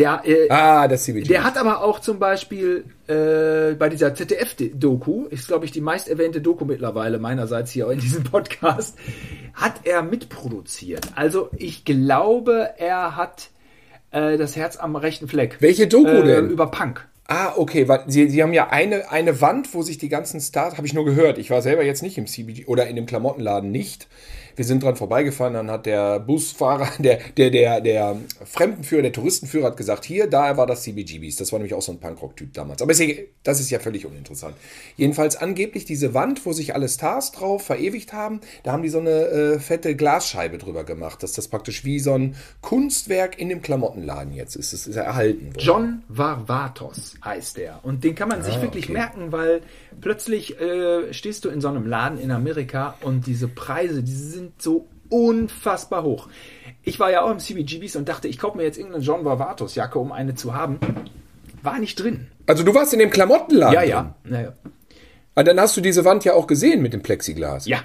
Der, 0.00 0.22
äh, 0.24 0.48
Ah, 0.48 0.88
das 0.88 1.04
CBG. 1.04 1.28
Der 1.28 1.44
hat 1.44 1.58
aber 1.58 1.84
auch 1.84 2.00
zum 2.00 2.18
Beispiel 2.18 2.84
äh, 3.06 3.74
bei 3.74 3.90
dieser 3.90 4.14
ZDF-Doku, 4.14 5.26
ist 5.26 5.46
glaube 5.46 5.66
ich 5.66 5.72
die 5.72 5.82
meist 5.82 6.08
erwähnte 6.08 6.40
Doku 6.40 6.64
mittlerweile 6.64 7.18
meinerseits 7.18 7.70
hier 7.70 7.90
in 7.90 8.00
diesem 8.00 8.24
Podcast, 8.30 8.96
hat 9.52 9.74
er 9.84 10.02
mitproduziert. 10.02 11.08
Also 11.16 11.50
ich 11.54 11.84
glaube, 11.84 12.70
er 12.78 13.16
hat 13.16 13.50
äh, 14.10 14.38
das 14.38 14.56
Herz 14.56 14.78
am 14.78 14.96
rechten 14.96 15.28
Fleck. 15.28 15.58
Welche 15.60 15.86
Doku 15.86 16.08
äh, 16.08 16.24
denn? 16.24 16.48
Über 16.48 16.70
Punk. 16.70 17.06
Ah, 17.26 17.52
okay, 17.56 17.86
weil 17.86 18.04
sie, 18.06 18.28
sie 18.28 18.42
haben 18.42 18.54
ja 18.54 18.70
eine, 18.70 19.10
eine 19.10 19.40
Wand, 19.42 19.74
wo 19.74 19.82
sich 19.82 19.98
die 19.98 20.08
ganzen 20.08 20.40
Stars, 20.40 20.78
habe 20.78 20.86
ich 20.86 20.94
nur 20.94 21.04
gehört, 21.04 21.36
ich 21.36 21.50
war 21.50 21.60
selber 21.60 21.84
jetzt 21.84 22.02
nicht 22.02 22.16
im 22.16 22.26
CBD 22.26 22.64
oder 22.66 22.86
in 22.86 22.96
dem 22.96 23.06
Klamottenladen 23.06 23.70
nicht. 23.70 24.08
Wir 24.56 24.64
sind 24.64 24.82
dran 24.82 24.96
vorbeigefahren, 24.96 25.54
dann 25.54 25.70
hat 25.70 25.86
der 25.86 26.20
Busfahrer, 26.20 26.88
der, 26.98 27.18
der, 27.36 27.50
der, 27.50 27.80
der 27.80 28.16
Fremdenführer, 28.44 29.02
der 29.02 29.12
Touristenführer 29.12 29.66
hat 29.66 29.76
gesagt, 29.76 30.04
hier, 30.04 30.26
da 30.26 30.56
war 30.56 30.66
das 30.66 30.82
CBGBs. 30.82 31.36
Das 31.36 31.52
war 31.52 31.58
nämlich 31.58 31.74
auch 31.74 31.82
so 31.82 31.92
ein 31.92 32.00
Punkrock-Typ 32.00 32.52
damals. 32.54 32.82
Aber 32.82 32.92
das 33.42 33.60
ist 33.60 33.70
ja 33.70 33.78
völlig 33.78 34.06
uninteressant. 34.06 34.54
Jedenfalls 34.96 35.36
angeblich 35.36 35.84
diese 35.84 36.14
Wand, 36.14 36.44
wo 36.46 36.52
sich 36.52 36.74
alle 36.74 36.88
Stars 36.88 37.32
drauf 37.32 37.64
verewigt 37.64 38.12
haben, 38.12 38.40
da 38.62 38.72
haben 38.72 38.82
die 38.82 38.88
so 38.88 39.00
eine 39.00 39.10
äh, 39.10 39.58
fette 39.58 39.94
Glasscheibe 39.96 40.58
drüber 40.58 40.84
gemacht, 40.84 41.22
dass 41.22 41.32
das 41.32 41.48
praktisch 41.48 41.84
wie 41.84 41.98
so 42.00 42.14
ein 42.14 42.36
Kunstwerk 42.60 43.38
in 43.38 43.48
dem 43.48 43.62
Klamottenladen 43.62 44.32
jetzt 44.32 44.56
ist. 44.56 44.72
Es 44.72 44.86
ist 44.86 44.96
erhalten 44.96 45.46
worden. 45.46 45.58
John 45.58 46.02
Varvatos 46.08 47.14
heißt 47.24 47.58
er. 47.58 47.80
Und 47.82 48.04
den 48.04 48.14
kann 48.14 48.28
man 48.28 48.42
sich 48.42 48.60
wirklich 48.60 48.84
okay. 48.84 48.92
merken, 48.92 49.32
weil 49.32 49.62
plötzlich 50.00 50.60
äh, 50.60 51.12
stehst 51.12 51.44
du 51.44 51.48
in 51.48 51.60
so 51.60 51.68
einem 51.68 51.86
Laden 51.86 52.18
in 52.18 52.30
Amerika 52.30 52.96
und 53.02 53.26
diese 53.26 53.48
Preise, 53.48 54.02
die 54.02 54.12
sind 54.40 54.60
so 54.62 54.86
unfassbar 55.10 56.02
hoch. 56.02 56.28
Ich 56.82 56.98
war 56.98 57.10
ja 57.10 57.22
auch 57.22 57.30
im 57.30 57.38
CBGBs 57.38 57.96
und 57.96 58.08
dachte, 58.08 58.26
ich 58.28 58.38
kaufe 58.38 58.56
mir 58.56 58.62
jetzt 58.64 58.78
irgendeine 58.78 59.04
John 59.04 59.24
Varvatos 59.24 59.74
Jacke, 59.74 59.98
um 59.98 60.12
eine 60.12 60.34
zu 60.34 60.54
haben. 60.54 60.78
War 61.62 61.78
nicht 61.78 61.96
drin. 62.02 62.28
Also 62.46 62.62
du 62.64 62.74
warst 62.74 62.92
in 62.94 63.00
dem 63.00 63.10
Klamottenladen. 63.10 63.74
Ja, 63.74 63.80
drin. 63.82 63.90
ja. 63.90 64.14
Naja. 64.24 64.52
Ah, 65.34 65.42
dann 65.42 65.60
hast 65.60 65.76
du 65.76 65.80
diese 65.82 66.04
Wand 66.04 66.24
ja 66.24 66.32
auch 66.34 66.46
gesehen 66.46 66.80
mit 66.80 66.92
dem 66.94 67.02
Plexiglas. 67.02 67.66
Ja. 67.66 67.80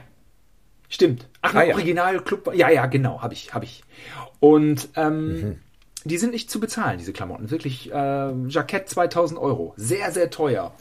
Stimmt. 0.87 1.27
Ach, 1.41 1.53
Ah, 1.55 1.63
ja. 1.63 1.75
Original 1.75 2.19
Club. 2.21 2.51
Ja, 2.55 2.69
ja, 2.69 2.85
genau, 2.85 3.21
habe 3.21 3.33
ich, 3.33 3.53
habe 3.53 3.65
ich. 3.65 3.83
Und 4.39 4.89
ähm, 4.95 5.27
Mhm. 5.41 5.59
die 6.05 6.17
sind 6.17 6.31
nicht 6.31 6.49
zu 6.49 6.59
bezahlen, 6.59 6.99
diese 6.99 7.11
Klamotten. 7.11 7.51
Wirklich 7.51 7.91
äh, 7.91 8.31
Jackett 8.47 8.87
2000 8.87 9.39
Euro. 9.39 9.73
Sehr, 9.77 10.11
sehr 10.11 10.29
teuer. 10.29 10.73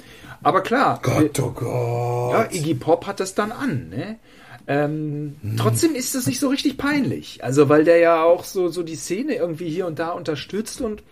Aber 0.42 0.60
klar, 0.62 1.00
Gott, 1.02 1.40
oh 1.40 1.50
Gott. 1.50 2.32
ja, 2.32 2.48
Iggy 2.58 2.74
Pop 2.74 3.06
hat 3.06 3.18
das 3.18 3.34
dann 3.34 3.50
an, 3.50 3.88
ne? 3.88 4.18
Ähm, 4.66 5.36
Trotzdem 5.58 5.94
ist 5.94 6.14
das 6.14 6.26
nicht 6.26 6.40
so 6.40 6.48
richtig 6.48 6.78
peinlich. 6.78 7.44
Also, 7.44 7.68
weil 7.68 7.84
der 7.84 7.98
ja 7.98 8.22
auch 8.22 8.44
so, 8.44 8.68
so 8.68 8.82
die 8.82 8.96
Szene 8.96 9.34
irgendwie 9.34 9.68
hier 9.68 9.86
und 9.86 9.98
da 9.98 10.10
unterstützt 10.10 10.80
und 10.80 11.02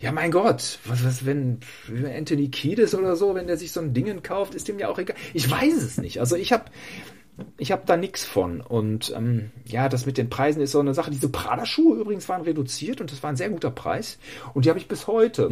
ja, 0.00 0.12
mein 0.12 0.30
Gott, 0.30 0.78
was, 0.84 1.04
was, 1.04 1.26
wenn 1.26 1.58
wenn 1.88 2.14
Anthony 2.14 2.48
Kiedis 2.48 2.94
oder 2.94 3.16
so, 3.16 3.34
wenn 3.34 3.46
der 3.46 3.56
sich 3.56 3.72
so 3.72 3.80
ein 3.80 3.94
Dingen 3.94 4.22
kauft, 4.22 4.54
ist 4.54 4.68
dem 4.68 4.78
ja 4.78 4.88
auch 4.88 4.98
egal. 4.98 5.16
Ich 5.32 5.50
weiß 5.50 5.82
es 5.82 5.98
nicht. 5.98 6.20
Also, 6.20 6.36
ich 6.36 6.52
habe 6.52 6.66
ich 7.56 7.72
habe 7.72 7.82
da 7.86 7.96
nichts 7.96 8.24
von. 8.24 8.60
Und 8.60 9.12
ähm, 9.16 9.50
ja, 9.64 9.88
das 9.88 10.06
mit 10.06 10.18
den 10.18 10.28
Preisen 10.30 10.60
ist 10.60 10.72
so 10.72 10.80
eine 10.80 10.94
Sache. 10.94 11.10
Diese 11.10 11.28
Prada-Schuhe 11.28 11.98
übrigens 11.98 12.28
waren 12.28 12.42
reduziert 12.42 13.00
und 13.00 13.12
das 13.12 13.22
war 13.22 13.30
ein 13.30 13.36
sehr 13.36 13.50
guter 13.50 13.70
Preis. 13.70 14.18
Und 14.54 14.64
die 14.64 14.70
habe 14.70 14.78
ich 14.78 14.88
bis 14.88 15.06
heute. 15.06 15.48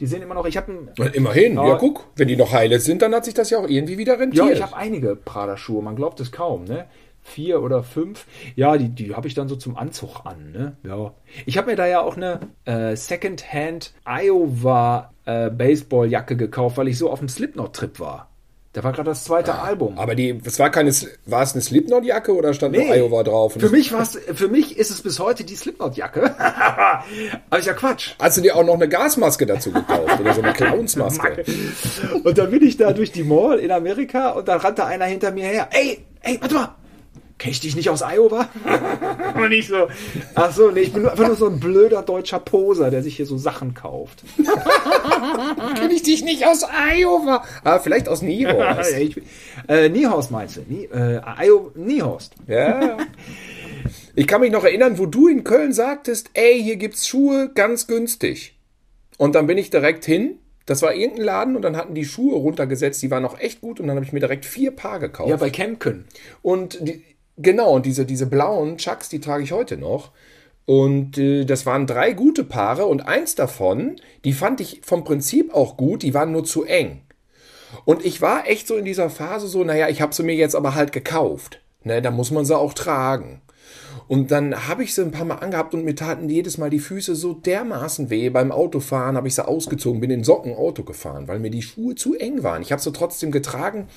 Die 0.00 0.06
sehen 0.06 0.22
immer 0.22 0.34
noch, 0.34 0.46
ich 0.46 0.56
habe 0.56 0.88
Immerhin, 1.12 1.54
ja. 1.54 1.68
Ja. 1.68 1.76
guck, 1.76 2.06
wenn 2.16 2.28
die 2.28 2.36
noch 2.36 2.52
heile 2.52 2.80
sind, 2.80 3.02
dann 3.02 3.14
hat 3.14 3.24
sich 3.24 3.34
das 3.34 3.50
ja 3.50 3.58
auch 3.58 3.68
irgendwie 3.68 3.98
wieder 3.98 4.18
rentiert. 4.18 4.46
Ja, 4.46 4.52
ich 4.52 4.62
habe 4.62 4.76
einige 4.76 5.16
Prada-Schuhe, 5.16 5.82
man 5.82 5.96
glaubt 5.96 6.20
es 6.20 6.32
kaum, 6.32 6.64
ne? 6.64 6.86
Vier 7.22 7.62
oder 7.62 7.82
fünf. 7.82 8.26
Ja, 8.56 8.78
die, 8.78 8.88
die 8.88 9.14
habe 9.14 9.28
ich 9.28 9.34
dann 9.34 9.48
so 9.48 9.56
zum 9.56 9.76
Anzug 9.76 10.24
an, 10.24 10.52
ne? 10.52 10.76
Ja. 10.82 11.12
Ich 11.44 11.58
habe 11.58 11.70
mir 11.70 11.76
da 11.76 11.86
ja 11.86 12.00
auch 12.00 12.16
eine 12.16 12.40
äh, 12.64 12.96
Secondhand 12.96 13.92
Iowa 14.06 15.12
äh, 15.26 15.50
Baseballjacke 15.50 16.36
gekauft, 16.36 16.78
weil 16.78 16.88
ich 16.88 16.96
so 16.96 17.10
auf 17.10 17.18
dem 17.18 17.28
Slipknot-Trip 17.28 18.00
war. 18.00 18.30
Da 18.74 18.84
war 18.84 18.92
gerade 18.92 19.08
das 19.10 19.24
zweite 19.24 19.54
Album. 19.54 19.98
Aber 19.98 20.14
die, 20.14 20.40
es 20.44 20.58
war 20.58 20.70
keine, 20.70 20.92
war 21.24 21.42
es 21.42 21.54
eine 21.54 21.62
Slipknot-Jacke 21.62 22.34
oder 22.34 22.52
stand 22.52 22.74
nur 22.74 22.84
Nee. 22.84 22.98
Iowa 22.98 23.22
drauf? 23.22 23.54
Für 23.58 23.70
mich 23.70 23.92
war's, 23.92 24.18
für 24.34 24.48
mich 24.48 24.76
ist 24.76 24.90
es 24.90 25.00
bis 25.00 25.18
heute 25.18 25.42
die 25.42 25.56
Slipknot-Jacke. 25.56 26.34
Aber 26.38 27.58
ist 27.58 27.66
ja 27.66 27.72
Quatsch. 27.72 28.10
Hast 28.20 28.36
du 28.36 28.42
dir 28.42 28.54
auch 28.56 28.64
noch 28.64 28.74
eine 28.74 28.88
Gasmaske 28.88 29.46
dazu 29.46 29.72
gekauft 29.72 30.20
oder 30.20 30.34
so 30.34 30.42
eine 30.42 30.52
Clownsmaske? 30.52 31.44
Und 32.24 32.36
dann 32.36 32.50
bin 32.50 32.62
ich 32.62 32.76
da 32.76 32.92
durch 32.92 33.10
die 33.10 33.24
Mall 33.24 33.58
in 33.58 33.70
Amerika 33.70 34.30
und 34.30 34.48
da 34.48 34.56
rannte 34.56 34.84
einer 34.84 35.06
hinter 35.06 35.30
mir 35.32 35.46
her. 35.46 35.68
Ey, 35.72 36.04
ey, 36.20 36.38
warte 36.40 36.54
mal. 36.54 36.74
Kenn 37.38 37.52
ich 37.52 37.60
dich 37.60 37.76
nicht 37.76 37.88
aus 37.88 38.02
Iowa? 38.02 38.48
Und 39.36 39.52
ich 39.52 39.68
so, 39.68 39.86
ach 40.34 40.52
so, 40.52 40.70
nee, 40.72 40.80
ich 40.80 40.92
bin 40.92 41.02
nur, 41.02 41.12
einfach 41.12 41.28
nur 41.28 41.36
so 41.36 41.46
ein 41.46 41.60
blöder 41.60 42.02
deutscher 42.02 42.40
Poser, 42.40 42.90
der 42.90 43.02
sich 43.02 43.16
hier 43.16 43.26
so 43.26 43.38
Sachen 43.38 43.74
kauft. 43.74 44.24
Kenn 45.76 45.90
ich 45.90 46.02
dich 46.02 46.24
nicht 46.24 46.44
aus 46.46 46.64
Iowa? 46.64 47.44
Ah, 47.62 47.78
vielleicht 47.78 48.08
aus 48.08 48.22
Niehorst. 48.22 48.90
Ja, 48.92 48.98
ich, 48.98 49.20
äh, 49.68 49.88
Niehorst 49.88 50.30
meinst 50.30 50.56
du? 50.56 50.62
Nie, 50.68 50.86
äh, 50.86 51.20
Iowa, 51.38 51.70
Niehorst. 51.74 52.34
ja. 52.46 52.98
Ich 54.14 54.26
kann 54.26 54.40
mich 54.40 54.50
noch 54.50 54.64
erinnern, 54.64 54.98
wo 54.98 55.06
du 55.06 55.28
in 55.28 55.44
Köln 55.44 55.72
sagtest, 55.72 56.30
ey, 56.34 56.60
hier 56.60 56.74
gibt's 56.74 57.06
Schuhe 57.06 57.52
ganz 57.54 57.86
günstig. 57.86 58.58
Und 59.16 59.36
dann 59.36 59.46
bin 59.46 59.58
ich 59.58 59.70
direkt 59.70 60.04
hin. 60.04 60.38
Das 60.66 60.82
war 60.82 60.92
irgendein 60.92 61.24
Laden 61.24 61.56
und 61.56 61.62
dann 61.62 61.76
hatten 61.76 61.94
die 61.94 62.04
Schuhe 62.04 62.36
runtergesetzt, 62.36 63.00
die 63.02 63.10
waren 63.12 63.22
noch 63.22 63.38
echt 63.38 63.60
gut 63.60 63.78
und 63.80 63.86
dann 63.86 63.96
habe 63.96 64.04
ich 64.04 64.12
mir 64.12 64.20
direkt 64.20 64.44
vier 64.44 64.72
Paar 64.72 64.98
gekauft. 64.98 65.30
Ja, 65.30 65.36
bei 65.36 65.50
Kemken. 65.50 66.04
Und 66.42 66.78
die, 66.86 67.02
genau, 67.38 67.76
und 67.76 67.86
diese, 67.86 68.04
diese 68.04 68.26
blauen 68.26 68.76
Chucks, 68.76 69.08
die 69.08 69.20
trage 69.20 69.44
ich 69.44 69.52
heute 69.52 69.76
noch. 69.76 70.10
Und 70.66 71.16
äh, 71.16 71.44
das 71.46 71.64
waren 71.64 71.86
drei 71.86 72.12
gute 72.12 72.44
Paare 72.44 72.86
und 72.86 73.00
eins 73.08 73.34
davon, 73.34 73.96
die 74.24 74.34
fand 74.34 74.60
ich 74.60 74.82
vom 74.84 75.02
Prinzip 75.02 75.54
auch 75.54 75.78
gut, 75.78 76.02
die 76.02 76.12
waren 76.12 76.32
nur 76.32 76.44
zu 76.44 76.64
eng. 76.64 77.00
Und 77.84 78.04
ich 78.04 78.20
war 78.20 78.46
echt 78.46 78.66
so 78.66 78.76
in 78.76 78.84
dieser 78.84 79.10
Phase 79.10 79.46
so, 79.46 79.64
naja, 79.64 79.88
ich 79.88 80.00
habe 80.00 80.14
sie 80.14 80.22
mir 80.22 80.34
jetzt 80.34 80.54
aber 80.54 80.74
halt 80.74 80.92
gekauft. 80.92 81.60
Ne, 81.84 82.02
da 82.02 82.10
muss 82.10 82.30
man 82.30 82.44
sie 82.44 82.56
auch 82.56 82.74
tragen. 82.74 83.40
Und 84.08 84.30
dann 84.30 84.68
habe 84.68 84.82
ich 84.82 84.94
sie 84.94 85.02
ein 85.02 85.10
paar 85.10 85.26
Mal 85.26 85.36
angehabt 85.36 85.74
und 85.74 85.84
mir 85.84 85.94
taten 85.94 86.28
jedes 86.28 86.56
Mal 86.56 86.70
die 86.70 86.78
Füße 86.78 87.14
so 87.14 87.34
dermaßen 87.34 88.10
weh. 88.10 88.30
Beim 88.30 88.52
Autofahren 88.52 89.16
habe 89.16 89.28
ich 89.28 89.34
sie 89.34 89.46
ausgezogen, 89.46 90.00
bin 90.00 90.10
in 90.10 90.24
Socken 90.24 90.54
Auto 90.54 90.82
gefahren, 90.82 91.28
weil 91.28 91.38
mir 91.38 91.50
die 91.50 91.62
Schuhe 91.62 91.94
zu 91.94 92.14
eng 92.14 92.42
waren. 92.42 92.62
Ich 92.62 92.72
habe 92.72 92.80
sie 92.82 92.92
trotzdem 92.92 93.30
getragen. 93.30 93.88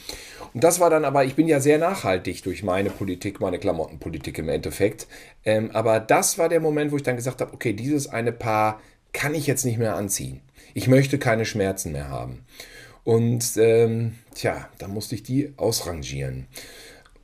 Und 0.53 0.63
das 0.63 0.79
war 0.79 0.89
dann 0.89 1.05
aber, 1.05 1.23
ich 1.23 1.35
bin 1.35 1.47
ja 1.47 1.59
sehr 1.59 1.77
nachhaltig 1.77 2.43
durch 2.43 2.63
meine 2.63 2.89
Politik, 2.89 3.39
meine 3.39 3.59
Klamottenpolitik 3.59 4.37
im 4.37 4.49
Endeffekt. 4.49 5.07
Ähm, 5.45 5.71
aber 5.71 5.99
das 5.99 6.37
war 6.37 6.49
der 6.49 6.59
Moment, 6.59 6.91
wo 6.91 6.97
ich 6.97 7.03
dann 7.03 7.15
gesagt 7.15 7.41
habe, 7.41 7.53
okay, 7.53 7.73
dieses 7.73 8.07
eine 8.07 8.31
Paar 8.31 8.81
kann 9.13 9.33
ich 9.33 9.47
jetzt 9.47 9.65
nicht 9.65 9.77
mehr 9.77 9.95
anziehen. 9.95 10.41
Ich 10.73 10.87
möchte 10.87 11.19
keine 11.19 11.45
Schmerzen 11.45 11.91
mehr 11.91 12.09
haben. 12.09 12.45
Und 13.03 13.57
ähm, 13.57 14.15
tja, 14.35 14.69
da 14.77 14.87
musste 14.87 15.15
ich 15.15 15.23
die 15.23 15.53
ausrangieren. 15.57 16.47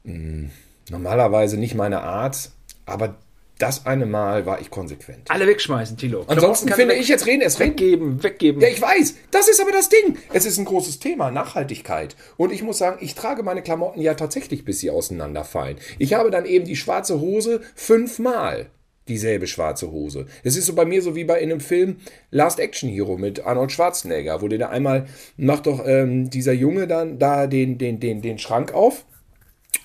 Hm, 0.06 0.50
normalerweise 0.90 1.58
nicht 1.58 1.76
meine 1.76 2.02
Art, 2.02 2.52
aber 2.86 3.18
das 3.60 3.86
eine 3.86 4.06
Mal 4.06 4.46
war 4.46 4.62
ich 4.62 4.70
konsequent. 4.70 5.30
Alle 5.30 5.48
wegschmeißen, 5.48 5.98
Tilo. 5.98 6.24
Ansonsten 6.28 6.70
finde 6.70 6.96
ich 6.96 7.08
jetzt 7.08 7.26
reden, 7.26 7.42
es 7.42 7.60
weggeben, 7.60 8.24
weggeben. 8.24 8.62
Ja, 8.62 8.68
ich 8.68 8.82
weiß. 8.82 9.16
Das 9.32 9.48
ist 9.48 9.62
aber 9.62 9.72
das 9.72 9.90
Ding. 9.90 10.18
Es 10.34 10.46
ist 10.46 10.58
ein 10.58 10.66
großes 10.66 11.00
Thema, 11.00 11.32
Nachhaltigkeit. 11.32 12.16
Und 12.38 12.52
ich 12.52 12.62
muss 12.62 12.78
sagen, 12.78 12.98
ich 13.02 13.16
trage 13.16 13.44
meine 13.44 13.62
Klamotten 13.62 14.02
ja 14.02 14.14
tatsächlich, 14.14 14.66
bis 14.66 14.80
sie 14.80 14.92
auseinanderfallen. 14.92 15.78
Ich 15.98 16.14
habe 16.14 16.32
dann 16.32 16.46
eben 16.46 16.66
die 16.66 16.76
schwarze 16.76 17.20
Hose 17.20 17.62
fünfmal 17.76 18.68
dieselbe 19.08 19.48
schwarze 19.48 19.92
Hose. 19.92 20.26
Es 20.44 20.58
ist 20.58 20.66
so 20.66 20.74
bei 20.74 20.86
mir 20.86 21.02
so 21.02 21.16
wie 21.16 21.24
bei 21.24 21.40
in 21.40 21.52
einem 21.52 21.62
Film 21.62 21.98
Last 22.30 22.60
Action 22.60 22.90
Hero 22.90 23.18
mit 23.18 23.46
Arnold 23.46 23.72
Schwarzenegger, 23.72 24.42
wo 24.42 24.48
der 24.48 24.60
da 24.60 24.70
einmal 24.70 25.06
macht 25.38 25.68
doch 25.68 25.86
ähm, 25.86 26.30
dieser 26.30 26.54
Junge 26.54 26.88
dann 26.88 27.20
da 27.20 27.48
den, 27.48 27.78
den, 27.78 28.00
den, 28.00 28.22
den 28.22 28.38
Schrank 28.38 28.74
auf 28.74 29.06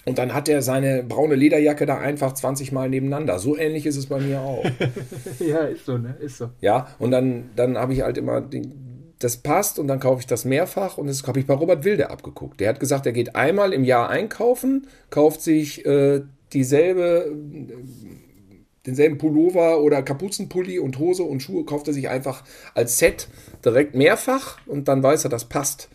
und 0.04 0.18
dann 0.18 0.34
hat 0.34 0.48
er 0.48 0.62
seine 0.62 1.04
braune 1.04 1.36
Lederjacke 1.36 1.86
da 1.86 1.98
einfach 1.98 2.32
20 2.32 2.72
Mal 2.72 2.88
nebeneinander. 2.88 3.38
So 3.38 3.56
ähnlich 3.56 3.86
ist 3.86 3.96
es 3.96 4.06
bei 4.06 4.18
mir 4.18 4.40
auch. 4.40 4.64
ja, 5.38 5.60
ist 5.60 5.86
so, 5.86 5.96
ne? 5.96 6.16
Ist 6.20 6.38
so. 6.38 6.50
Ja, 6.60 6.88
und 6.98 7.12
dann, 7.12 7.50
dann 7.54 7.78
habe 7.78 7.92
ich 7.92 8.02
halt 8.02 8.18
immer 8.18 8.40
den, 8.40 9.14
das 9.20 9.36
passt 9.36 9.78
und 9.78 9.86
dann 9.86 10.00
kaufe 10.00 10.20
ich 10.20 10.26
das 10.26 10.44
mehrfach 10.44 10.98
und 10.98 11.06
das 11.06 11.24
habe 11.26 11.38
ich 11.38 11.46
bei 11.46 11.54
Robert 11.54 11.84
Wilde 11.84 12.10
abgeguckt. 12.10 12.58
Der 12.58 12.68
hat 12.70 12.80
gesagt, 12.80 13.06
er 13.06 13.12
geht 13.12 13.36
einmal 13.36 13.72
im 13.72 13.84
Jahr 13.84 14.08
einkaufen, 14.08 14.88
kauft 15.10 15.40
sich 15.40 15.86
äh, 15.86 16.22
dieselbe, 16.52 17.32
denselben 18.84 19.18
Pullover 19.18 19.80
oder 19.80 20.02
Kapuzenpulli 20.02 20.80
und 20.80 20.98
Hose 20.98 21.22
und 21.22 21.40
Schuhe, 21.40 21.64
kauft 21.64 21.86
er 21.86 21.94
sich 21.94 22.08
einfach 22.08 22.42
als 22.74 22.98
Set 22.98 23.28
direkt 23.64 23.94
mehrfach 23.94 24.58
und 24.66 24.88
dann 24.88 25.02
weiß 25.02 25.24
er, 25.24 25.30
das 25.30 25.44
passt. 25.44 25.88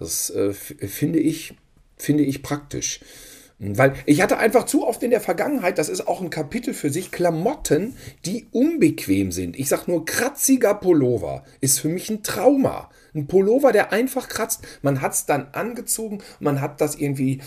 Das 0.00 0.30
äh, 0.30 0.52
finde 0.52 1.20
ich, 1.20 1.54
finde 1.96 2.24
ich 2.24 2.42
praktisch. 2.42 3.00
Weil 3.64 3.94
ich 4.06 4.20
hatte 4.20 4.38
einfach 4.38 4.64
zu 4.64 4.86
oft 4.86 5.04
in 5.04 5.10
der 5.10 5.20
Vergangenheit, 5.20 5.78
das 5.78 5.88
ist 5.88 6.08
auch 6.08 6.20
ein 6.20 6.30
Kapitel 6.30 6.74
für 6.74 6.90
sich, 6.90 7.12
Klamotten, 7.12 7.94
die 8.26 8.48
unbequem 8.50 9.30
sind. 9.30 9.56
Ich 9.56 9.68
sag 9.68 9.86
nur, 9.86 10.04
kratziger 10.04 10.74
Pullover 10.74 11.44
ist 11.60 11.78
für 11.78 11.88
mich 11.88 12.10
ein 12.10 12.24
Trauma. 12.24 12.90
Ein 13.14 13.28
Pullover, 13.28 13.70
der 13.70 13.92
einfach 13.92 14.28
kratzt. 14.28 14.62
Man 14.82 15.00
hat 15.00 15.12
es 15.12 15.26
dann 15.26 15.46
angezogen, 15.52 16.18
man 16.40 16.60
hat 16.60 16.80
das 16.80 16.96
irgendwie, 16.96 17.40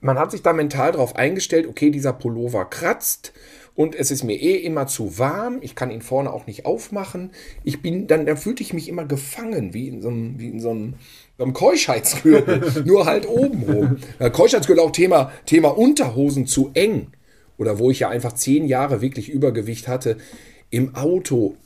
man 0.00 0.18
hat 0.18 0.30
sich 0.30 0.40
da 0.40 0.54
mental 0.54 0.92
darauf 0.92 1.14
eingestellt, 1.14 1.66
okay, 1.66 1.90
dieser 1.90 2.14
Pullover 2.14 2.64
kratzt 2.64 3.34
und 3.74 3.94
es 3.94 4.10
ist 4.10 4.24
mir 4.24 4.40
eh 4.40 4.56
immer 4.56 4.86
zu 4.86 5.18
warm. 5.18 5.58
Ich 5.60 5.74
kann 5.74 5.90
ihn 5.90 6.00
vorne 6.00 6.32
auch 6.32 6.46
nicht 6.46 6.64
aufmachen. 6.64 7.32
Ich 7.62 7.82
bin, 7.82 8.06
dann, 8.06 8.24
dann 8.24 8.38
fühlte 8.38 8.62
ich 8.62 8.72
mich 8.72 8.88
immer 8.88 9.04
gefangen, 9.04 9.74
wie 9.74 9.88
in 9.88 10.00
so 10.00 10.08
einem, 10.08 10.40
wie 10.40 10.48
in 10.48 10.60
so 10.60 10.70
einem 10.70 10.94
am 11.38 11.52
Keuschheitsgürtel, 11.52 12.82
nur 12.84 13.06
halt 13.06 13.28
oben 13.28 13.62
rum. 13.62 13.96
Keuschheitsgürtel 14.32 14.84
auch 14.84 14.92
Thema, 14.92 15.32
Thema 15.44 15.76
Unterhosen 15.76 16.46
zu 16.46 16.70
eng. 16.74 17.08
Oder 17.58 17.78
wo 17.78 17.90
ich 17.90 18.00
ja 18.00 18.08
einfach 18.08 18.32
zehn 18.32 18.66
Jahre 18.66 19.00
wirklich 19.00 19.28
Übergewicht 19.28 19.88
hatte. 19.88 20.18
Im 20.70 20.94
Auto, 20.94 21.56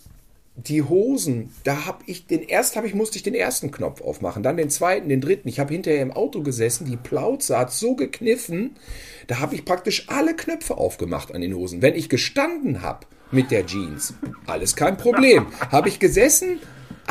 die 0.56 0.82
Hosen, 0.82 1.50
da 1.64 1.86
habe 1.86 2.04
ich 2.06 2.26
den 2.26 2.42
erst 2.42 2.76
habe 2.76 2.86
ich 2.86 2.94
musste 2.94 3.16
ich 3.16 3.22
den 3.22 3.34
ersten 3.34 3.70
Knopf 3.70 4.00
aufmachen, 4.02 4.42
dann 4.42 4.56
den 4.56 4.70
zweiten, 4.70 5.08
den 5.08 5.20
dritten. 5.20 5.48
Ich 5.48 5.58
habe 5.58 5.72
hinterher 5.72 6.02
im 6.02 6.12
Auto 6.12 6.42
gesessen, 6.42 6.84
die 6.84 6.96
Plauze 6.96 7.58
hat 7.58 7.72
so 7.72 7.94
gekniffen, 7.94 8.76
da 9.26 9.40
habe 9.40 9.54
ich 9.54 9.64
praktisch 9.64 10.08
alle 10.08 10.34
Knöpfe 10.34 10.76
aufgemacht 10.76 11.34
an 11.34 11.40
den 11.40 11.54
Hosen. 11.54 11.82
Wenn 11.82 11.94
ich 11.94 12.08
gestanden 12.08 12.82
habe 12.82 13.06
mit 13.30 13.50
der 13.50 13.66
Jeans, 13.66 14.14
alles 14.46 14.76
kein 14.76 14.96
Problem. 14.96 15.46
habe 15.70 15.88
ich 15.88 15.98
gesessen, 15.98 16.58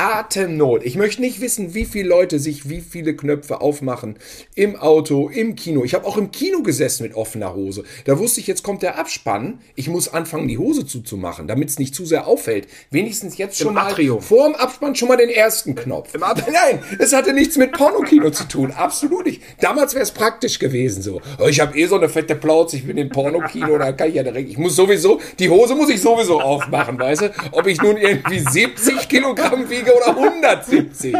Atemnot. 0.00 0.82
Ich 0.86 0.96
möchte 0.96 1.20
nicht 1.20 1.42
wissen, 1.42 1.74
wie 1.74 1.84
viele 1.84 2.08
Leute 2.08 2.38
sich 2.38 2.70
wie 2.70 2.80
viele 2.80 3.14
Knöpfe 3.14 3.60
aufmachen. 3.60 4.18
Im 4.54 4.76
Auto, 4.76 5.28
im 5.28 5.56
Kino. 5.56 5.84
Ich 5.84 5.92
habe 5.92 6.06
auch 6.06 6.16
im 6.16 6.30
Kino 6.30 6.62
gesessen 6.62 7.02
mit 7.02 7.14
offener 7.14 7.54
Hose. 7.54 7.84
Da 8.06 8.18
wusste 8.18 8.40
ich, 8.40 8.46
jetzt 8.46 8.62
kommt 8.62 8.80
der 8.80 8.98
Abspann. 8.98 9.60
Ich 9.74 9.90
muss 9.90 10.08
anfangen, 10.08 10.48
die 10.48 10.56
Hose 10.56 10.86
zuzumachen, 10.86 11.46
damit 11.48 11.68
es 11.68 11.78
nicht 11.78 11.94
zu 11.94 12.06
sehr 12.06 12.26
auffällt. 12.26 12.66
Wenigstens 12.90 13.36
jetzt 13.36 13.58
schon 13.58 13.68
Im 13.68 13.74
mal 13.74 13.90
Atrium. 13.90 14.22
vor 14.22 14.46
dem 14.46 14.54
Abspann 14.54 14.94
schon 14.94 15.08
mal 15.08 15.18
den 15.18 15.28
ersten 15.28 15.74
Knopf. 15.74 16.14
Im 16.14 16.20
Nein, 16.50 16.82
es 16.98 17.12
hatte 17.12 17.34
nichts 17.34 17.58
mit 17.58 17.72
Pornokino 17.72 18.30
zu 18.30 18.44
tun. 18.48 18.70
Absolut 18.70 19.26
nicht. 19.26 19.42
Damals 19.60 19.92
wäre 19.92 20.04
es 20.04 20.12
praktisch 20.12 20.58
gewesen 20.58 21.02
so. 21.02 21.20
Oh, 21.38 21.46
ich 21.46 21.60
habe 21.60 21.76
eh 21.78 21.84
so 21.84 21.96
eine 21.96 22.08
fette 22.08 22.36
Plauze, 22.36 22.76
ich 22.76 22.86
bin 22.86 22.96
im 22.96 23.10
Pornokino, 23.10 23.76
da 23.76 23.92
kann 23.92 24.08
ich 24.08 24.14
ja 24.14 24.22
direkt. 24.22 24.48
Ich 24.48 24.56
muss 24.56 24.76
sowieso, 24.76 25.20
die 25.38 25.50
Hose 25.50 25.74
muss 25.74 25.90
ich 25.90 26.00
sowieso 26.00 26.40
aufmachen, 26.40 26.98
weißt 26.98 27.20
du? 27.20 27.30
Ob 27.52 27.66
ich 27.66 27.82
nun 27.82 27.98
irgendwie 27.98 28.38
70 28.38 29.06
Kilogramm 29.06 29.68
wiege 29.68 29.89
oder 29.96 30.16
170. 30.16 31.14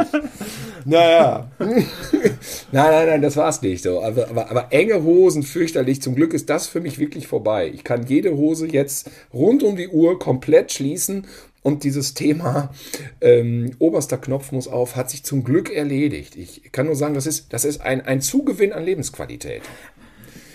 Naja. 0.85 1.51
nein, 1.59 1.87
nein, 2.73 3.07
nein, 3.07 3.23
das 3.23 3.37
war's 3.37 3.63
nicht 3.63 3.83
so. 3.83 4.03
Aber, 4.03 4.29
aber, 4.29 4.51
aber, 4.51 4.67
enge 4.71 5.03
Hosen 5.03 5.43
fürchterlich. 5.43 6.03
Zum 6.03 6.15
Glück 6.15 6.33
ist 6.33 6.49
das 6.49 6.67
für 6.67 6.81
mich 6.81 6.99
wirklich 6.99 7.27
vorbei. 7.27 7.71
Ich 7.73 7.85
kann 7.85 8.07
jede 8.07 8.37
Hose 8.37 8.67
jetzt 8.67 9.11
rund 9.33 9.63
um 9.63 9.77
die 9.77 9.89
Uhr 9.89 10.19
komplett 10.19 10.73
schließen. 10.73 11.27
Und 11.63 11.85
dieses 11.85 12.15
Thema 12.15 12.71
ähm, 13.21 13.73
oberster 13.79 14.17
Knopf 14.17 14.51
muss 14.51 14.67
auf, 14.67 14.97
hat 14.97 15.11
sich 15.11 15.25
zum 15.25 15.45
Glück 15.45 15.71
erledigt. 15.71 16.37
Ich 16.37 16.73
kann 16.73 16.87
nur 16.87 16.97
sagen, 16.97 17.15
das 17.15 17.27
ist, 17.27 17.53
das 17.53 17.67
ist 17.67 17.83
ein, 17.83 18.01
ein 18.01 18.23
Zugewinn 18.23 18.73
an 18.73 18.83
Lebensqualität. 18.83 19.63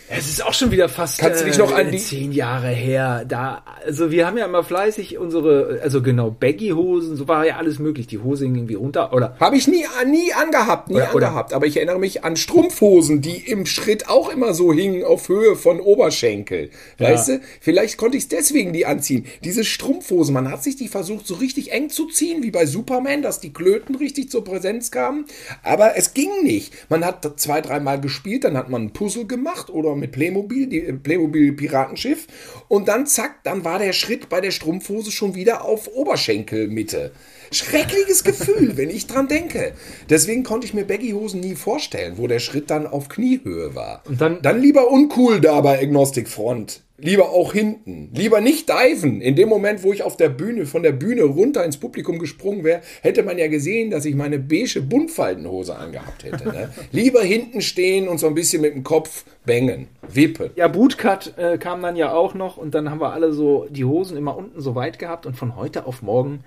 Es 0.07 0.27
ist 0.27 0.45
auch 0.45 0.53
schon 0.53 0.69
wieder 0.69 0.87
fast 0.87 1.17
Kannst 1.17 1.41
du 1.41 1.45
dich 1.45 1.57
noch 1.57 1.73
an 1.73 1.87
äh, 1.87 1.91
die 1.91 1.97
zehn 1.97 2.31
Jahre 2.31 2.69
her. 2.69 3.25
Da, 3.27 3.63
also 3.85 4.11
wir 4.11 4.27
haben 4.27 4.37
ja 4.37 4.45
immer 4.45 4.63
fleißig 4.63 5.17
unsere, 5.17 5.79
also 5.81 6.03
genau 6.03 6.29
Baggy-Hosen, 6.29 7.15
so 7.15 7.27
war 7.27 7.45
ja 7.45 7.57
alles 7.57 7.79
möglich. 7.79 8.05
Die 8.05 8.19
Hose 8.19 8.45
hing 8.45 8.55
irgendwie 8.55 8.75
runter 8.75 9.13
oder. 9.13 9.35
Habe 9.39 9.57
ich 9.57 9.67
nie, 9.67 9.83
nie 10.05 10.31
angehabt, 10.33 10.89
nie 10.89 10.95
oder, 10.95 11.11
angehabt. 11.11 11.49
Oder, 11.49 11.55
aber 11.55 11.65
ich 11.65 11.77
erinnere 11.77 11.97
mich 11.97 12.23
an 12.23 12.35
Strumpfhosen, 12.35 13.21
die 13.21 13.37
im 13.37 13.65
Schritt 13.65 14.07
auch 14.07 14.29
immer 14.29 14.53
so 14.53 14.71
hingen 14.71 15.03
auf 15.03 15.27
Höhe 15.27 15.55
von 15.55 15.79
Oberschenkel. 15.79 16.69
Ja. 16.99 17.09
Weißt 17.09 17.29
du? 17.29 17.41
Vielleicht 17.59 17.97
konnte 17.97 18.17
ich 18.17 18.27
deswegen 18.27 18.73
die 18.73 18.85
anziehen. 18.85 19.25
Diese 19.43 19.63
Strumpfhosen, 19.63 20.33
man 20.33 20.51
hat 20.51 20.63
sich 20.63 20.75
die 20.75 20.87
versucht 20.87 21.25
so 21.25 21.35
richtig 21.35 21.71
eng 21.71 21.89
zu 21.89 22.07
ziehen, 22.07 22.43
wie 22.43 22.51
bei 22.51 22.67
Superman, 22.67 23.23
dass 23.23 23.39
die 23.39 23.53
Klöten 23.53 23.95
richtig 23.95 24.29
zur 24.29 24.43
Präsenz 24.43 24.91
kamen. 24.91 25.25
Aber 25.63 25.97
es 25.97 26.13
ging 26.13 26.29
nicht. 26.43 26.73
Man 26.89 27.03
hat 27.03 27.27
zwei, 27.37 27.61
dreimal 27.61 27.99
gespielt, 27.99 28.43
dann 28.43 28.55
hat 28.55 28.69
man 28.69 28.83
ein 28.83 28.93
Puzzle 28.93 29.25
gemacht 29.25 29.71
oder 29.71 29.94
mit 29.95 30.11
Playmobil, 30.11 30.67
die 30.67 30.81
Playmobil 30.81 31.53
Piratenschiff. 31.53 32.27
Und 32.67 32.87
dann 32.87 33.05
zack, 33.07 33.43
dann 33.43 33.63
war 33.63 33.79
der 33.79 33.93
Schritt 33.93 34.29
bei 34.29 34.41
der 34.41 34.51
Strumpfhose 34.51 35.11
schon 35.11 35.35
wieder 35.35 35.65
auf 35.65 35.87
Oberschenkelmitte. 35.87 37.11
Schreckliches 37.51 38.23
Gefühl, 38.23 38.77
wenn 38.77 38.89
ich 38.89 39.07
dran 39.07 39.27
denke. 39.27 39.73
Deswegen 40.09 40.43
konnte 40.43 40.67
ich 40.67 40.73
mir 40.73 40.85
Baggy-Hosen 40.85 41.39
nie 41.39 41.55
vorstellen, 41.55 42.17
wo 42.17 42.27
der 42.27 42.39
Schritt 42.39 42.69
dann 42.69 42.87
auf 42.87 43.09
Kniehöhe 43.09 43.75
war. 43.75 44.03
Und 44.07 44.21
dann, 44.21 44.41
dann 44.41 44.61
lieber 44.61 44.91
uncool 44.91 45.41
da 45.41 45.61
bei 45.61 45.81
Agnostic 45.81 46.27
Front. 46.27 46.81
Lieber 46.97 47.31
auch 47.31 47.51
hinten. 47.51 48.09
Lieber 48.13 48.39
nicht 48.39 48.69
diven. 48.69 49.19
In 49.19 49.35
dem 49.35 49.49
Moment, 49.49 49.83
wo 49.83 49.91
ich 49.91 50.03
auf 50.03 50.15
der 50.15 50.29
Bühne, 50.29 50.65
von 50.65 50.81
der 50.81 50.93
Bühne 50.93 51.23
runter 51.23 51.65
ins 51.65 51.75
Publikum 51.75 52.19
gesprungen 52.19 52.63
wäre, 52.63 52.81
hätte 53.01 53.21
man 53.23 53.37
ja 53.37 53.47
gesehen, 53.47 53.91
dass 53.91 54.05
ich 54.05 54.15
meine 54.15 54.39
beige 54.39 54.81
Buntfaltenhose 54.81 55.75
angehabt 55.75 56.23
hätte. 56.23 56.47
Ne? 56.47 56.69
Lieber 56.93 57.21
hinten 57.21 57.59
stehen 57.59 58.07
und 58.07 58.17
so 58.17 58.27
ein 58.27 58.33
bisschen 58.33 58.61
mit 58.61 58.73
dem 58.73 58.83
Kopf 58.83 59.25
bängen, 59.45 59.89
wippen. 60.07 60.51
Ja, 60.55 60.69
Bootcut 60.69 61.37
äh, 61.37 61.57
kam 61.57 61.81
dann 61.81 61.97
ja 61.97 62.13
auch 62.13 62.33
noch 62.33 62.55
und 62.55 62.73
dann 62.73 62.89
haben 62.89 63.01
wir 63.01 63.11
alle 63.11 63.33
so 63.33 63.67
die 63.69 63.83
Hosen 63.83 64.15
immer 64.15 64.37
unten 64.37 64.61
so 64.61 64.73
weit 64.75 64.97
gehabt 64.97 65.25
und 65.25 65.35
von 65.35 65.57
heute 65.57 65.87
auf 65.87 66.01
morgen 66.01 66.45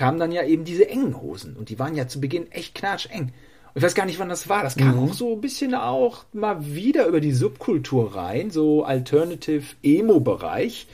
kamen 0.00 0.18
dann 0.18 0.32
ja 0.32 0.44
eben 0.44 0.64
diese 0.64 0.88
engen 0.88 1.20
Hosen 1.20 1.56
und 1.56 1.68
die 1.68 1.78
waren 1.78 1.94
ja 1.94 2.08
zu 2.08 2.22
Beginn 2.22 2.50
echt 2.52 2.74
knatscheng. 2.74 3.34
Ich 3.74 3.82
weiß 3.82 3.94
gar 3.94 4.06
nicht, 4.06 4.18
wann 4.18 4.30
das 4.30 4.48
war. 4.48 4.62
Das 4.62 4.74
kam 4.74 4.96
mhm. 4.96 5.10
auch 5.10 5.12
so 5.12 5.34
ein 5.34 5.42
bisschen 5.42 5.74
auch 5.74 6.24
mal 6.32 6.74
wieder 6.74 7.06
über 7.06 7.20
die 7.20 7.34
Subkultur 7.34 8.16
rein, 8.16 8.50
so 8.50 8.82
Alternative 8.82 9.62
Emo-Bereich. 9.82 10.86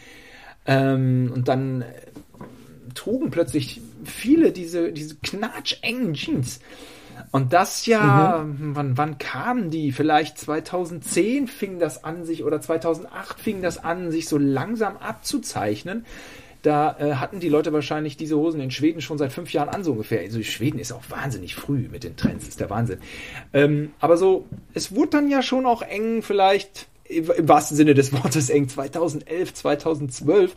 Ähm, 0.67 1.31
und 1.33 1.47
dann 1.47 1.83
äh, 1.83 1.87
trugen 2.95 3.31
plötzlich 3.31 3.81
viele 4.03 4.51
diese, 4.51 4.93
diese 4.93 5.15
knatschengen 5.23 6.15
Jeans. 6.15 6.59
Und 7.31 7.53
das 7.53 7.87
ja, 7.87 8.45
mhm. 8.45 8.75
wann, 8.75 8.99
wann 8.99 9.19
kamen 9.19 9.71
die? 9.71 9.93
Vielleicht 9.93 10.37
2010 10.37 11.47
fing 11.47 11.79
das 11.79 12.03
an, 12.03 12.25
sich 12.25 12.43
oder 12.43 12.61
2008 12.61 13.39
fing 13.39 13.63
das 13.63 13.79
an, 13.79 14.11
sich 14.11 14.29
so 14.29 14.37
langsam 14.37 14.97
abzuzeichnen. 14.97 16.05
Da 16.67 16.97
äh, 16.99 17.15
hatten 17.15 17.39
die 17.39 17.49
Leute 17.49 17.73
wahrscheinlich 17.73 18.17
diese 18.17 18.37
Hosen 18.37 18.59
in 18.59 18.73
Schweden 18.73 19.01
schon 19.01 19.19
seit 19.19 19.33
fünf 19.33 19.53
Jahren 19.53 19.69
an, 19.69 19.85
so 19.85 19.93
ungefähr. 19.93 20.19
Also 20.23 20.43
Schweden 20.43 20.81
ist 20.81 20.91
auch 20.91 21.05
wahnsinnig 21.11 21.55
früh 21.55 21.87
mit 21.89 22.03
den 22.03 22.17
Trends, 22.17 22.49
ist 22.49 22.59
der 22.59 22.71
Wahnsinn. 22.71 22.99
Ähm, 23.53 23.93
aber 24.01 24.17
so, 24.17 24.47
es 24.75 24.93
wurde 24.93 25.11
dann 25.11 25.31
ja 25.31 25.43
schon 25.43 25.65
auch 25.65 25.83
eng, 25.83 26.23
vielleicht 26.23 26.89
im 27.05 27.49
wahrsten 27.49 27.77
Sinne 27.77 27.95
des 27.95 28.13
Wortes 28.13 28.51
eng, 28.51 28.69
2011, 28.69 29.55
2012. 29.55 30.55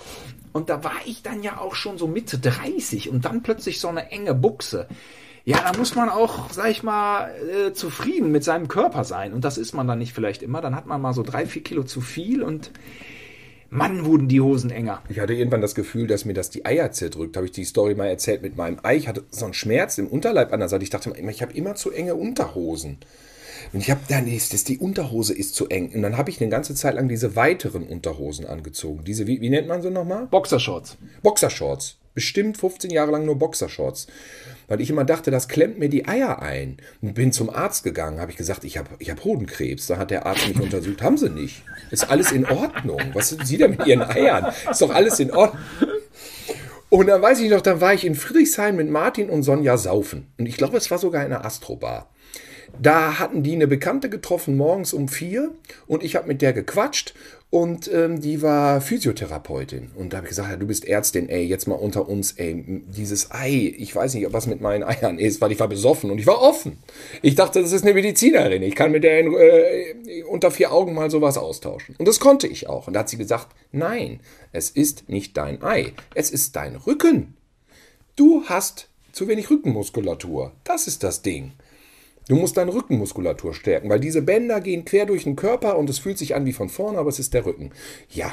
Und 0.52 0.72
da 0.72 0.84
war 0.84 0.96
ich 1.06 1.22
dann 1.22 1.44
ja 1.44 1.60
auch 1.60 1.76
schon 1.76 2.00
so 2.00 2.08
Mitte 2.08 2.40
30 2.40 3.12
und 3.12 3.26
dann 3.26 3.44
plötzlich 3.44 3.80
so 3.80 3.90
eine 3.90 4.10
enge 4.10 4.34
Buchse. 4.34 4.88
Ja, 5.46 5.60
da 5.62 5.78
muss 5.78 5.94
man 5.94 6.10
auch, 6.10 6.50
sag 6.50 6.72
ich 6.72 6.82
mal, 6.82 7.30
äh, 7.36 7.74
zufrieden 7.74 8.32
mit 8.32 8.44
seinem 8.44 8.68
Körper 8.68 9.04
sein. 9.04 9.32
Und 9.32 9.46
das 9.46 9.60
ist 9.60 9.74
man 9.74 9.88
dann 9.88 10.00
nicht 10.00 10.14
vielleicht 10.14 10.42
immer. 10.42 10.60
Dann 10.60 10.76
hat 10.76 10.88
man 10.88 11.02
mal 11.02 11.14
so 11.14 11.22
drei, 11.22 11.46
vier 11.46 11.62
Kilo 11.62 11.84
zu 11.84 12.02
viel 12.02 12.42
und 12.42 12.72
Mann, 13.72 14.06
wurden 14.06 14.28
die 14.28 14.42
Hosen 14.42 14.72
enger. 14.72 15.04
Ich 15.10 15.20
hatte 15.20 15.34
irgendwann 15.34 15.62
das 15.62 15.76
Gefühl, 15.76 16.08
dass 16.08 16.26
mir 16.26 16.34
das 16.34 16.50
die 16.50 16.66
Eier 16.66 16.92
zerdrückt. 16.92 17.38
Habe 17.38 17.46
ich 17.46 17.52
die 17.52 17.66
Story 17.66 17.94
mal 17.94 18.08
erzählt 18.08 18.42
mit 18.42 18.58
meinem 18.58 18.80
Ei. 18.84 18.98
Ich 18.98 19.08
hatte 19.08 19.24
so 19.30 19.46
einen 19.46 19.54
Schmerz 19.54 19.98
im 19.98 20.08
Unterleib 20.08 20.52
an 20.52 20.60
der 20.60 20.70
Seite. 20.70 20.84
Ich 20.84 20.90
dachte 20.90 21.12
immer, 21.12 21.30
ich 21.30 21.42
habe 21.42 21.54
immer 21.54 21.76
zu 21.76 21.92
enge 21.92 22.16
Unterhosen. 22.16 22.98
Und 23.72 23.82
ich 23.82 23.92
habe 23.92 24.02
dann, 24.08 24.26
das, 24.26 24.64
die 24.64 24.78
Unterhose 24.80 25.34
ist 25.34 25.56
zu 25.56 25.68
eng. 25.70 25.92
Und 25.94 26.02
dann 26.02 26.18
habe 26.18 26.30
ich 26.30 26.42
eine 26.42 26.50
ganze 26.50 26.74
Zeit 26.76 26.96
lang 26.96 27.08
diese 27.08 27.36
weiteren 27.36 27.84
Unterhosen 27.84 28.46
angezogen. 28.46 29.04
Diese, 29.04 29.28
wie, 29.28 29.42
wie 29.42 29.50
nennt 29.50 29.68
man 29.68 29.82
sie 29.82 29.92
nochmal? 29.92 30.28
Boxershorts. 30.28 30.98
Boxershorts. 31.22 31.98
Bestimmt 32.16 32.58
15 32.58 32.90
Jahre 32.90 33.12
lang 33.12 33.26
nur 33.26 33.38
Boxershorts. 33.38 34.08
Weil 34.68 34.82
ich 34.82 34.90
immer 34.90 35.06
dachte, 35.06 35.32
das 35.32 35.48
klemmt 35.48 35.78
mir 35.78 35.90
die 35.90 36.08
Eier 36.08 36.42
ein. 36.42 36.78
Und 37.02 37.14
bin 37.14 37.32
zum 37.32 37.50
Arzt 37.50 37.84
gegangen, 37.84 38.20
habe 38.20 38.32
ich 38.32 38.38
gesagt, 38.38 38.64
ich 38.64 38.78
habe 38.78 38.90
ich 38.98 39.12
hab 39.12 39.24
Hodenkrebs. 39.24 39.88
Da 39.88 39.98
hat 39.98 40.12
der 40.12 40.26
Arzt 40.26 40.48
mich 40.48 40.60
untersucht. 40.60 41.02
Haben 41.02 41.18
sie 41.18 41.30
nicht. 41.30 41.64
Ist 41.92 42.10
alles 42.10 42.32
in 42.32 42.46
Ordnung. 42.46 43.02
Was 43.14 43.30
sind 43.30 43.46
Sie 43.46 43.58
denn 43.58 43.72
mit 43.72 43.86
Ihren 43.86 44.02
Eiern? 44.02 44.52
Ist 44.70 44.82
doch 44.82 44.94
alles 44.94 45.20
in 45.20 45.32
Ordnung. 45.32 45.62
Und 46.90 47.06
dann 47.06 47.22
weiß 47.22 47.40
ich 47.42 47.52
noch, 47.52 47.62
dann 47.62 47.82
war 47.82 47.94
ich 47.94 48.04
in 48.04 48.16
Friedrichshain 48.16 48.76
mit 48.76 48.90
Martin 48.90 49.30
und 49.30 49.44
Sonja 49.44 49.78
saufen. 49.78 50.28
Und 50.40 50.48
ich 50.48 50.58
glaube, 50.58 50.76
es 50.76 50.90
war 50.90 50.98
sogar 50.98 51.22
eine 51.22 51.46
Astrobar. 51.46 52.10
Da 52.82 53.20
hatten 53.20 53.44
die 53.44 53.54
eine 53.54 53.68
Bekannte 53.68 54.10
getroffen 54.10 54.58
morgens 54.58 54.94
um 54.94 55.08
vier 55.08 55.52
und 55.88 56.04
ich 56.04 56.16
habe 56.16 56.28
mit 56.28 56.42
der 56.42 56.54
gequatscht 56.54 57.14
und 57.52 57.92
ähm, 57.92 58.22
die 58.22 58.44
war 58.44 58.80
Physiotherapeutin. 58.80 59.90
Und 59.96 60.14
da 60.14 60.18
habe 60.18 60.28
ich 60.28 60.30
gesagt, 60.30 60.52
ja, 60.52 60.58
du 60.58 60.68
bist 60.68 60.86
Ärztin, 60.86 61.30
ey, 61.30 61.44
jetzt 61.44 61.68
mal 61.68 61.76
unter 61.76 62.08
uns, 62.08 62.34
ey, 62.34 62.84
dieses 62.96 63.32
Ei, 63.32 63.74
ich 63.76 63.96
weiß 63.96 64.14
nicht, 64.14 64.32
was 64.32 64.46
mit 64.46 64.62
meinen 64.62 64.84
Eiern 64.86 65.18
ist, 65.18 65.42
weil 65.42 65.52
ich 65.52 65.60
war 65.60 65.68
besoffen 65.68 66.12
und 66.12 66.20
ich 66.20 66.28
war 66.28 66.42
offen. 66.42 66.78
Ich 67.24 67.36
dachte, 67.36 67.62
das 67.62 67.72
ist 67.72 67.84
eine 67.84 67.96
Medizinerin, 67.96 68.62
ich 68.62 68.76
kann 68.76 68.92
mit 68.92 69.04
der 69.04 69.20
in, 69.20 69.34
äh, 69.34 70.24
unter 70.30 70.52
vier 70.52 70.72
Augen 70.72 70.94
mal 70.94 71.10
sowas 71.10 71.38
austauschen. 71.38 71.96
Und 71.98 72.08
das 72.08 72.20
konnte 72.20 72.46
ich 72.48 72.70
auch. 72.70 72.88
Und 72.88 72.94
da 72.94 73.00
hat 73.00 73.10
sie 73.10 73.18
gesagt, 73.18 73.48
nein, 73.72 74.20
es 74.52 74.70
ist 74.70 75.10
nicht 75.10 75.36
dein 75.36 75.64
Ei, 75.64 75.94
es 76.14 76.30
ist 76.30 76.56
dein 76.56 76.76
Rücken. 76.76 77.36
Du 78.16 78.44
hast 78.46 78.90
zu 79.12 79.28
wenig 79.28 79.50
Rückenmuskulatur. 79.50 80.52
Das 80.64 80.88
ist 80.88 81.04
das 81.04 81.24
Ding. 81.24 81.54
Du 82.28 82.36
musst 82.36 82.58
deine 82.58 82.74
Rückenmuskulatur 82.74 83.54
stärken, 83.54 83.90
weil 83.90 84.00
diese 84.00 84.22
Bänder 84.22 84.62
gehen 84.62 84.86
quer 84.86 85.06
durch 85.06 85.24
den 85.24 85.36
Körper 85.36 85.78
und 85.78 85.90
es 85.90 86.00
fühlt 86.00 86.18
sich 86.18 86.36
an 86.36 86.46
wie 86.46 86.54
von 86.54 86.70
vorne, 86.70 87.00
aber 87.00 87.10
es 87.10 87.20
ist 87.20 87.34
der 87.34 87.46
Rücken. 87.46 87.72
Ja, 88.10 88.32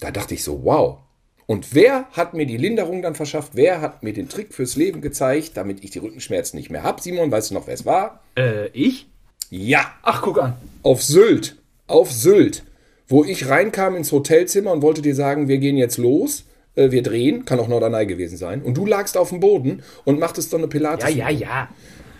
da 0.00 0.10
dachte 0.10 0.34
ich 0.34 0.44
so, 0.44 0.64
wow. 0.64 0.98
Und 1.46 1.74
wer 1.74 2.04
hat 2.12 2.34
mir 2.34 2.46
die 2.46 2.56
Linderung 2.56 3.02
dann 3.02 3.16
verschafft? 3.16 3.52
Wer 3.54 3.80
hat 3.80 4.04
mir 4.04 4.12
den 4.12 4.28
Trick 4.28 4.54
fürs 4.54 4.76
Leben 4.76 5.00
gezeigt, 5.00 5.56
damit 5.56 5.82
ich 5.82 5.90
die 5.90 5.98
Rückenschmerzen 5.98 6.56
nicht 6.56 6.70
mehr 6.70 6.84
habe? 6.84 7.02
Simon, 7.02 7.32
weißt 7.32 7.50
du 7.50 7.54
noch, 7.54 7.66
wer 7.66 7.74
es 7.74 7.84
war? 7.84 8.22
Äh, 8.36 8.68
ich? 8.68 9.08
Ja. 9.50 9.92
Ach, 10.02 10.22
guck 10.22 10.40
an. 10.40 10.54
Auf 10.84 11.02
Sylt. 11.02 11.56
Auf 11.88 12.12
Sylt. 12.12 12.62
Wo 13.08 13.24
ich 13.24 13.48
reinkam 13.48 13.96
ins 13.96 14.12
Hotelzimmer 14.12 14.70
und 14.70 14.82
wollte 14.82 15.02
dir 15.02 15.16
sagen, 15.16 15.48
wir 15.48 15.58
gehen 15.58 15.76
jetzt 15.76 15.98
los 15.98 16.44
äh, 16.76 16.90
wir 16.90 17.02
drehen, 17.02 17.44
kann 17.44 17.58
auch 17.60 17.68
Norderney 17.68 18.06
gewesen 18.06 18.36
sein, 18.36 18.62
und 18.62 18.76
du 18.76 18.86
lagst 18.86 19.16
auf 19.16 19.30
dem 19.30 19.40
Boden 19.40 19.82
und 20.04 20.18
machtest 20.18 20.50
so 20.50 20.56
eine 20.56 20.68
Pilates. 20.68 21.14
Ja, 21.14 21.28
ja, 21.28 21.30
ja. 21.30 21.68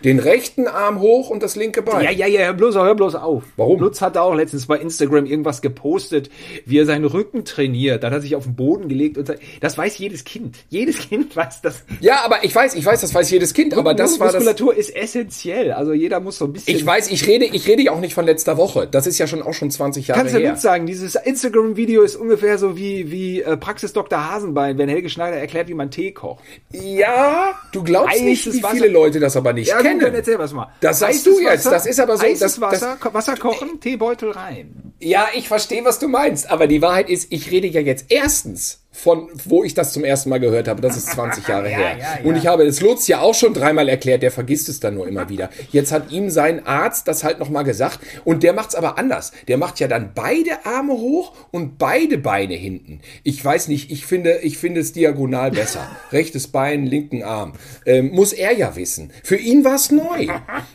Den 0.04 0.18
rechten 0.18 0.66
Arm 0.66 1.00
hoch 1.00 1.30
und 1.30 1.42
das 1.42 1.56
linke 1.56 1.82
Bein. 1.82 2.04
Ja, 2.04 2.10
ja, 2.10 2.26
ja, 2.26 2.40
hör 2.46 2.54
bloß, 2.54 2.74
hör 2.76 2.94
bloß 2.94 3.14
auf. 3.16 3.42
Warum? 3.56 3.80
Lutz 3.80 4.00
hatte 4.00 4.22
auch 4.22 4.34
letztens 4.34 4.66
bei 4.66 4.78
Instagram 4.78 5.26
irgendwas 5.26 5.60
gepostet, 5.62 6.30
wie 6.64 6.78
er 6.78 6.86
seinen 6.86 7.04
Rücken 7.04 7.44
trainiert. 7.44 8.02
Dann 8.02 8.12
hat 8.12 8.18
er 8.18 8.22
sich 8.22 8.36
auf 8.36 8.44
den 8.44 8.54
Boden 8.56 8.88
gelegt 8.88 9.18
und 9.18 9.32
das 9.60 9.78
weiß 9.78 9.98
jedes 9.98 10.24
Kind. 10.24 10.58
Jedes 10.68 10.98
Kind 11.08 11.36
weiß 11.36 11.60
das. 11.62 11.84
Ja, 12.00 12.24
aber 12.24 12.44
ich 12.44 12.54
weiß, 12.54 12.74
ich 12.74 12.84
weiß, 12.84 13.00
das 13.00 13.14
weiß 13.14 13.30
jedes 13.30 13.52
Kind, 13.54 13.74
aber 13.74 13.94
das 13.94 14.18
war 14.18 14.28
das. 14.28 14.36
Muskulatur 14.36 14.74
ist 14.76 14.94
essentiell. 14.94 15.72
Also 15.72 15.92
jeder 15.92 16.20
muss 16.20 16.38
so 16.38 16.46
ein 16.46 16.52
bisschen. 16.52 16.76
Ich 16.76 16.84
weiß, 16.84 17.10
ich 17.10 17.26
rede, 17.26 17.44
ich 17.44 17.66
rede 17.68 17.82
ja 17.82 17.92
auch 17.92 18.00
nicht 18.00 18.14
von 18.14 18.24
letzter 18.24 18.56
Woche. 18.56 18.88
Das 18.90 19.06
ist 19.06 19.18
ja 19.18 19.26
schon 19.26 19.42
auch 19.42 19.54
schon 19.54 19.70
20 19.70 20.08
Jahre 20.08 20.20
Kannst 20.20 20.34
du 20.34 20.38
her. 20.38 20.50
Lutz 20.50 20.62
sagen, 20.62 20.86
dieses 20.86 21.14
Instagram-Video 21.14 22.02
ist 22.02 22.16
ungefähr 22.16 22.58
so 22.58 22.76
wie, 22.76 23.10
wie 23.10 23.42
äh, 23.42 23.56
Praxis 23.56 23.92
Dr. 23.92 24.30
Hasenbein, 24.30 24.78
wenn 24.78 24.88
Helge 24.88 25.08
Schneider 25.08 25.36
erklärt, 25.36 25.68
wie 25.68 25.74
man 25.74 25.90
Tee 25.90 26.12
kocht. 26.12 26.42
Ja, 26.72 27.54
du 27.72 27.82
glaubst 27.82 28.14
Heißes 28.14 28.54
nicht, 28.54 28.64
wie 28.64 28.76
viele 28.76 28.88
Leute 28.88 29.20
das 29.20 29.36
aber 29.36 29.52
nicht 29.52 29.68
Ja, 29.68 29.78
kennen. 29.78 29.89
Gut, 29.98 30.08
dann 30.08 30.14
erzähl 30.14 30.38
was 30.38 30.52
mal. 30.52 30.68
Das 30.80 30.98
sagst 31.00 31.26
du 31.26 31.38
jetzt, 31.40 31.64
Wasser, 31.66 31.70
das 31.70 31.86
ist 31.86 32.00
aber 32.00 32.16
so- 32.16 32.26
das- 32.38 32.60
Wasser, 32.60 32.96
Ko- 32.96 33.12
Wasser 33.14 33.36
kochen, 33.36 33.80
Teebeutel 33.80 34.30
rein. 34.32 34.92
Ja, 35.00 35.28
ich 35.34 35.48
verstehe, 35.48 35.84
was 35.84 35.98
du 35.98 36.08
meinst, 36.08 36.50
aber 36.50 36.66
die 36.66 36.82
Wahrheit 36.82 37.08
ist, 37.08 37.32
ich 37.32 37.50
rede 37.50 37.66
ja 37.66 37.80
jetzt 37.80 38.06
erstens 38.10 38.79
von, 38.92 39.28
wo 39.44 39.62
ich 39.62 39.74
das 39.74 39.92
zum 39.92 40.02
ersten 40.04 40.30
Mal 40.30 40.40
gehört 40.40 40.66
habe, 40.66 40.82
das 40.82 40.96
ist 40.96 41.10
20 41.10 41.46
Jahre 41.48 41.70
Ja, 41.70 41.76
her. 41.78 41.96
ja, 41.98 42.18
ja. 42.22 42.24
Und 42.24 42.36
ich 42.36 42.46
habe 42.48 42.64
es 42.64 42.80
Lutz 42.80 43.06
ja 43.06 43.20
auch 43.20 43.34
schon 43.34 43.54
dreimal 43.54 43.88
erklärt, 43.88 44.22
der 44.22 44.32
vergisst 44.32 44.68
es 44.68 44.80
dann 44.80 44.94
nur 44.94 45.06
immer 45.06 45.28
wieder. 45.28 45.48
Jetzt 45.70 45.92
hat 45.92 46.10
ihm 46.10 46.28
sein 46.28 46.66
Arzt 46.66 47.06
das 47.06 47.22
halt 47.22 47.38
nochmal 47.38 47.62
gesagt 47.64 48.00
und 48.24 48.42
der 48.42 48.52
macht's 48.52 48.74
aber 48.74 48.98
anders. 48.98 49.30
Der 49.48 49.58
macht 49.58 49.78
ja 49.78 49.86
dann 49.88 50.10
beide 50.14 50.66
Arme 50.66 50.92
hoch 50.94 51.32
und 51.52 51.78
beide 51.78 52.18
Beine 52.18 52.54
hinten. 52.54 53.00
Ich 53.22 53.42
weiß 53.44 53.68
nicht, 53.68 53.90
ich 53.92 54.06
finde, 54.06 54.38
ich 54.42 54.58
finde 54.58 54.80
es 54.80 54.92
diagonal 54.92 55.52
besser. 55.52 55.86
Rechtes 56.12 56.48
Bein, 56.48 56.84
linken 56.86 57.22
Arm. 57.22 57.52
Ähm, 57.86 58.10
muss 58.12 58.32
er 58.32 58.52
ja 58.56 58.74
wissen. 58.74 59.12
Für 59.22 59.36
ihn 59.36 59.64
war 59.64 59.76
es 59.76 59.90
neu. 59.92 60.28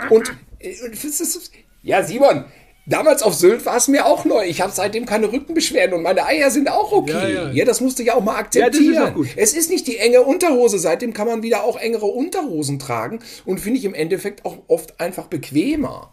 Und, 0.10 0.32
äh, 0.60 0.70
ist- 0.70 1.52
ja, 1.84 2.02
Simon, 2.02 2.46
Damals 2.88 3.24
auf 3.24 3.34
Sylt 3.34 3.66
war 3.66 3.78
es 3.78 3.88
mir 3.88 4.06
auch 4.06 4.26
neu. 4.26 4.46
Ich 4.46 4.62
habe 4.62 4.72
seitdem 4.72 5.06
keine 5.08 5.32
Rückenbeschwerden 5.32 5.96
und 5.96 6.04
meine 6.04 6.26
Eier 6.26 6.52
sind 6.52 6.70
auch 6.70 6.92
okay. 6.92 7.12
Ja, 7.12 7.28
Ja, 7.48 7.52
ja. 7.52 7.66
das 7.66 7.82
musst 7.82 7.98
du 7.98 8.04
ja 8.04 8.14
auch 8.16 8.24
mal 8.24 8.34
Ja, 8.36 8.44
das 8.44 8.56
ist 8.56 8.90
akzeptieren. 8.90 9.16
auch. 9.16 9.26
Es 9.38 9.54
ist 9.54 9.72
nicht 9.72 9.88
die 9.88 9.98
enge 9.98 10.22
Unterhose. 10.22 10.78
Seitdem 10.78 11.14
kann 11.14 11.28
man 11.28 11.42
wieder 11.42 11.64
auch 11.64 11.78
engere 11.80 12.06
Unterhosen 12.06 12.78
tragen 12.78 13.20
und 13.46 13.60
finde 13.60 13.80
ich 13.80 13.86
im 13.86 13.96
Endeffekt 13.96 14.46
auch 14.46 14.58
oft 14.68 15.00
einfach 15.00 15.26
bequemer. 15.28 16.12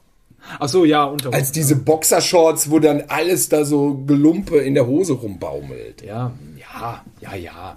Ach 0.59 0.68
so, 0.68 0.85
ja, 0.85 1.05
unter 1.05 1.33
Als 1.33 1.53
diese 1.53 1.77
Boxershorts, 1.77 2.70
wo 2.70 2.79
dann 2.81 3.05
alles 3.09 3.49
da 3.49 3.64
so 3.64 3.95
Gelumpe 4.07 4.59
in 4.59 4.75
der 4.75 4.87
Hose 4.87 5.12
rumbaumelt. 5.12 6.03
Ja, 6.03 6.33
ja, 6.59 7.05
ja, 7.20 7.35
ja. 7.37 7.77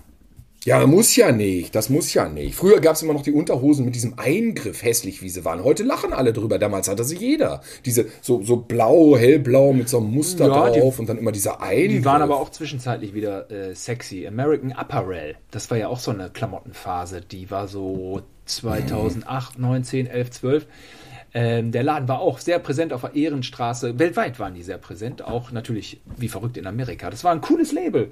Ja, 0.66 0.86
muss 0.88 1.16
ja 1.16 1.32
nicht. 1.32 1.76
Das 1.76 1.90
muss 1.92 2.12
ja 2.16 2.28
nicht. 2.28 2.56
Früher 2.56 2.82
gab 2.82 2.96
es 2.96 3.04
immer 3.04 3.14
noch 3.14 3.22
die 3.22 3.32
Unterhosen 3.32 3.86
mit 3.86 3.94
diesem 3.94 4.18
Eingriff, 4.18 4.82
hässlich 4.84 5.22
wie 5.22 5.30
sie 5.30 5.46
waren. 5.46 5.64
Heute 5.64 5.84
lachen 5.84 6.12
alle 6.12 6.34
drüber. 6.34 6.58
Damals 6.58 6.90
hatte 6.90 7.04
sie 7.04 7.18
jeder. 7.18 7.62
Diese 7.86 8.08
so, 8.22 8.42
so 8.42 8.58
blau, 8.58 9.16
hellblau 9.16 9.74
mit 9.74 9.90
so 9.90 10.00
einem 10.00 10.10
Muster 10.12 10.48
Ja, 10.48 10.72
die- 10.72 10.80
drauf 10.80 10.98
und 10.98 11.08
dann 11.08 11.20
immer 11.20 11.32
dieser 11.32 11.62
Eingriff. 11.62 11.92
Die 12.00 12.06
waren 12.06 12.24
aber 12.24 12.40
auch 12.40 12.50
zwischenzeitlich 12.50 13.14
wieder 13.14 13.52
äh, 13.52 13.76
sexy. 13.76 14.26
American 14.26 14.72
Apparel, 14.72 15.36
das 15.52 15.70
war 15.70 15.78
ja 15.78 15.88
auch 15.88 16.00
so 16.00 16.10
eine 16.10 16.32
Klamottenphase. 16.32 17.22
Die 17.22 17.52
war 17.52 17.68
so 17.68 18.24
2008, 18.46 19.60
9, 19.60 19.84
10, 19.84 20.08
11, 20.08 20.32
12. 20.32 20.68
Ähm, 21.36 21.72
der 21.74 21.84
Laden 21.84 22.08
war 22.08 22.22
auch 22.22 22.40
sehr 22.40 22.58
präsent 22.58 22.92
auf 22.92 23.02
der 23.02 23.14
Ehrenstraße. 23.16 24.00
Weltweit 24.00 24.40
waren 24.40 24.56
die 24.56 24.64
sehr 24.64 24.80
präsent, 24.80 25.22
auch 25.24 25.52
natürlich 25.52 26.02
wie 26.18 26.28
verrückt 26.30 26.58
in 26.58 26.66
Amerika. 26.66 27.12
Das 27.12 27.24
war 27.24 27.34
ein 27.34 27.42
cooles 27.42 27.72
Label. 27.72 28.10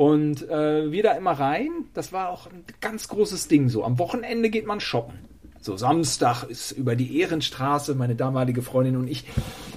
Und 0.00 0.48
äh, 0.48 0.90
wir 0.90 1.02
da 1.02 1.12
immer 1.12 1.32
rein, 1.32 1.68
das 1.92 2.10
war 2.10 2.30
auch 2.30 2.46
ein 2.46 2.64
ganz 2.80 3.08
großes 3.08 3.48
Ding. 3.48 3.68
So 3.68 3.84
am 3.84 3.98
Wochenende 3.98 4.48
geht 4.48 4.64
man 4.64 4.80
shoppen. 4.80 5.18
So 5.60 5.76
Samstag 5.76 6.44
ist 6.44 6.72
über 6.72 6.96
die 6.96 7.20
Ehrenstraße 7.20 7.94
meine 7.94 8.16
damalige 8.16 8.62
Freundin 8.62 8.96
und 8.96 9.08
ich. 9.08 9.26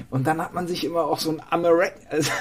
Und 0.10 0.26
dann 0.26 0.42
hat 0.42 0.54
man 0.54 0.66
sich 0.66 0.86
immer 0.86 1.04
auch 1.04 1.20
so 1.20 1.30
ein 1.30 1.42
American, 1.50 2.02
also, 2.10 2.32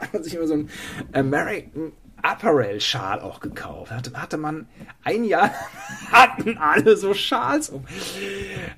hat 0.00 0.14
man 0.14 0.24
sich 0.24 0.36
immer 0.36 0.46
so 0.46 0.54
ein 0.54 0.70
American 1.12 1.92
Apparel 2.22 2.80
Schal 2.80 3.20
auch 3.20 3.40
gekauft. 3.40 3.92
Hatte, 3.92 4.10
hatte 4.14 4.38
man 4.38 4.66
ein 5.04 5.24
Jahr 5.24 5.50
hatten 6.10 6.56
alle 6.56 6.96
so 6.96 7.12
Schals 7.12 7.68
um. 7.68 7.84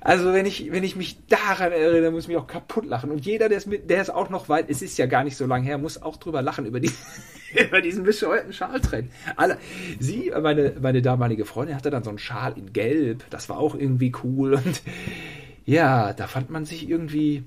Also 0.01 0.33
wenn 0.33 0.45
ich 0.45 0.73
wenn 0.73 0.83
ich 0.83 0.97
mich 0.97 1.25
daran 1.27 1.71
erinnere, 1.71 2.11
muss 2.11 2.23
ich 2.23 2.27
mich 2.27 2.37
auch 2.37 2.47
kaputt 2.47 2.85
lachen. 2.85 3.11
Und 3.11 3.25
jeder, 3.25 3.47
der 3.47 3.59
es 3.59 3.65
mit, 3.65 3.89
der 3.89 4.01
es 4.01 4.09
auch 4.09 4.29
noch 4.29 4.49
weit, 4.49 4.69
es 4.69 4.81
ist 4.81 4.97
ja 4.97 5.05
gar 5.05 5.23
nicht 5.23 5.37
so 5.37 5.45
lange 5.45 5.63
her, 5.63 5.77
muss 5.77 6.01
auch 6.01 6.17
drüber 6.17 6.41
lachen 6.41 6.65
über 6.65 6.81
die 6.81 6.91
über 7.67 7.81
diesen 7.81 8.03
bescheuerten 8.03 8.53
Schaltrend. 8.53 9.11
Alle, 9.35 9.57
sie, 9.99 10.31
meine 10.41 10.73
meine 10.81 11.01
damalige 11.01 11.45
Freundin 11.45 11.75
hatte 11.75 11.89
dann 11.89 12.03
so 12.03 12.09
einen 12.09 12.19
Schal 12.19 12.53
in 12.57 12.73
Gelb. 12.73 13.23
Das 13.29 13.49
war 13.49 13.57
auch 13.57 13.75
irgendwie 13.75 14.11
cool 14.23 14.53
und 14.65 14.81
ja, 15.65 16.13
da 16.13 16.27
fand 16.27 16.49
man 16.49 16.65
sich 16.65 16.89
irgendwie. 16.89 17.43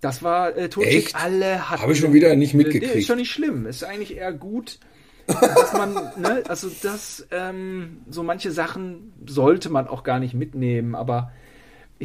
Das 0.00 0.22
war 0.22 0.54
äh, 0.56 0.68
totschick. 0.68 1.06
Echt? 1.06 1.16
Alle 1.16 1.70
hatten. 1.70 1.82
Habe 1.82 1.92
ich 1.92 1.98
schon 1.98 2.12
wieder 2.12 2.36
nicht 2.36 2.52
mitgekriegt. 2.52 2.94
Ist 2.94 3.06
schon 3.06 3.16
nicht 3.16 3.30
schlimm. 3.30 3.66
Ist 3.66 3.84
eigentlich 3.84 4.16
eher 4.16 4.32
gut, 4.34 4.78
dass 5.26 5.72
man, 5.72 5.94
ne, 5.94 6.42
also 6.46 6.70
das, 6.82 7.26
ähm, 7.30 8.02
so 8.10 8.22
manche 8.22 8.50
Sachen 8.50 9.14
sollte 9.26 9.70
man 9.70 9.88
auch 9.88 10.02
gar 10.02 10.20
nicht 10.20 10.34
mitnehmen, 10.34 10.94
aber 10.94 11.32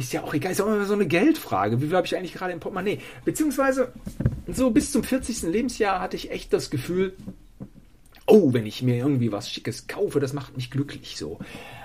ist 0.00 0.12
ja 0.12 0.22
auch 0.22 0.34
egal, 0.34 0.52
ist 0.52 0.60
auch 0.60 0.66
immer 0.66 0.84
so 0.86 0.94
eine 0.94 1.06
Geldfrage. 1.06 1.80
Wie 1.80 1.86
viel 1.86 1.96
habe 1.96 2.06
ich 2.06 2.16
eigentlich 2.16 2.32
gerade 2.32 2.52
im 2.52 2.60
Portemonnaie? 2.60 3.00
Beziehungsweise, 3.24 3.92
so 4.48 4.70
bis 4.70 4.90
zum 4.92 5.04
40. 5.04 5.42
Lebensjahr 5.42 6.00
hatte 6.00 6.16
ich 6.16 6.30
echt 6.30 6.52
das 6.52 6.70
Gefühl, 6.70 7.12
oh, 8.26 8.52
wenn 8.52 8.66
ich 8.66 8.82
mir 8.82 8.96
irgendwie 8.96 9.30
was 9.30 9.50
Schickes 9.50 9.86
kaufe, 9.86 10.18
das 10.18 10.32
macht 10.32 10.56
mich 10.56 10.70
glücklich 10.70 11.16
so. 11.16 11.38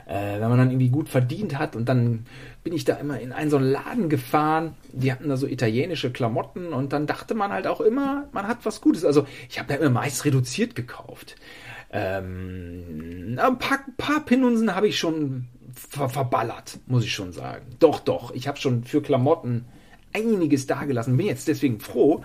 Äh, 0.06 0.40
wenn 0.40 0.50
man 0.50 0.58
dann 0.58 0.70
irgendwie 0.70 0.90
gut 0.90 1.10
verdient 1.10 1.58
hat 1.58 1.76
und 1.76 1.90
dann 1.90 2.26
bin 2.64 2.74
ich 2.74 2.86
da 2.86 2.96
immer 2.96 3.20
in 3.20 3.34
einen 3.34 3.50
so 3.50 3.58
einen 3.58 3.72
Laden 3.72 4.08
gefahren, 4.08 4.76
die 4.94 5.12
hatten 5.12 5.28
da 5.28 5.36
so 5.36 5.48
italienische 5.48 6.12
Klamotten 6.12 6.68
und 6.68 6.94
dann 6.94 7.08
dachte 7.08 7.34
man 7.34 7.52
halt 7.52 7.68
auch 7.68 7.82
immer, 7.82 8.30
man 8.32 8.48
hat 8.48 8.60
was 8.64 8.82
Gutes. 8.82 9.04
Also 9.04 9.26
ich 9.50 9.60
habe 9.60 9.68
da 9.68 9.76
immer 9.76 9.90
meist 9.90 10.24
reduziert 10.24 10.76
gekauft. 10.76 11.36
Ähm, 11.92 13.38
ein 13.40 13.58
paar, 13.58 13.80
paar 13.98 14.24
Pinunsen 14.26 14.76
habe 14.76 14.88
ich 14.88 15.00
schon 15.00 15.48
ver 15.76 16.10
verballert, 16.10 16.80
muss 16.88 17.04
ich 17.04 17.14
schon 17.14 17.34
sagen. 17.34 17.66
Doch, 17.80 18.00
doch, 18.00 18.34
ich 18.34 18.48
habe 18.48 18.58
schon 18.58 18.84
für 18.84 19.02
Klamotten 19.02 19.66
einiges 20.16 20.66
dagelassen. 20.68 21.18
Bin 21.18 21.28
jetzt 21.28 21.48
deswegen 21.48 21.80
froh. 21.80 22.24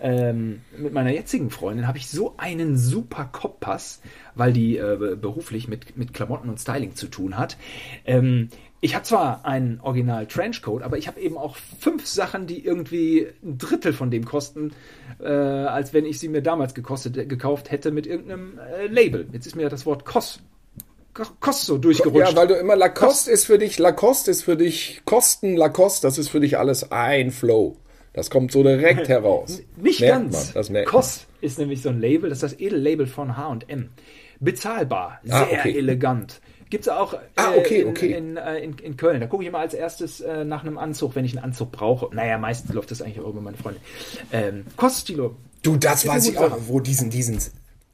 Ähm, 0.00 0.62
mit 0.76 0.92
meiner 0.92 1.10
jetzigen 1.10 1.50
Freundin 1.50 1.86
habe 1.86 1.98
ich 1.98 2.08
so 2.08 2.34
einen 2.36 2.76
super 2.76 3.24
Kompass, 3.24 4.00
weil 4.34 4.52
die 4.52 4.76
äh, 4.76 5.16
beruflich 5.20 5.68
mit, 5.68 5.96
mit 5.96 6.14
Klamotten 6.14 6.48
und 6.48 6.60
Styling 6.60 6.94
zu 6.94 7.08
tun 7.08 7.36
hat. 7.36 7.56
Ähm, 8.04 8.48
ich 8.80 8.96
habe 8.96 9.04
zwar 9.04 9.44
einen 9.44 9.80
Original 9.80 10.26
Trenchcoat, 10.26 10.82
aber 10.82 10.98
ich 10.98 11.06
habe 11.06 11.20
eben 11.20 11.38
auch 11.38 11.56
fünf 11.56 12.04
Sachen, 12.04 12.48
die 12.48 12.64
irgendwie 12.64 13.28
ein 13.42 13.56
Drittel 13.56 13.92
von 13.92 14.10
dem 14.10 14.24
kosten, 14.24 14.72
äh, 15.20 15.28
als 15.28 15.92
wenn 15.92 16.04
ich 16.04 16.18
sie 16.18 16.28
mir 16.28 16.42
damals 16.42 16.74
gekostet, 16.74 17.28
gekauft 17.28 17.70
hätte 17.70 17.92
mit 17.92 18.08
irgendeinem 18.08 18.58
äh, 18.58 18.88
Label. 18.88 19.28
Jetzt 19.32 19.46
ist 19.46 19.54
mir 19.54 19.68
das 19.68 19.86
Wort 19.86 20.04
Kost 20.04 20.42
Kost 21.12 21.66
so 21.66 21.76
durchgerutscht. 21.76 22.30
Ja, 22.30 22.36
weil 22.36 22.46
du 22.46 22.54
immer 22.54 22.76
Lacoste 22.76 23.06
Kost. 23.06 23.28
ist 23.28 23.44
für 23.44 23.58
dich, 23.58 23.78
Lacoste 23.78 24.30
ist 24.30 24.42
für 24.42 24.56
dich, 24.56 25.02
Kosten, 25.04 25.56
Lacoste, 25.56 26.06
das 26.06 26.18
ist 26.18 26.28
für 26.28 26.40
dich 26.40 26.58
alles 26.58 26.90
ein 26.90 27.30
Flow. 27.30 27.76
Das 28.14 28.30
kommt 28.30 28.52
so 28.52 28.62
direkt 28.62 29.08
heraus. 29.08 29.60
Nicht 29.76 30.00
merkt 30.00 30.32
ganz. 30.32 30.54
Man, 30.54 30.74
das 30.74 30.84
Kost 30.86 31.26
ist 31.40 31.58
nämlich 31.58 31.82
so 31.82 31.90
ein 31.90 32.00
Label, 32.00 32.30
das 32.30 32.42
ist 32.42 32.52
das 32.52 32.60
Edellabel 32.60 33.06
von 33.06 33.36
H&M. 33.36 33.90
Bezahlbar, 34.40 35.20
ah, 35.28 35.46
sehr 35.46 35.58
ah, 35.58 35.60
okay. 35.60 35.78
elegant. 35.78 36.40
Gibt's 36.70 36.88
auch 36.88 37.14
ah, 37.36 37.52
okay, 37.54 37.84
okay. 37.84 38.12
In, 38.12 38.30
in, 38.30 38.36
äh, 38.38 38.58
in, 38.60 38.78
in, 38.78 38.96
Köln. 38.96 39.20
Da 39.20 39.26
gucke 39.26 39.42
ich 39.42 39.48
immer 39.48 39.58
als 39.58 39.74
erstes 39.74 40.20
äh, 40.20 40.46
nach 40.46 40.62
einem 40.62 40.78
Anzug, 40.78 41.14
wenn 41.14 41.26
ich 41.26 41.36
einen 41.36 41.44
Anzug 41.44 41.70
brauche. 41.70 42.14
Naja, 42.14 42.38
meistens 42.38 42.72
läuft 42.72 42.90
das 42.90 43.02
eigentlich 43.02 43.20
auch 43.20 43.28
über 43.28 43.42
meine 43.42 43.58
Freunde. 43.58 43.78
Ähm, 44.32 44.64
Koststilo. 44.76 45.36
Du, 45.62 45.76
das 45.76 46.06
weiß 46.06 46.28
ich 46.28 46.38
auch, 46.38 46.56
wo 46.66 46.80
diesen, 46.80 47.10
diesen 47.10 47.38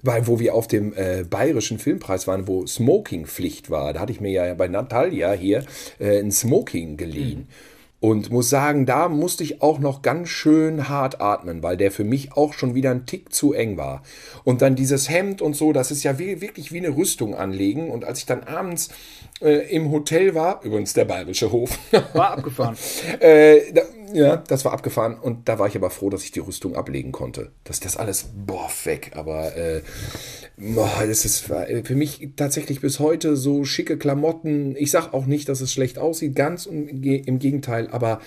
weil, 0.03 0.27
wo 0.27 0.39
wir 0.39 0.55
auf 0.55 0.69
dem 0.69 0.93
äh, 0.95 1.25
bayerischen 1.29 1.79
Filmpreis 1.79 2.27
waren, 2.27 2.47
wo 2.47 2.67
Smoking-Pflicht 2.67 3.71
war, 3.71 3.93
da 3.93 4.01
hatte 4.01 4.13
ich 4.13 4.21
mir 4.21 4.31
ja 4.31 4.55
bei 4.55 4.69
Natalia 4.69 5.33
hier 5.33 5.65
äh, 5.99 6.21
ein 6.21 6.31
Smoking 6.31 6.97
geliehen. 6.97 7.41
Mhm. 7.41 7.47
Und 8.01 8.31
muss 8.31 8.49
sagen, 8.49 8.87
da 8.87 9.09
musste 9.09 9.43
ich 9.43 9.61
auch 9.61 9.81
noch 9.81 10.03
ganz 10.03 10.29
schön 10.29 10.89
hart 10.89 11.21
atmen, 11.21 11.65
weil 11.65 11.77
der 11.77 11.91
für 11.91 12.05
mich 12.05 12.33
auch 12.35 12.53
schon 12.53 12.77
wieder 12.77 12.93
ein 12.93 13.07
Tick 13.07 13.35
zu 13.35 13.53
eng 13.55 13.77
war. 13.77 14.05
Und 14.45 14.63
dann 14.63 14.77
dieses 14.77 15.09
Hemd 15.09 15.43
und 15.43 15.57
so, 15.57 15.73
das 15.73 15.91
ist 15.91 16.05
ja 16.05 16.17
wie, 16.17 16.41
wirklich 16.41 16.71
wie 16.71 16.79
eine 16.79 16.97
Rüstung 16.97 17.35
anlegen. 17.35 17.91
Und 17.91 18.05
als 18.05 18.21
ich 18.21 18.27
dann 18.27 18.45
abends 18.45 18.91
äh, 19.41 19.69
im 19.75 19.91
Hotel 19.91 20.37
war, 20.37 20.63
übrigens 20.63 20.93
der 20.93 21.07
bayerische 21.07 21.51
Hof. 21.51 21.77
War 22.13 22.35
abgefahren. 22.35 22.77
äh, 23.19 23.73
da, 23.73 23.83
ja, 24.13 24.37
das 24.37 24.65
war 24.65 24.73
abgefahren. 24.73 25.19
Und 25.19 25.49
da 25.49 25.59
war 25.59 25.67
ich 25.67 25.77
aber 25.77 25.91
froh, 25.91 26.11
dass 26.11 26.25
ich 26.25 26.33
die 26.33 26.41
Rüstung 26.41 26.77
ablegen 26.77 27.13
konnte. 27.13 27.53
Dass 27.65 27.81
das 27.81 27.97
alles, 27.97 28.27
boah, 28.35 28.71
weg. 28.85 29.13
Aber 29.15 29.57
äh, 29.57 29.83
boah, 30.57 31.05
das 31.07 31.25
ist 31.25 31.41
für 31.41 31.95
mich 31.95 32.31
tatsächlich 32.37 32.81
bis 32.81 32.99
heute 32.99 33.37
so 33.37 33.65
schicke 33.65 33.99
Klamotten. 33.99 34.77
Ich 34.77 34.91
sag 34.91 35.13
auch 35.13 35.27
nicht, 35.27 35.49
dass 35.49 35.61
es 35.61 35.73
schlecht 35.73 35.99
aussieht, 35.99 36.35
ganz 36.35 36.67
im, 36.67 37.01
Gegenteil. 37.01 37.89
Aber 37.91 38.21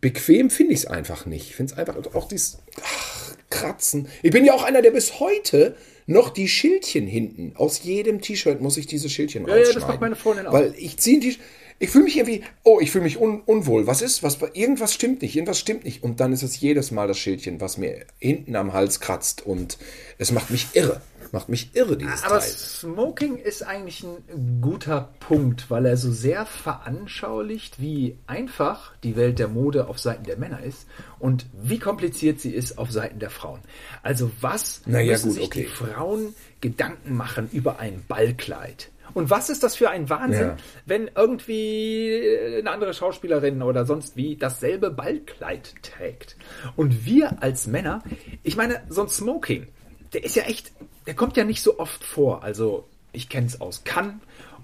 bequem 0.00 0.50
finde 0.50 0.74
ich 0.74 0.80
es 0.80 0.86
einfach 0.86 1.26
nicht. 1.26 1.50
Ich 1.50 1.56
finde 1.56 1.72
es 1.72 1.78
einfach 1.78 1.96
auch 2.14 2.28
dieses 2.28 2.58
ach, 2.82 3.34
Kratzen. 3.50 4.08
Ich 4.22 4.30
bin 4.30 4.44
ja 4.44 4.54
auch 4.54 4.62
einer, 4.62 4.82
der 4.82 4.92
bis 4.92 5.20
heute 5.20 5.76
noch 6.06 6.30
die 6.30 6.48
Schildchen 6.48 7.06
hinten. 7.06 7.52
Aus 7.56 7.82
jedem 7.82 8.20
T-Shirt 8.20 8.60
muss 8.60 8.76
ich 8.76 8.86
diese 8.86 9.08
Schildchen 9.08 9.46
ja, 9.46 9.48
rausschneiden. 9.48 9.72
Ja, 9.72 9.80
das 9.80 9.88
macht 9.88 10.00
meine 10.00 10.16
Freundin 10.16 10.46
auch. 10.46 10.52
Weil 10.52 10.74
ich 10.76 10.96
ziehe 10.96 11.20
die 11.20 11.36
ich 11.82 11.88
fühle 11.88 12.04
mich 12.04 12.16
irgendwie, 12.16 12.44
oh, 12.62 12.78
ich 12.78 12.90
fühle 12.90 13.04
mich 13.04 13.18
un, 13.18 13.40
unwohl. 13.40 13.86
Was 13.86 14.02
ist? 14.02 14.22
Was, 14.22 14.38
irgendwas 14.52 14.92
stimmt 14.92 15.22
nicht, 15.22 15.34
irgendwas 15.34 15.58
stimmt 15.58 15.84
nicht. 15.84 16.02
Und 16.02 16.20
dann 16.20 16.30
ist 16.32 16.42
es 16.42 16.60
jedes 16.60 16.90
Mal 16.90 17.08
das 17.08 17.18
Schildchen, 17.18 17.60
was 17.62 17.78
mir 17.78 18.04
hinten 18.18 18.54
am 18.54 18.74
Hals 18.74 19.00
kratzt. 19.00 19.46
Und 19.46 19.78
es 20.18 20.30
macht 20.30 20.50
mich 20.50 20.68
irre. 20.74 21.00
Macht 21.32 21.48
mich 21.48 21.74
irre, 21.74 21.96
dieses 21.96 22.22
Aber 22.24 22.40
Teil. 22.40 22.50
Smoking 22.50 23.36
ist 23.36 23.62
eigentlich 23.62 24.04
ein 24.04 24.60
guter 24.60 25.14
Punkt, 25.20 25.70
weil 25.70 25.86
er 25.86 25.96
so 25.96 26.12
sehr 26.12 26.44
veranschaulicht, 26.44 27.80
wie 27.80 28.18
einfach 28.26 28.92
die 29.02 29.16
Welt 29.16 29.38
der 29.38 29.48
Mode 29.48 29.86
auf 29.86 29.98
Seiten 29.98 30.24
der 30.24 30.36
Männer 30.36 30.62
ist 30.62 30.86
und 31.18 31.46
wie 31.52 31.78
kompliziert 31.78 32.40
sie 32.40 32.50
ist 32.50 32.78
auf 32.78 32.90
Seiten 32.90 33.20
der 33.20 33.30
Frauen. 33.30 33.60
Also 34.02 34.30
was 34.40 34.82
naja, 34.86 35.12
müssen 35.12 35.28
gut, 35.28 35.36
sich 35.36 35.46
okay. 35.46 35.62
die 35.62 35.66
Frauen 35.66 36.34
Gedanken 36.60 37.14
machen 37.14 37.48
über 37.52 37.78
ein 37.78 38.02
Ballkleid? 38.06 38.90
Und 39.14 39.30
was 39.30 39.50
ist 39.50 39.62
das 39.62 39.76
für 39.76 39.90
ein 39.90 40.08
Wahnsinn, 40.08 40.48
ja. 40.48 40.56
wenn 40.86 41.10
irgendwie 41.14 42.22
eine 42.58 42.70
andere 42.70 42.94
Schauspielerin 42.94 43.62
oder 43.62 43.84
sonst 43.84 44.16
wie 44.16 44.36
dasselbe 44.36 44.90
Ballkleid 44.90 45.74
trägt? 45.82 46.36
Und 46.76 47.04
wir 47.04 47.42
als 47.42 47.66
Männer, 47.66 48.02
ich 48.42 48.56
meine, 48.56 48.82
so 48.88 49.02
ein 49.02 49.08
Smoking, 49.08 49.68
der 50.12 50.24
ist 50.24 50.36
ja 50.36 50.44
echt, 50.44 50.72
der 51.06 51.14
kommt 51.14 51.36
ja 51.36 51.44
nicht 51.44 51.62
so 51.62 51.78
oft 51.78 52.04
vor. 52.04 52.42
Also 52.42 52.88
ich 53.12 53.28
kenne 53.28 53.46
es 53.46 53.60
aus 53.60 53.84
Cannes 53.84 54.14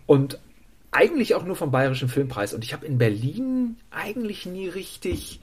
und 0.06 0.38
eigentlich 0.92 1.34
auch 1.34 1.44
nur 1.44 1.56
vom 1.56 1.70
Bayerischen 1.70 2.08
Filmpreis. 2.08 2.54
Und 2.54 2.64
ich 2.64 2.72
habe 2.72 2.86
in 2.86 2.98
Berlin 2.98 3.76
eigentlich 3.90 4.46
nie 4.46 4.68
richtig 4.68 5.40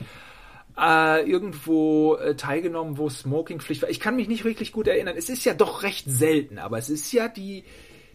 äh, 0.80 1.30
irgendwo 1.30 2.16
äh, 2.16 2.36
teilgenommen, 2.36 2.98
wo 2.98 3.10
Smokingpflicht 3.10 3.84
war. 3.84 3.90
Ich 3.90 4.00
kann 4.00 4.16
mich 4.16 4.28
nicht 4.28 4.46
wirklich 4.46 4.72
gut 4.72 4.88
erinnern. 4.88 5.16
Es 5.18 5.30
ist 5.30 5.46
ja 5.46 5.54
doch 5.54 5.84
recht 5.84 6.06
selten, 6.08 6.58
aber 6.58 6.78
es 6.78 6.90
ist 6.90 7.12
ja 7.12 7.28
die 7.28 7.64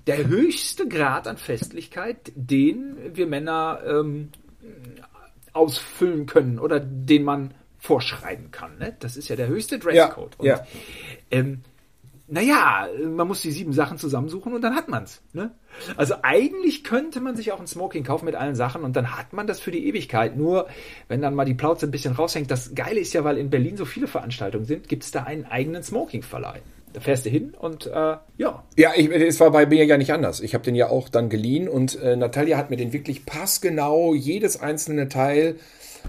der 0.09 0.27
höchste 0.27 0.89
Grad 0.89 1.29
an 1.29 1.37
Festlichkeit, 1.37 2.33
den 2.35 2.97
wir 3.15 3.27
Männer 3.27 3.81
ähm, 3.87 4.31
ausfüllen 5.53 6.27
können 6.27 6.59
oder 6.59 6.81
den 6.81 7.25
man 7.25 7.55
vorschreiben 7.79 8.51
kann. 8.51 8.79
Ne? 8.79 8.97
Das 8.99 9.17
ist 9.17 9.29
ja 9.29 9.37
der 9.37 9.49
höchste 9.49 9.79
Dresscode. 9.79 10.37
Ja, 10.41 10.57
ja. 10.57 10.67
ähm, 11.31 11.61
naja, 12.27 12.89
man 13.07 13.27
muss 13.29 13.43
die 13.43 13.51
sieben 13.51 13.73
Sachen 13.73 13.97
zusammensuchen 13.97 14.53
und 14.53 14.63
dann 14.63 14.75
hat 14.75 14.89
man's. 14.89 15.23
Ne? 15.33 15.51
Also 15.97 16.15
eigentlich 16.23 16.85
könnte 16.85 17.21
man 17.21 17.37
sich 17.37 17.53
auch 17.53 17.61
ein 17.61 17.67
Smoking 17.67 18.05
kaufen 18.05 18.25
mit 18.25 18.35
allen 18.35 18.55
Sachen 18.55 18.85
und 18.85 18.97
dann 18.97 19.17
hat 19.17 19.33
man 19.33 19.47
das 19.47 19.61
für 19.61 19.71
die 19.71 19.87
Ewigkeit. 19.87 20.37
Nur 20.37 20.69
wenn 21.09 21.23
dann 21.23 21.35
mal 21.35 21.45
die 21.45 21.55
Plauze 21.55 21.87
ein 21.87 21.91
bisschen 21.91 22.15
raushängt. 22.15 22.51
Das 22.51 22.75
Geile 22.75 23.01
ist 23.01 23.13
ja, 23.15 23.25
weil 23.25 23.39
in 23.39 23.51
Berlin 23.51 23.77
so 23.77 23.85
viele 23.85 24.07
Veranstaltungen 24.07 24.65
sind, 24.65 24.89
gibt's 24.89 25.11
da 25.11 25.25
einen 25.25 25.47
eigenen 25.47 25.83
Smoking-Verleih. 25.83 26.61
Da 26.99 27.05
fährst 27.05 27.27
du 27.27 27.31
hin 27.31 27.55
und 27.57 27.87
äh, 27.87 28.17
ja. 28.39 28.65
Ja, 28.77 28.91
ich, 28.97 29.09
es 29.09 29.39
war 29.39 29.53
bei 29.53 29.67
mir 29.67 29.85
ja 29.85 29.97
nicht 29.97 30.13
anders. 30.13 30.41
Ich 30.41 30.53
habe 30.55 30.65
den 30.65 30.75
ja 30.75 30.89
auch 30.89 31.09
dann 31.09 31.29
geliehen 31.29 31.69
und 31.69 31.95
äh, 32.03 32.17
Natalia 32.17 32.57
hat 32.57 32.71
mir 32.71 32.77
den 32.77 32.93
wirklich 32.93 33.25
passgenau, 33.25 34.15
jedes 34.15 34.61
einzelne 34.61 35.09
Teil 35.09 35.55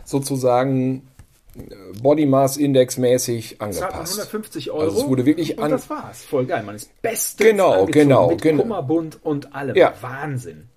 sozusagen 0.03 1.07
äh, 1.55 1.61
Body 2.01 2.25
Mass 2.25 2.57
Index 2.57 2.97
mäßig 2.97 3.61
angepasst. 3.61 4.13
150 4.13 4.71
Euro. 4.71 4.81
Also 4.81 5.01
es 5.01 5.07
wurde 5.07 5.27
wirklich 5.27 5.59
und 5.59 5.65
an 5.65 5.71
das 5.71 5.87
war's. 5.91 6.23
Voll 6.23 6.47
geil. 6.47 6.63
Man 6.63 6.73
ist 6.73 6.99
bestens 7.03 7.47
genau, 7.47 7.85
genau, 7.85 8.29
mit 8.31 8.41
genau. 8.41 8.63
Kummerbund 8.63 9.19
und 9.21 9.53
allem. 9.53 9.75
Ja. 9.75 9.93
Wahnsinn. 10.01 10.69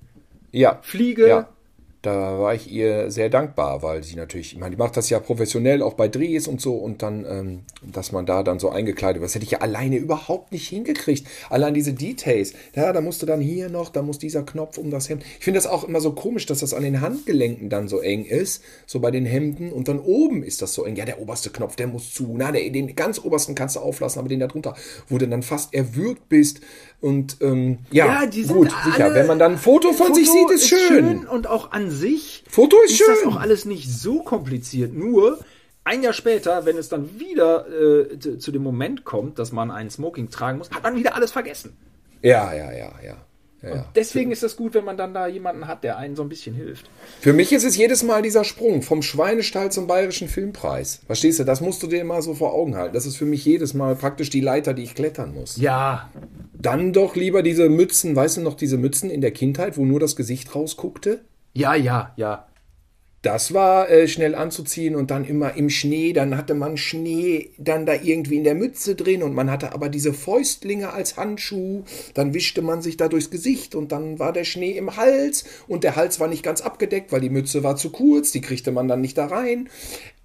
Ja. 0.51 0.79
Fliege, 0.83 1.27
ja 1.27 1.49
da 2.03 2.41
war 2.41 2.53
ich 2.53 2.71
ihr 2.71 3.13
sehr 3.13 3.31
dankbar, 3.31 3.83
weil 3.83 4.03
sie 4.03 4.17
natürlich, 4.17 4.55
ich 4.55 4.59
meine, 4.59 4.75
die 4.75 4.77
macht 4.77 4.97
das 4.97 5.09
ja 5.09 5.21
professionell 5.21 5.83
auch 5.83 5.95
bei 5.95 6.09
Drehs 6.09 6.49
und 6.49 6.61
so 6.61 6.75
und 6.75 7.01
dann, 7.01 7.25
ähm, 7.25 7.61
dass 7.81 8.11
man 8.11 8.27
da 8.27 8.43
dann 8.43 8.59
so 8.59 8.71
eingekleidet 8.71 9.21
wird, 9.21 9.29
das 9.29 9.37
hätte 9.37 9.45
ich 9.45 9.53
ja 9.53 9.61
alleine 9.61 9.99
überhaupt 9.99 10.51
nicht 10.51 10.67
hingekriegt. 10.69 11.29
Allein 11.49 11.75
diese 11.75 11.93
Details, 11.93 12.55
ja, 12.75 12.93
da 12.93 13.01
musste 13.01 13.25
dann 13.25 13.41
hier 13.41 13.69
noch, 13.69 13.89
da 13.89 14.03
muss 14.03 14.19
dieser 14.19 14.43
Knopf 14.43 14.79
um 14.79 14.91
das 14.91 15.09
Hemd. 15.09 15.23
Ich 15.39 15.45
finde 15.45 15.59
das 15.59 15.69
auch 15.69 15.85
immer 15.85 16.01
so 16.01 16.13
komisch, 16.13 16.47
dass 16.47 16.59
das 16.59 16.75
an 16.75 16.83
den 16.83 17.01
Handgelenken 17.01 17.71
dann 17.71 17.87
so 17.87 18.01
eng 18.01 18.25
ist, 18.25 18.65
so 18.85 18.99
bei 18.99 19.13
den 19.13 19.25
Hemden 19.25 19.71
und 19.71 19.87
dann 19.87 20.01
oben 20.01 20.43
ist 20.43 20.61
das 20.61 20.75
so 20.75 20.85
eng. 20.85 20.97
Ja, 20.97 21.05
der 21.05 21.21
oberste 21.21 21.51
Knopf, 21.51 21.77
der 21.77 21.87
muss 21.87 22.13
zu. 22.13 22.35
Na, 22.37 22.51
der, 22.51 22.69
den 22.71 22.97
ganz 22.97 23.21
obersten 23.25 23.55
kannst 23.55 23.77
du 23.77 23.81
auflassen, 23.81 24.19
aber 24.19 24.29
den 24.29 24.41
da 24.41 24.49
drunter, 24.49 24.75
wo 25.09 25.19
du 25.19 25.29
dann 25.29 25.43
fast 25.43 25.73
erwürgt 25.73 26.29
bist, 26.29 26.61
und 27.03 27.39
ähm, 27.41 27.79
ja, 27.91 28.23
ja 28.23 28.45
gut, 28.47 28.71
sicher. 28.85 29.13
Wenn 29.13 29.27
man 29.27 29.41
dann 29.41 29.53
ein 29.53 29.59
Foto 29.59 29.93
von 29.93 30.07
Foto 30.07 30.15
sich 30.15 30.31
sieht, 30.31 30.51
ist, 30.51 30.63
ist 30.63 30.69
schön. 30.69 30.89
schön. 30.89 31.27
Und 31.27 31.49
auch 31.49 31.73
an 31.73 31.91
sich 31.93 32.45
Foto 32.49 32.76
ist, 32.84 32.93
ist 32.93 32.99
schön. 32.99 33.07
das 33.09 33.32
auch 33.32 33.40
alles 33.40 33.64
nicht 33.64 33.90
so 33.90 34.22
kompliziert. 34.22 34.93
Nur 34.93 35.38
ein 35.84 36.03
Jahr 36.03 36.12
später, 36.12 36.64
wenn 36.64 36.76
es 36.76 36.88
dann 36.88 37.18
wieder 37.18 37.66
äh, 37.68 38.18
zu, 38.18 38.38
zu 38.38 38.53
dem 38.53 38.62
Moment 38.62 39.05
kommt, 39.05 39.38
dass 39.38 39.53
man 39.53 39.70
einen 39.70 39.90
Smoking 39.90 40.30
tragen 40.30 40.59
muss, 40.59 40.70
hat 40.70 40.82
man 40.82 40.97
wieder 40.97 41.14
alles 41.14 41.32
vergessen. 41.32 41.76
Ja, 42.22 42.55
ja, 42.55 42.72
ja, 42.72 42.93
ja. 43.05 43.16
Ja, 43.62 43.86
deswegen 43.95 44.32
ist 44.32 44.43
es 44.43 44.57
gut, 44.57 44.74
wenn 44.74 44.84
man 44.84 44.97
dann 44.97 45.14
da 45.14 45.28
jemanden 45.28 45.68
hat, 45.68 45.84
der 45.84 45.97
einen 45.97 46.16
so 46.16 46.22
ein 46.22 46.28
bisschen 46.28 46.55
hilft. 46.55 46.90
Für 47.20 47.32
mich 47.32 47.53
ist 47.53 47.64
es 47.64 47.76
jedes 47.76 48.03
Mal 48.03 48.20
dieser 48.20 48.43
Sprung 48.43 48.82
vom 48.82 49.03
Schweinestall 49.03 49.70
zum 49.70 49.86
Bayerischen 49.86 50.26
Filmpreis. 50.26 51.01
Verstehst 51.07 51.38
du? 51.38 51.45
Das 51.45 51.61
musst 51.61 51.80
du 51.82 51.86
dir 51.86 52.05
mal 52.05 52.22
so 52.22 52.34
vor 52.34 52.55
Augen 52.55 52.74
halten. 52.74 52.95
Das 52.95 53.07
ist 53.07 53.16
für 53.16 53.24
mich 53.24 53.45
jedes 53.45 53.72
Mal 53.72 53.95
praktisch 53.95 54.30
die 54.30 54.40
Leiter, 54.40 54.74
die 54.74 54.82
ich 54.82 54.97
klettern 54.97 55.32
muss. 55.32 55.59
Ja. 55.59 56.11
Dann 56.55 56.93
doch 56.93 57.14
lieber 57.14 57.43
diese 57.43 57.68
Mützen, 57.68 58.16
weißt 58.16 58.38
du 58.38 58.40
noch, 58.40 58.55
diese 58.55 58.78
Mützen 58.78 59.11
in 59.11 59.20
der 59.20 59.30
Kindheit, 59.30 59.76
wo 59.76 59.84
nur 59.84 60.01
das 60.01 60.16
Gesicht 60.16 60.55
rausguckte? 60.57 61.20
Ja, 61.55 61.75
ja, 61.75 62.13
ja. 62.17 62.47
Das 63.23 63.55
war 63.55 63.89
äh, 63.89 64.09
schnell 64.09 64.35
anzuziehen 64.35 64.97
und 64.97 65.13
dann 65.13 65.25
immer 65.25 65.55
im 65.55 65.71
Schnee. 65.71 66.13
Dann 66.13 66.37
hatte 66.37 66.55
man 66.55 66.77
Schnee 66.77 67.51
dann 67.57 67.87
da 67.87 67.95
irgendwie 67.95 68.39
in 68.39 68.43
der 68.43 68.57
Mütze 68.57 68.97
drin 68.97 69.23
und 69.23 69.33
man 69.33 69.49
hatte 69.49 69.73
aber 69.73 69.89
diese 69.89 70.13
Fäustlinge 70.13 70.93
als 70.93 71.17
Handschuh. 71.17 71.85
Dann 72.15 72.35
wischte 72.35 72.63
man 72.63 72.83
sich 72.83 72.97
da 72.97 73.07
durchs 73.07 73.31
Gesicht 73.31 73.77
und 73.77 73.93
dann 73.93 74.19
war 74.19 74.33
der 74.33 74.43
Schnee 74.43 74.73
im 74.73 74.97
Hals 74.97 75.45
und 75.69 75.85
der 75.85 75.95
Hals 75.95 76.19
war 76.19 76.27
nicht 76.27 76.43
ganz 76.43 76.63
abgedeckt, 76.63 77.13
weil 77.13 77.21
die 77.21 77.31
Mütze 77.31 77.63
war 77.63 77.77
zu 77.77 77.91
kurz. 77.91 78.33
Die 78.33 78.41
kriegte 78.41 78.73
man 78.73 78.89
dann 78.89 79.01
nicht 79.01 79.17
da 79.17 79.27
rein. 79.27 79.69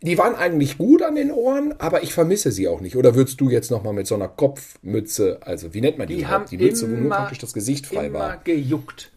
Die 0.01 0.17
waren 0.17 0.33
eigentlich 0.33 0.79
gut 0.79 1.03
an 1.03 1.13
den 1.13 1.31
Ohren, 1.31 1.75
aber 1.77 2.01
ich 2.01 2.13
vermisse 2.13 2.51
sie 2.51 2.67
auch 2.67 2.81
nicht. 2.81 2.95
Oder 2.95 3.13
würdest 3.13 3.39
du 3.39 3.51
jetzt 3.51 3.69
nochmal 3.69 3.93
mit 3.93 4.07
so 4.07 4.15
einer 4.15 4.27
Kopfmütze, 4.27 5.37
also 5.41 5.75
wie 5.75 5.81
nennt 5.81 5.99
man 5.99 6.07
die? 6.07 6.17
Die 6.17 6.27
haben 6.27 6.45
die 6.49 6.57
Mütze, 6.57 6.89
wo 6.89 6.95
nur 6.95 7.09
praktisch 7.11 7.39
das 7.39 7.53
Gesicht 7.53 7.85
frei 7.85 8.07
Immer 8.07 8.19
war. 8.19 8.37
gejuckt. 8.37 9.11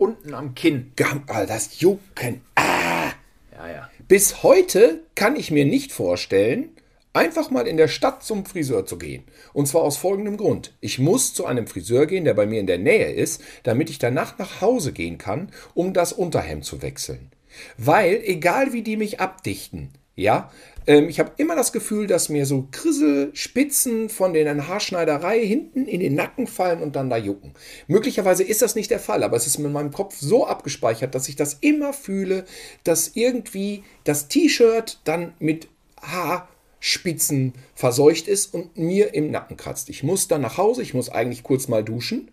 Unten 0.00 0.32
am 0.32 0.54
Kinn. 0.54 0.92
Gam- 0.96 1.24
ah, 1.26 1.44
Das 1.44 1.78
Jucken. 1.80 2.40
Ja, 2.58 3.68
ja. 3.68 3.90
Bis 4.08 4.42
heute 4.42 5.02
kann 5.14 5.36
ich 5.36 5.50
mir 5.50 5.66
nicht 5.66 5.92
vorstellen, 5.92 6.70
einfach 7.12 7.50
mal 7.50 7.66
in 7.68 7.76
der 7.76 7.88
Stadt 7.88 8.22
zum 8.24 8.46
Friseur 8.46 8.86
zu 8.86 8.96
gehen. 8.96 9.24
Und 9.52 9.66
zwar 9.68 9.82
aus 9.82 9.98
folgendem 9.98 10.38
Grund. 10.38 10.72
Ich 10.80 10.98
muss 10.98 11.34
zu 11.34 11.44
einem 11.44 11.66
Friseur 11.66 12.06
gehen, 12.06 12.24
der 12.24 12.32
bei 12.32 12.46
mir 12.46 12.60
in 12.60 12.66
der 12.66 12.78
Nähe 12.78 13.12
ist, 13.12 13.42
damit 13.62 13.90
ich 13.90 13.98
danach 13.98 14.38
nach 14.38 14.62
Hause 14.62 14.92
gehen 14.92 15.18
kann, 15.18 15.50
um 15.74 15.92
das 15.92 16.14
Unterhemd 16.14 16.64
zu 16.64 16.80
wechseln. 16.80 17.30
Weil, 17.76 18.22
egal 18.24 18.72
wie 18.72 18.82
die 18.82 18.96
mich 18.96 19.20
abdichten, 19.20 19.90
ja, 20.16 20.50
ähm, 20.86 21.08
ich 21.08 21.20
habe 21.20 21.32
immer 21.36 21.56
das 21.56 21.72
Gefühl, 21.72 22.06
dass 22.06 22.28
mir 22.28 22.46
so 22.46 22.68
Krisselspitzen 22.70 24.08
von 24.08 24.32
der 24.32 24.68
Haarschneiderei 24.68 25.44
hinten 25.44 25.86
in 25.86 26.00
den 26.00 26.14
Nacken 26.14 26.46
fallen 26.46 26.82
und 26.82 26.96
dann 26.96 27.10
da 27.10 27.16
jucken. 27.16 27.54
Möglicherweise 27.86 28.42
ist 28.44 28.62
das 28.62 28.74
nicht 28.74 28.90
der 28.90 29.00
Fall, 29.00 29.22
aber 29.22 29.36
es 29.36 29.46
ist 29.46 29.58
in 29.58 29.70
meinem 29.72 29.92
Kopf 29.92 30.16
so 30.18 30.46
abgespeichert, 30.46 31.14
dass 31.14 31.28
ich 31.28 31.36
das 31.36 31.54
immer 31.60 31.92
fühle, 31.92 32.44
dass 32.84 33.12
irgendwie 33.14 33.84
das 34.04 34.28
T-Shirt 34.28 35.00
dann 35.04 35.34
mit 35.38 35.68
Haarspitzen 36.00 37.52
verseucht 37.74 38.28
ist 38.28 38.54
und 38.54 38.76
mir 38.76 39.14
im 39.14 39.30
Nacken 39.30 39.56
kratzt. 39.56 39.90
Ich 39.90 40.02
muss 40.02 40.28
dann 40.28 40.40
nach 40.40 40.56
Hause, 40.56 40.82
ich 40.82 40.94
muss 40.94 41.10
eigentlich 41.10 41.42
kurz 41.42 41.68
mal 41.68 41.84
duschen 41.84 42.30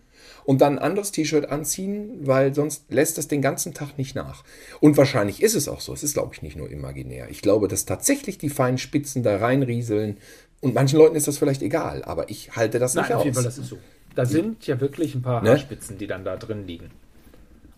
und 0.47 0.61
dann 0.61 0.79
ein 0.79 0.79
anderes 0.79 1.11
T-Shirt 1.11 1.49
anziehen, 1.49 2.21
weil 2.25 2.55
sonst 2.55 2.85
lässt 2.89 3.17
das 3.17 3.27
den 3.27 3.41
ganzen 3.41 3.73
Tag 3.73 3.97
nicht 3.97 4.15
nach. 4.15 4.43
Und 4.79 4.95
wahrscheinlich 4.95 5.43
ist 5.43 5.55
es 5.55 5.67
auch 5.67 5.81
so. 5.81 5.91
Es 5.93 6.03
ist, 6.03 6.13
glaube 6.13 6.33
ich, 6.33 6.41
nicht 6.41 6.55
nur 6.55 6.71
imaginär. 6.71 7.27
Ich 7.29 7.41
glaube, 7.41 7.67
dass 7.67 7.85
tatsächlich 7.85 8.37
die 8.37 8.47
feinen 8.49 8.77
Spitzen 8.77 9.23
da 9.23 9.35
reinrieseln. 9.37 10.17
Und 10.61 10.73
manchen 10.73 10.97
Leuten 10.97 11.17
ist 11.17 11.27
das 11.27 11.37
vielleicht 11.37 11.61
egal, 11.61 12.01
aber 12.05 12.29
ich 12.29 12.55
halte 12.55 12.79
das 12.79 12.93
Nein, 12.95 13.03
nicht 13.03 13.13
auf 13.13 13.19
aus. 13.19 13.25
jeden 13.25 13.35
Fall, 13.35 13.43
das 13.43 13.57
ist 13.57 13.67
so. 13.67 13.77
Da 14.15 14.25
sind 14.25 14.65
ja 14.65 14.79
wirklich 14.79 15.13
ein 15.15 15.21
paar 15.21 15.43
Ne? 15.43 15.49
Haarspitzen, 15.51 15.97
die 15.97 16.07
dann 16.07 16.23
da 16.23 16.37
drin 16.37 16.65
liegen. 16.65 16.91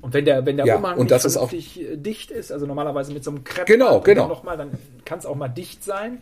Und 0.01 0.13
wenn 0.13 0.23
der, 0.25 0.45
wenn 0.45 0.55
der 0.55 0.65
Ja, 0.67 0.75
Umhang 0.77 0.93
und 0.93 1.05
nicht 1.05 1.11
das 1.11 1.25
ist 1.25 1.37
auch- 1.37 1.51
äh, 1.51 1.97
dicht 1.97 2.29
ist, 2.31 2.51
also 2.51 2.65
normalerweise 2.67 3.11
mit 3.11 3.23
so 3.23 3.31
einem 3.31 3.43
Krepp 3.43 3.65
Genau, 3.65 3.99
genau. 3.99 4.27
noch 4.27 4.43
mal, 4.43 4.55
dann 4.55 4.69
kann 5.05 5.17
es 5.19 5.25
auch 5.25 5.35
mal 5.35 5.49
dicht 5.49 5.83
sein. 5.83 6.21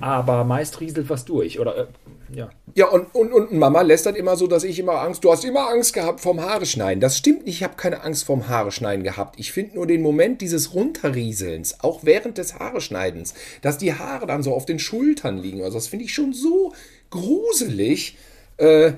Aber 0.00 0.44
meist 0.44 0.80
rieselt 0.80 1.08
was 1.08 1.24
durch. 1.24 1.60
Oder 1.60 1.76
äh, 1.76 1.86
ja. 2.34 2.50
Ja, 2.74 2.88
und, 2.88 3.14
und, 3.14 3.32
und 3.32 3.52
Mama 3.52 3.82
lästert 3.82 4.16
immer 4.16 4.36
so, 4.36 4.46
dass 4.46 4.64
ich 4.64 4.78
immer 4.78 5.00
Angst, 5.00 5.22
du 5.22 5.30
hast 5.30 5.44
immer 5.44 5.68
Angst 5.68 5.94
gehabt 5.94 6.20
vom 6.20 6.40
Haare 6.40 6.66
schneiden. 6.66 7.00
Das 7.00 7.16
stimmt 7.16 7.46
nicht, 7.46 7.56
ich 7.56 7.62
habe 7.62 7.76
keine 7.76 8.02
Angst 8.02 8.24
vom 8.24 8.48
Haare 8.48 8.72
schneiden 8.72 9.04
gehabt. 9.04 9.38
Ich 9.38 9.52
finde 9.52 9.76
nur 9.76 9.86
den 9.86 10.02
Moment 10.02 10.40
dieses 10.40 10.74
Runterrieselns, 10.74 11.80
auch 11.80 12.00
während 12.02 12.38
des 12.38 12.58
Haare 12.58 12.80
schneidens, 12.80 13.34
dass 13.62 13.78
die 13.78 13.94
Haare 13.94 14.26
dann 14.26 14.42
so 14.42 14.52
auf 14.52 14.66
den 14.66 14.80
Schultern 14.80 15.38
liegen. 15.38 15.62
Also 15.62 15.78
das 15.78 15.86
finde 15.86 16.06
ich 16.06 16.14
schon 16.14 16.32
so 16.32 16.72
gruselig. 17.10 18.16
Äh, 18.56 18.92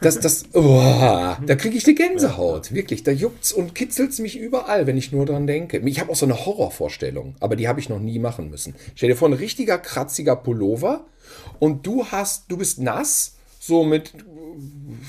das, 0.00 0.20
das, 0.20 0.44
oh, 0.52 0.80
da 1.46 1.54
kriege 1.56 1.76
ich 1.76 1.86
eine 1.86 1.94
Gänsehaut. 1.94 2.72
Wirklich, 2.72 3.02
da 3.02 3.10
juckt's 3.10 3.52
und 3.52 3.74
kitzelt's 3.74 4.18
mich 4.18 4.38
überall, 4.38 4.86
wenn 4.86 4.96
ich 4.96 5.12
nur 5.12 5.26
dran 5.26 5.46
denke. 5.46 5.78
Ich 5.78 6.00
habe 6.00 6.10
auch 6.10 6.16
so 6.16 6.26
eine 6.26 6.46
Horrorvorstellung, 6.46 7.34
aber 7.40 7.56
die 7.56 7.68
habe 7.68 7.80
ich 7.80 7.88
noch 7.88 8.00
nie 8.00 8.18
machen 8.18 8.50
müssen. 8.50 8.74
Stell 8.94 9.08
dir 9.08 9.16
vor, 9.16 9.28
ein 9.28 9.34
richtiger 9.34 9.78
kratziger 9.78 10.36
Pullover 10.36 11.06
und 11.58 11.86
du 11.86 12.06
hast, 12.06 12.50
du 12.50 12.56
bist 12.56 12.78
nass, 12.78 13.36
so 13.58 13.84
mit 13.84 14.12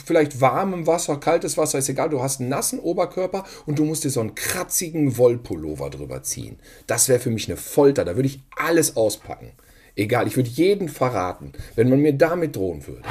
vielleicht 0.05 0.41
warmem 0.41 0.87
Wasser, 0.87 1.17
kaltes 1.17 1.57
Wasser, 1.57 1.77
ist 1.77 1.89
egal, 1.89 2.09
du 2.09 2.21
hast 2.21 2.39
einen 2.39 2.49
nassen 2.49 2.79
Oberkörper 2.79 3.45
und 3.65 3.79
du 3.79 3.85
musst 3.85 4.03
dir 4.03 4.09
so 4.09 4.19
einen 4.19 4.35
kratzigen 4.35 5.17
Wollpullover 5.17 5.89
drüber 5.89 6.23
ziehen. 6.23 6.57
Das 6.87 7.07
wäre 7.07 7.19
für 7.19 7.29
mich 7.29 7.47
eine 7.47 7.57
Folter, 7.57 8.05
da 8.05 8.15
würde 8.15 8.27
ich 8.27 8.41
alles 8.55 8.95
auspacken. 8.97 9.51
Egal, 9.95 10.27
ich 10.27 10.35
würde 10.35 10.49
jeden 10.49 10.89
verraten, 10.89 11.53
wenn 11.75 11.89
man 11.89 12.01
mir 12.01 12.13
damit 12.13 12.55
drohen 12.55 12.85
würde. 12.85 13.03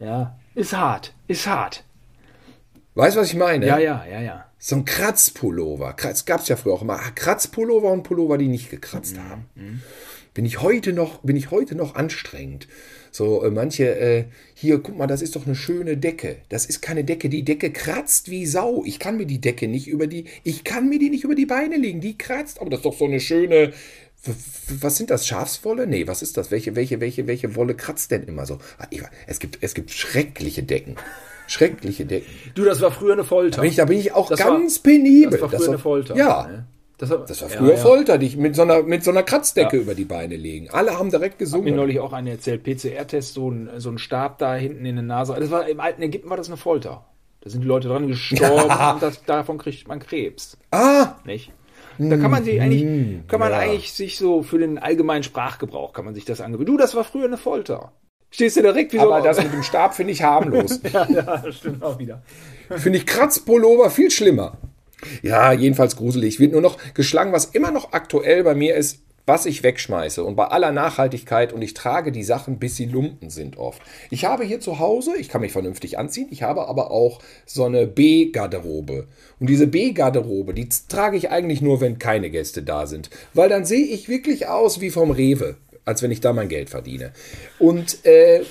Ja. 0.00 0.39
Ist 0.54 0.72
hart. 0.76 1.14
Ist 1.28 1.46
hart. 1.46 1.84
Weißt 2.94 3.16
du, 3.16 3.20
was 3.20 3.28
ich 3.28 3.36
meine? 3.36 3.66
Ja, 3.66 3.78
ja, 3.78 4.04
ja, 4.10 4.20
ja. 4.20 4.46
So 4.58 4.76
ein 4.76 4.84
Kratzpullover. 4.84 5.92
Kratz 5.94 6.24
gab 6.24 6.40
es 6.40 6.48
ja 6.48 6.56
früher 6.56 6.74
auch 6.74 6.82
immer. 6.82 6.98
Kratzpullover 6.98 7.90
und 7.92 8.02
Pullover, 8.02 8.36
die 8.36 8.48
nicht 8.48 8.68
gekratzt 8.70 9.16
Mhm, 9.16 9.28
haben. 9.28 9.82
Bin 10.34 10.44
ich 10.44 10.60
heute 10.60 10.92
noch, 10.92 11.20
bin 11.22 11.36
ich 11.36 11.50
heute 11.50 11.74
noch 11.74 11.94
anstrengend. 11.94 12.68
So, 13.10 13.42
äh, 13.44 13.50
manche, 13.50 13.96
äh, 13.98 14.24
hier, 14.54 14.78
guck 14.80 14.96
mal, 14.96 15.06
das 15.06 15.22
ist 15.22 15.34
doch 15.34 15.46
eine 15.46 15.54
schöne 15.54 15.96
Decke. 15.96 16.36
Das 16.48 16.66
ist 16.66 16.80
keine 16.82 17.04
Decke. 17.04 17.28
Die 17.28 17.44
Decke 17.44 17.72
kratzt 17.72 18.30
wie 18.30 18.46
Sau. 18.46 18.84
Ich 18.84 18.98
kann 18.98 19.16
mir 19.16 19.26
die 19.26 19.40
Decke 19.40 19.66
nicht 19.66 19.88
über 19.88 20.06
die, 20.06 20.26
ich 20.44 20.62
kann 20.62 20.88
mir 20.88 20.98
die 20.98 21.10
nicht 21.10 21.24
über 21.24 21.34
die 21.34 21.46
Beine 21.46 21.76
legen. 21.76 22.00
Die 22.00 22.18
kratzt. 22.18 22.60
Aber 22.60 22.70
das 22.70 22.80
ist 22.80 22.84
doch 22.86 22.96
so 22.98 23.06
eine 23.06 23.18
schöne, 23.20 23.72
was 24.80 24.96
sind 24.96 25.10
das? 25.10 25.26
Schafswolle? 25.26 25.86
Nee, 25.86 26.06
was 26.06 26.22
ist 26.22 26.36
das? 26.36 26.50
Welche, 26.50 26.76
welche, 26.76 27.00
welche, 27.00 27.26
welche 27.26 27.56
Wolle 27.56 27.74
kratzt 27.74 28.10
denn 28.10 28.24
immer 28.24 28.44
so? 28.46 28.58
Ah, 28.78 28.86
Es 29.26 29.38
gibt, 29.38 29.58
es 29.62 29.74
gibt 29.74 29.90
schreckliche 29.90 30.62
Decken. 30.62 30.96
Schreckliche 31.46 32.04
Decken. 32.06 32.30
Du, 32.54 32.64
das 32.64 32.80
war 32.80 32.90
früher 32.92 33.14
eine 33.14 33.24
Folter. 33.24 33.56
Da 33.56 33.62
bin 33.62 33.70
ich, 33.70 33.76
da 33.76 33.84
bin 33.86 33.98
ich 33.98 34.12
auch 34.12 34.28
Das 34.28 34.38
ganz 34.38 34.76
war- 34.76 34.82
penibel. 34.82 35.30
das 35.30 35.40
war 35.40 35.48
früher 35.50 35.68
eine 35.68 35.78
Folter. 35.78 36.16
Ja, 36.16 36.46
ne? 36.46 36.66
Das 36.98 37.08
war, 37.08 37.24
das 37.24 37.40
war 37.40 37.48
ja, 37.48 37.56
früher 37.56 37.70
ja. 37.74 37.76
Folter, 37.78 38.18
dich 38.18 38.36
mit 38.36 38.54
so 38.54 38.60
einer, 38.62 38.82
mit 38.82 39.02
so 39.02 39.10
einer 39.10 39.22
Kratzdecke 39.22 39.78
über 39.78 39.94
die 39.94 40.04
Beine 40.04 40.36
legen. 40.36 40.68
Alle 40.70 40.98
haben 40.98 41.10
direkt 41.10 41.40
Mir 41.40 41.46
gesungen. 41.46 41.74
neulich 41.74 41.98
auch 41.98 42.12
eine 42.12 42.30
erzählt, 42.32 42.62
PCR-Test, 42.62 43.32
so 43.32 43.50
ein, 43.50 43.70
so 43.78 43.88
ein 43.90 43.96
Stab 43.96 44.36
da 44.36 44.54
hinten 44.54 44.84
in 44.84 44.96
der 44.96 45.04
Nase. 45.04 45.34
Das 45.40 45.50
war, 45.50 45.66
Im 45.66 45.80
alten 45.80 46.02
Ägypten 46.02 46.28
war 46.28 46.36
das 46.36 46.48
eine 46.48 46.58
Folter. 46.58 47.06
Da 47.40 47.48
sind 47.48 47.62
die 47.62 47.66
Leute 47.66 47.88
dran 47.88 48.06
gestorben 48.06 48.68
Ja. 48.68 48.92
und 48.92 49.02
das, 49.02 49.24
davon 49.24 49.56
kriegt 49.56 49.88
man 49.88 49.98
Krebs. 49.98 50.58
Ah, 50.72 51.14
Nicht? 51.24 51.50
Da 52.08 52.16
kann 52.16 52.30
man 52.30 52.44
sich 52.44 52.60
eigentlich, 52.60 53.26
kann 53.28 53.40
man 53.40 53.50
ja. 53.50 53.58
eigentlich 53.58 53.92
sich 53.92 54.16
so 54.16 54.42
für 54.42 54.58
den 54.58 54.78
allgemeinen 54.78 55.22
Sprachgebrauch 55.22 55.92
kann 55.92 56.06
man 56.06 56.14
sich 56.14 56.24
das 56.24 56.40
angewöhnen. 56.40 56.66
Du, 56.66 56.78
das 56.78 56.94
war 56.94 57.04
früher 57.04 57.26
eine 57.26 57.36
Folter. 57.36 57.92
Stehst 58.30 58.56
du 58.56 58.62
direkt 58.62 58.92
wie 58.92 58.98
so. 58.98 59.12
aber 59.12 59.20
das 59.20 59.42
mit 59.42 59.52
dem 59.52 59.62
Stab 59.62 59.94
finde 59.94 60.12
ich 60.12 60.22
harmlos. 60.22 60.80
ja, 60.92 61.06
ja, 61.10 61.36
das 61.36 61.56
stimmt 61.56 61.82
auch 61.82 61.98
wieder. 61.98 62.22
finde 62.76 62.98
ich 62.98 63.06
Kratzpullover 63.06 63.90
viel 63.90 64.10
schlimmer. 64.10 64.56
Ja, 65.22 65.52
jedenfalls 65.52 65.96
gruselig. 65.96 66.40
Wird 66.40 66.52
nur 66.52 66.60
noch 66.60 66.78
geschlagen, 66.94 67.32
was 67.32 67.46
immer 67.46 67.70
noch 67.70 67.92
aktuell 67.92 68.44
bei 68.44 68.54
mir 68.54 68.76
ist, 68.76 69.02
was 69.26 69.46
ich 69.46 69.62
wegschmeiße. 69.62 70.24
Und 70.24 70.36
bei 70.36 70.46
aller 70.46 70.72
Nachhaltigkeit 70.72 71.52
und 71.52 71.62
ich 71.62 71.74
trage 71.74 72.12
die 72.12 72.24
Sachen, 72.24 72.58
bis 72.58 72.76
sie 72.76 72.86
Lumpen 72.86 73.30
sind 73.30 73.58
oft. 73.58 73.80
Ich 74.10 74.24
habe 74.24 74.44
hier 74.44 74.60
zu 74.60 74.78
Hause, 74.78 75.12
ich 75.18 75.28
kann 75.28 75.40
mich 75.40 75.52
vernünftig 75.52 75.98
anziehen, 75.98 76.28
ich 76.30 76.42
habe 76.42 76.68
aber 76.68 76.90
auch 76.90 77.20
so 77.46 77.64
eine 77.64 77.86
B-Garderobe. 77.86 79.06
Und 79.38 79.48
diese 79.48 79.66
B-Garderobe, 79.66 80.54
die 80.54 80.68
trage 80.88 81.16
ich 81.16 81.30
eigentlich 81.30 81.62
nur, 81.62 81.80
wenn 81.80 81.98
keine 81.98 82.30
Gäste 82.30 82.62
da 82.62 82.86
sind. 82.86 83.10
Weil 83.34 83.48
dann 83.48 83.64
sehe 83.64 83.86
ich 83.86 84.08
wirklich 84.08 84.48
aus 84.48 84.80
wie 84.80 84.90
vom 84.90 85.10
Rewe, 85.10 85.56
als 85.84 86.02
wenn 86.02 86.10
ich 86.10 86.20
da 86.20 86.32
mein 86.32 86.48
Geld 86.48 86.70
verdiene. 86.70 87.12
Und 87.58 88.04
äh, 88.04 88.42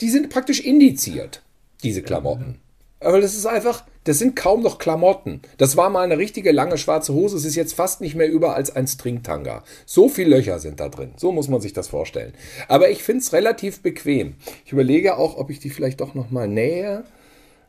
die 0.00 0.10
sind 0.10 0.30
praktisch 0.30 0.60
indiziert, 0.60 1.42
diese 1.82 2.02
Klamotten. 2.02 2.60
Aber 3.00 3.20
das 3.20 3.34
ist 3.34 3.46
einfach, 3.46 3.84
das 4.04 4.18
sind 4.18 4.34
kaum 4.34 4.62
noch 4.62 4.78
Klamotten. 4.78 5.42
Das 5.58 5.76
war 5.76 5.90
mal 5.90 6.02
eine 6.02 6.18
richtige 6.18 6.50
lange 6.50 6.78
schwarze 6.78 7.14
Hose. 7.14 7.36
Es 7.36 7.44
ist 7.44 7.54
jetzt 7.54 7.74
fast 7.74 8.00
nicht 8.00 8.14
mehr 8.14 8.30
über 8.30 8.54
als 8.56 8.74
ein 8.74 8.86
Stringtanga. 8.86 9.62
So 9.86 10.08
viele 10.08 10.36
Löcher 10.36 10.58
sind 10.58 10.80
da 10.80 10.88
drin. 10.88 11.12
So 11.16 11.30
muss 11.30 11.48
man 11.48 11.60
sich 11.60 11.72
das 11.72 11.88
vorstellen. 11.88 12.32
Aber 12.68 12.90
ich 12.90 13.02
finde 13.02 13.20
es 13.20 13.32
relativ 13.32 13.80
bequem. 13.80 14.34
Ich 14.64 14.72
überlege 14.72 15.16
auch, 15.16 15.36
ob 15.36 15.50
ich 15.50 15.60
die 15.60 15.70
vielleicht 15.70 16.00
doch 16.00 16.14
noch 16.14 16.30
mal 16.30 16.48
nähe. 16.48 17.04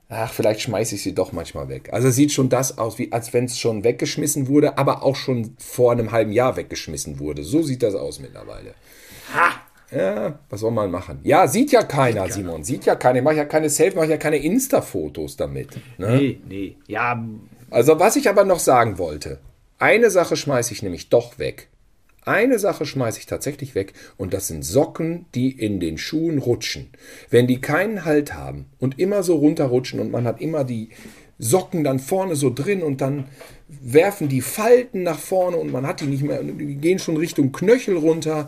Ach, 0.10 0.32
vielleicht 0.32 0.62
schmeiße 0.62 0.96
ich 0.96 1.04
sie 1.04 1.16
doch 1.16 1.32
manchmal 1.32 1.70
weg. 1.70 1.90
Also 1.92 2.10
sieht 2.10 2.32
schon 2.32 2.50
das 2.50 2.78
aus, 2.78 3.00
wie 3.00 3.12
als 3.12 3.34
wenn 3.34 3.46
es 3.46 3.58
schon 3.58 3.84
weggeschmissen 3.84 4.48
wurde, 4.48 4.78
aber 4.78 5.04
auch 5.04 5.16
schon 5.16 5.56
vor 5.58 5.92
einem 5.92 6.12
halben 6.12 6.32
Jahr 6.32 6.56
weggeschmissen 6.56 7.20
wurde. 7.20 7.44
So 7.44 7.64
sieht 7.64 7.84
das 7.84 7.96
aus 7.96 8.20
mittlerweile. 8.20 8.74
Ja, 9.96 10.40
was 10.50 10.60
soll 10.60 10.72
man 10.72 10.90
machen? 10.92 11.20
Ja, 11.24 11.48
sieht 11.48 11.72
ja 11.72 11.84
keiner, 11.84 12.30
Simon. 12.30 12.64
Sieht 12.64 12.86
ja 12.86 12.96
keiner. 12.96 13.20
Ich 13.20 13.24
mache 13.24 13.36
ja 13.36 13.46
keine 13.46 13.70
Selfie, 13.70 13.96
mache 13.98 14.10
ja 14.10 14.18
keine 14.18 14.38
Insta-Fotos 14.38 15.38
damit. 15.38 15.70
Ne? 15.98 16.18
Nee, 16.18 16.40
nee. 16.48 16.76
Ja, 16.88 17.24
Also, 17.70 18.00
was 18.00 18.16
ich 18.16 18.30
aber 18.30 18.44
noch 18.44 18.60
sagen 18.60 18.98
wollte, 18.98 19.40
eine 19.80 20.10
Sache 20.10 20.36
schmeiße 20.36 20.74
ich 20.74 20.84
nämlich 20.84 21.10
doch 21.10 21.40
weg. 21.40 21.70
Eine 22.26 22.58
Sache 22.58 22.86
schmeiße 22.86 23.20
ich 23.20 23.26
tatsächlich 23.26 23.76
weg 23.76 23.94
und 24.16 24.34
das 24.34 24.48
sind 24.48 24.64
Socken, 24.64 25.26
die 25.36 25.52
in 25.52 25.82
den 25.82 25.98
Schuhen 25.98 26.38
rutschen. 26.38 26.90
Wenn 27.30 27.48
die 27.48 27.60
keinen 27.60 28.06
Halt 28.06 28.34
haben 28.34 28.68
und 28.80 28.98
immer 28.98 29.24
so 29.24 29.36
runterrutschen 29.36 30.00
und 30.00 30.10
man 30.10 30.26
hat 30.26 30.40
immer 30.40 30.64
die 30.64 30.90
Socken 31.38 31.84
dann 31.84 32.00
vorne 32.00 32.38
so 32.38 32.50
drin 32.54 32.82
und 32.82 33.02
dann 33.02 33.26
werfen 33.68 34.30
die 34.30 34.40
Falten 34.40 35.04
nach 35.04 35.20
vorne 35.20 35.58
und 35.58 35.72
man 35.72 35.86
hat 35.86 36.00
die 36.00 36.06
nicht 36.06 36.24
mehr, 36.24 36.42
die 36.42 36.76
gehen 36.76 37.00
schon 37.00 37.18
Richtung 37.18 37.52
Knöchel 37.52 37.98
runter. 37.98 38.48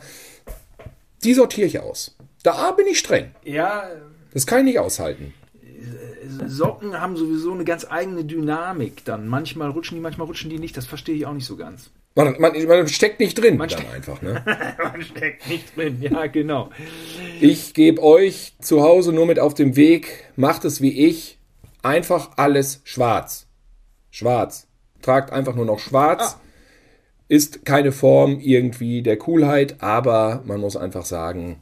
Die 1.25 1.33
sortiere 1.33 1.67
ich 1.67 1.79
aus. 1.79 2.15
Da 2.43 2.71
bin 2.71 2.85
ich 2.87 2.99
streng. 2.99 3.31
ja, 3.43 3.89
Das 4.33 4.45
kann 4.45 4.59
ich 4.59 4.65
nicht 4.65 4.79
aushalten. 4.79 5.33
Socken 6.45 6.99
haben 6.99 7.17
sowieso 7.17 7.53
eine 7.53 7.63
ganz 7.63 7.85
eigene 7.89 8.23
Dynamik 8.23 9.03
dann. 9.05 9.27
Manchmal 9.27 9.69
rutschen 9.71 9.95
die, 9.95 10.01
manchmal 10.01 10.27
rutschen 10.27 10.49
die 10.49 10.59
nicht. 10.59 10.75
Das 10.77 10.85
verstehe 10.85 11.15
ich 11.15 11.25
auch 11.25 11.33
nicht 11.33 11.45
so 11.45 11.55
ganz. 11.55 11.89
Man, 12.15 12.39
man, 12.39 12.53
man 12.67 12.87
steckt 12.87 13.19
nicht 13.19 13.35
drin, 13.41 13.57
Man 13.57 13.67
dann 13.69 13.87
einfach. 13.93 14.21
Ne? 14.21 14.43
Man 14.81 15.01
steckt 15.01 15.49
nicht 15.49 15.75
drin. 15.75 15.97
Ja, 16.01 16.27
genau. 16.27 16.69
Ich 17.41 17.73
gebe 17.73 18.01
euch 18.01 18.53
zu 18.61 18.81
Hause 18.83 19.11
nur 19.11 19.25
mit 19.25 19.37
auf 19.39 19.53
den 19.53 19.75
Weg, 19.75 20.23
macht 20.37 20.63
es 20.63 20.79
wie 20.79 21.07
ich, 21.07 21.37
einfach 21.81 22.31
alles 22.37 22.81
schwarz. 22.85 23.47
Schwarz. 24.11 24.67
Tragt 25.01 25.33
einfach 25.33 25.55
nur 25.55 25.65
noch 25.65 25.79
schwarz. 25.79 26.37
Ist 27.27 27.65
keine 27.65 27.91
Form 27.91 28.39
irgendwie 28.39 29.01
der 29.01 29.17
Coolheit, 29.17 29.81
aber 29.81 30.43
man 30.45 30.59
muss 30.59 30.77
einfach 30.77 31.05
sagen, 31.05 31.61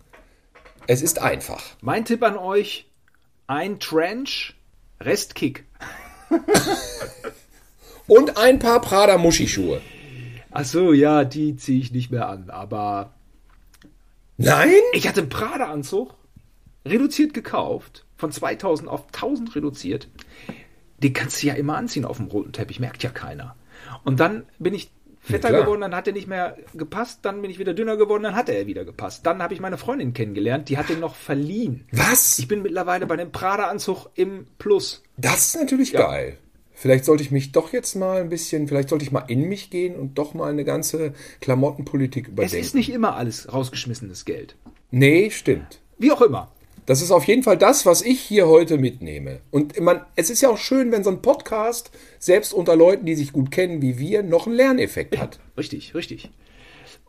es 0.87 1.01
ist 1.01 1.21
einfach. 1.21 1.63
Mein 1.81 2.03
Tipp 2.03 2.21
an 2.23 2.37
euch: 2.37 2.89
ein 3.47 3.79
Trench, 3.79 4.55
Restkick. 4.99 5.65
Und 8.07 8.37
ein 8.37 8.59
paar 8.59 8.81
Prada 8.81 9.17
Muschischuhe. 9.17 9.81
Ach 10.51 10.65
so, 10.65 10.93
ja, 10.93 11.23
die 11.23 11.55
ziehe 11.55 11.79
ich 11.79 11.91
nicht 11.91 12.11
mehr 12.11 12.27
an. 12.27 12.49
Aber 12.49 13.13
Nein? 14.37 14.73
ich 14.93 15.07
hatte 15.07 15.21
einen 15.21 15.29
Prada-Anzug, 15.29 16.13
reduziert 16.85 17.33
gekauft, 17.33 18.05
von 18.17 18.31
2000 18.31 18.89
auf 18.89 19.05
1000 19.07 19.55
reduziert. 19.55 20.09
Den 20.97 21.13
kannst 21.13 21.41
du 21.41 21.47
ja 21.47 21.53
immer 21.53 21.77
anziehen 21.77 22.05
auf 22.05 22.17
dem 22.17 22.27
roten 22.27 22.51
Teppich, 22.51 22.79
merkt 22.79 23.03
ja 23.03 23.09
keiner. 23.09 23.55
Und 24.03 24.19
dann 24.19 24.45
bin 24.59 24.73
ich 24.73 24.91
fetter 25.23 25.49
klar. 25.49 25.61
geworden, 25.61 25.81
dann 25.81 25.95
hat 25.95 26.07
er 26.07 26.13
nicht 26.13 26.27
mehr 26.27 26.57
gepasst, 26.73 27.19
dann 27.23 27.41
bin 27.41 27.49
ich 27.49 27.59
wieder 27.59 27.73
dünner 27.73 27.97
geworden, 27.97 28.23
dann 28.23 28.35
hat 28.35 28.49
er 28.49 28.67
wieder 28.67 28.85
gepasst. 28.85 29.25
Dann 29.25 29.41
habe 29.41 29.53
ich 29.53 29.59
meine 29.59 29.77
Freundin 29.77 30.13
kennengelernt, 30.13 30.69
die 30.69 30.77
hat 30.77 30.89
den 30.89 30.99
noch 30.99 31.15
verliehen. 31.15 31.85
Was? 31.91 32.37
Ich 32.39 32.47
bin 32.47 32.61
mittlerweile 32.61 33.05
bei 33.05 33.15
dem 33.15 33.31
Prada-Anzug 33.31 34.07
im 34.15 34.45
Plus. 34.59 35.03
Das 35.17 35.47
ist 35.47 35.55
natürlich 35.55 35.93
geil. 35.93 36.37
Vielleicht 36.75 37.05
sollte 37.05 37.23
ich 37.23 37.31
mich 37.31 37.51
doch 37.51 37.71
jetzt 37.71 37.95
mal 37.95 38.19
ein 38.21 38.29
bisschen, 38.29 38.67
vielleicht 38.67 38.89
sollte 38.89 39.05
ich 39.05 39.11
mal 39.11 39.23
in 39.27 39.47
mich 39.47 39.69
gehen 39.69 39.95
und 39.95 40.17
doch 40.17 40.33
mal 40.33 40.49
eine 40.51 40.65
ganze 40.65 41.13
Klamottenpolitik 41.39 42.25
Es 42.25 42.31
überdenken. 42.31 42.57
ist 42.59 42.75
nicht 42.75 42.91
immer 42.91 43.15
alles 43.15 43.51
rausgeschmissenes 43.53 44.25
Geld. 44.25 44.55
nee, 44.91 45.29
stimmt. 45.29 45.79
Wie 45.99 46.11
auch 46.11 46.21
immer. 46.21 46.51
Das 46.85 47.01
ist 47.01 47.11
auf 47.11 47.25
jeden 47.25 47.43
Fall 47.43 47.57
das, 47.57 47.85
was 47.85 48.01
ich 48.01 48.19
hier 48.19 48.47
heute 48.47 48.77
mitnehme. 48.77 49.39
Und 49.51 49.79
man, 49.79 50.01
es 50.15 50.29
ist 50.29 50.41
ja 50.41 50.49
auch 50.49 50.57
schön, 50.57 50.91
wenn 50.91 51.03
so 51.03 51.09
ein 51.09 51.21
Podcast, 51.21 51.91
selbst 52.19 52.53
unter 52.53 52.75
Leuten, 52.75 53.05
die 53.05 53.15
sich 53.15 53.31
gut 53.31 53.51
kennen 53.51 53.81
wie 53.81 53.97
wir, 53.97 54.23
noch 54.23 54.47
einen 54.47 54.55
Lerneffekt 54.55 55.17
hat. 55.17 55.39
Richtig, 55.57 55.95
richtig. 55.95 56.31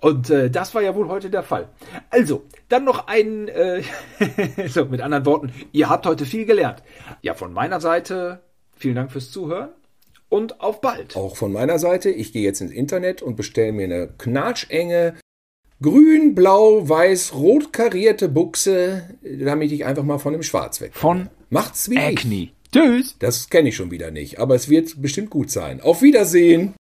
Und 0.00 0.30
äh, 0.30 0.50
das 0.50 0.74
war 0.74 0.82
ja 0.82 0.94
wohl 0.94 1.08
heute 1.08 1.30
der 1.30 1.42
Fall. 1.42 1.68
Also, 2.10 2.44
dann 2.68 2.84
noch 2.84 3.06
ein, 3.06 3.48
äh, 3.48 3.82
so 4.68 4.84
mit 4.84 5.00
anderen 5.00 5.26
Worten, 5.26 5.52
ihr 5.72 5.88
habt 5.88 6.06
heute 6.06 6.26
viel 6.26 6.44
gelernt. 6.44 6.82
Ja, 7.22 7.34
von 7.34 7.52
meiner 7.52 7.80
Seite 7.80 8.40
vielen 8.76 8.96
Dank 8.96 9.12
fürs 9.12 9.30
Zuhören 9.30 9.70
und 10.28 10.60
auf 10.60 10.80
bald. 10.80 11.16
Auch 11.16 11.36
von 11.36 11.52
meiner 11.52 11.78
Seite, 11.78 12.10
ich 12.10 12.32
gehe 12.32 12.42
jetzt 12.42 12.60
ins 12.60 12.72
Internet 12.72 13.22
und 13.22 13.36
bestelle 13.36 13.72
mir 13.72 13.84
eine 13.84 14.08
knatschenge, 14.18 15.14
grün, 15.84 16.34
blau, 16.34 16.88
weiß, 16.88 17.34
rot 17.34 17.70
karierte 17.70 18.30
Buchse, 18.30 19.02
damit 19.22 19.70
ich 19.70 19.84
einfach 19.84 20.02
mal 20.02 20.16
von 20.16 20.32
dem 20.32 20.42
Schwarz 20.42 20.80
weg. 20.80 20.92
Von 20.94 21.28
Macht's 21.50 21.90
wie 21.90 21.96
ich. 21.96 22.00
Acne. 22.00 22.48
Tschüss. 22.72 23.16
Das 23.18 23.50
kenne 23.50 23.68
ich 23.68 23.76
schon 23.76 23.90
wieder 23.90 24.10
nicht, 24.10 24.38
aber 24.40 24.54
es 24.54 24.70
wird 24.70 25.00
bestimmt 25.02 25.28
gut 25.28 25.50
sein. 25.50 25.82
Auf 25.82 26.00
Wiedersehen. 26.00 26.72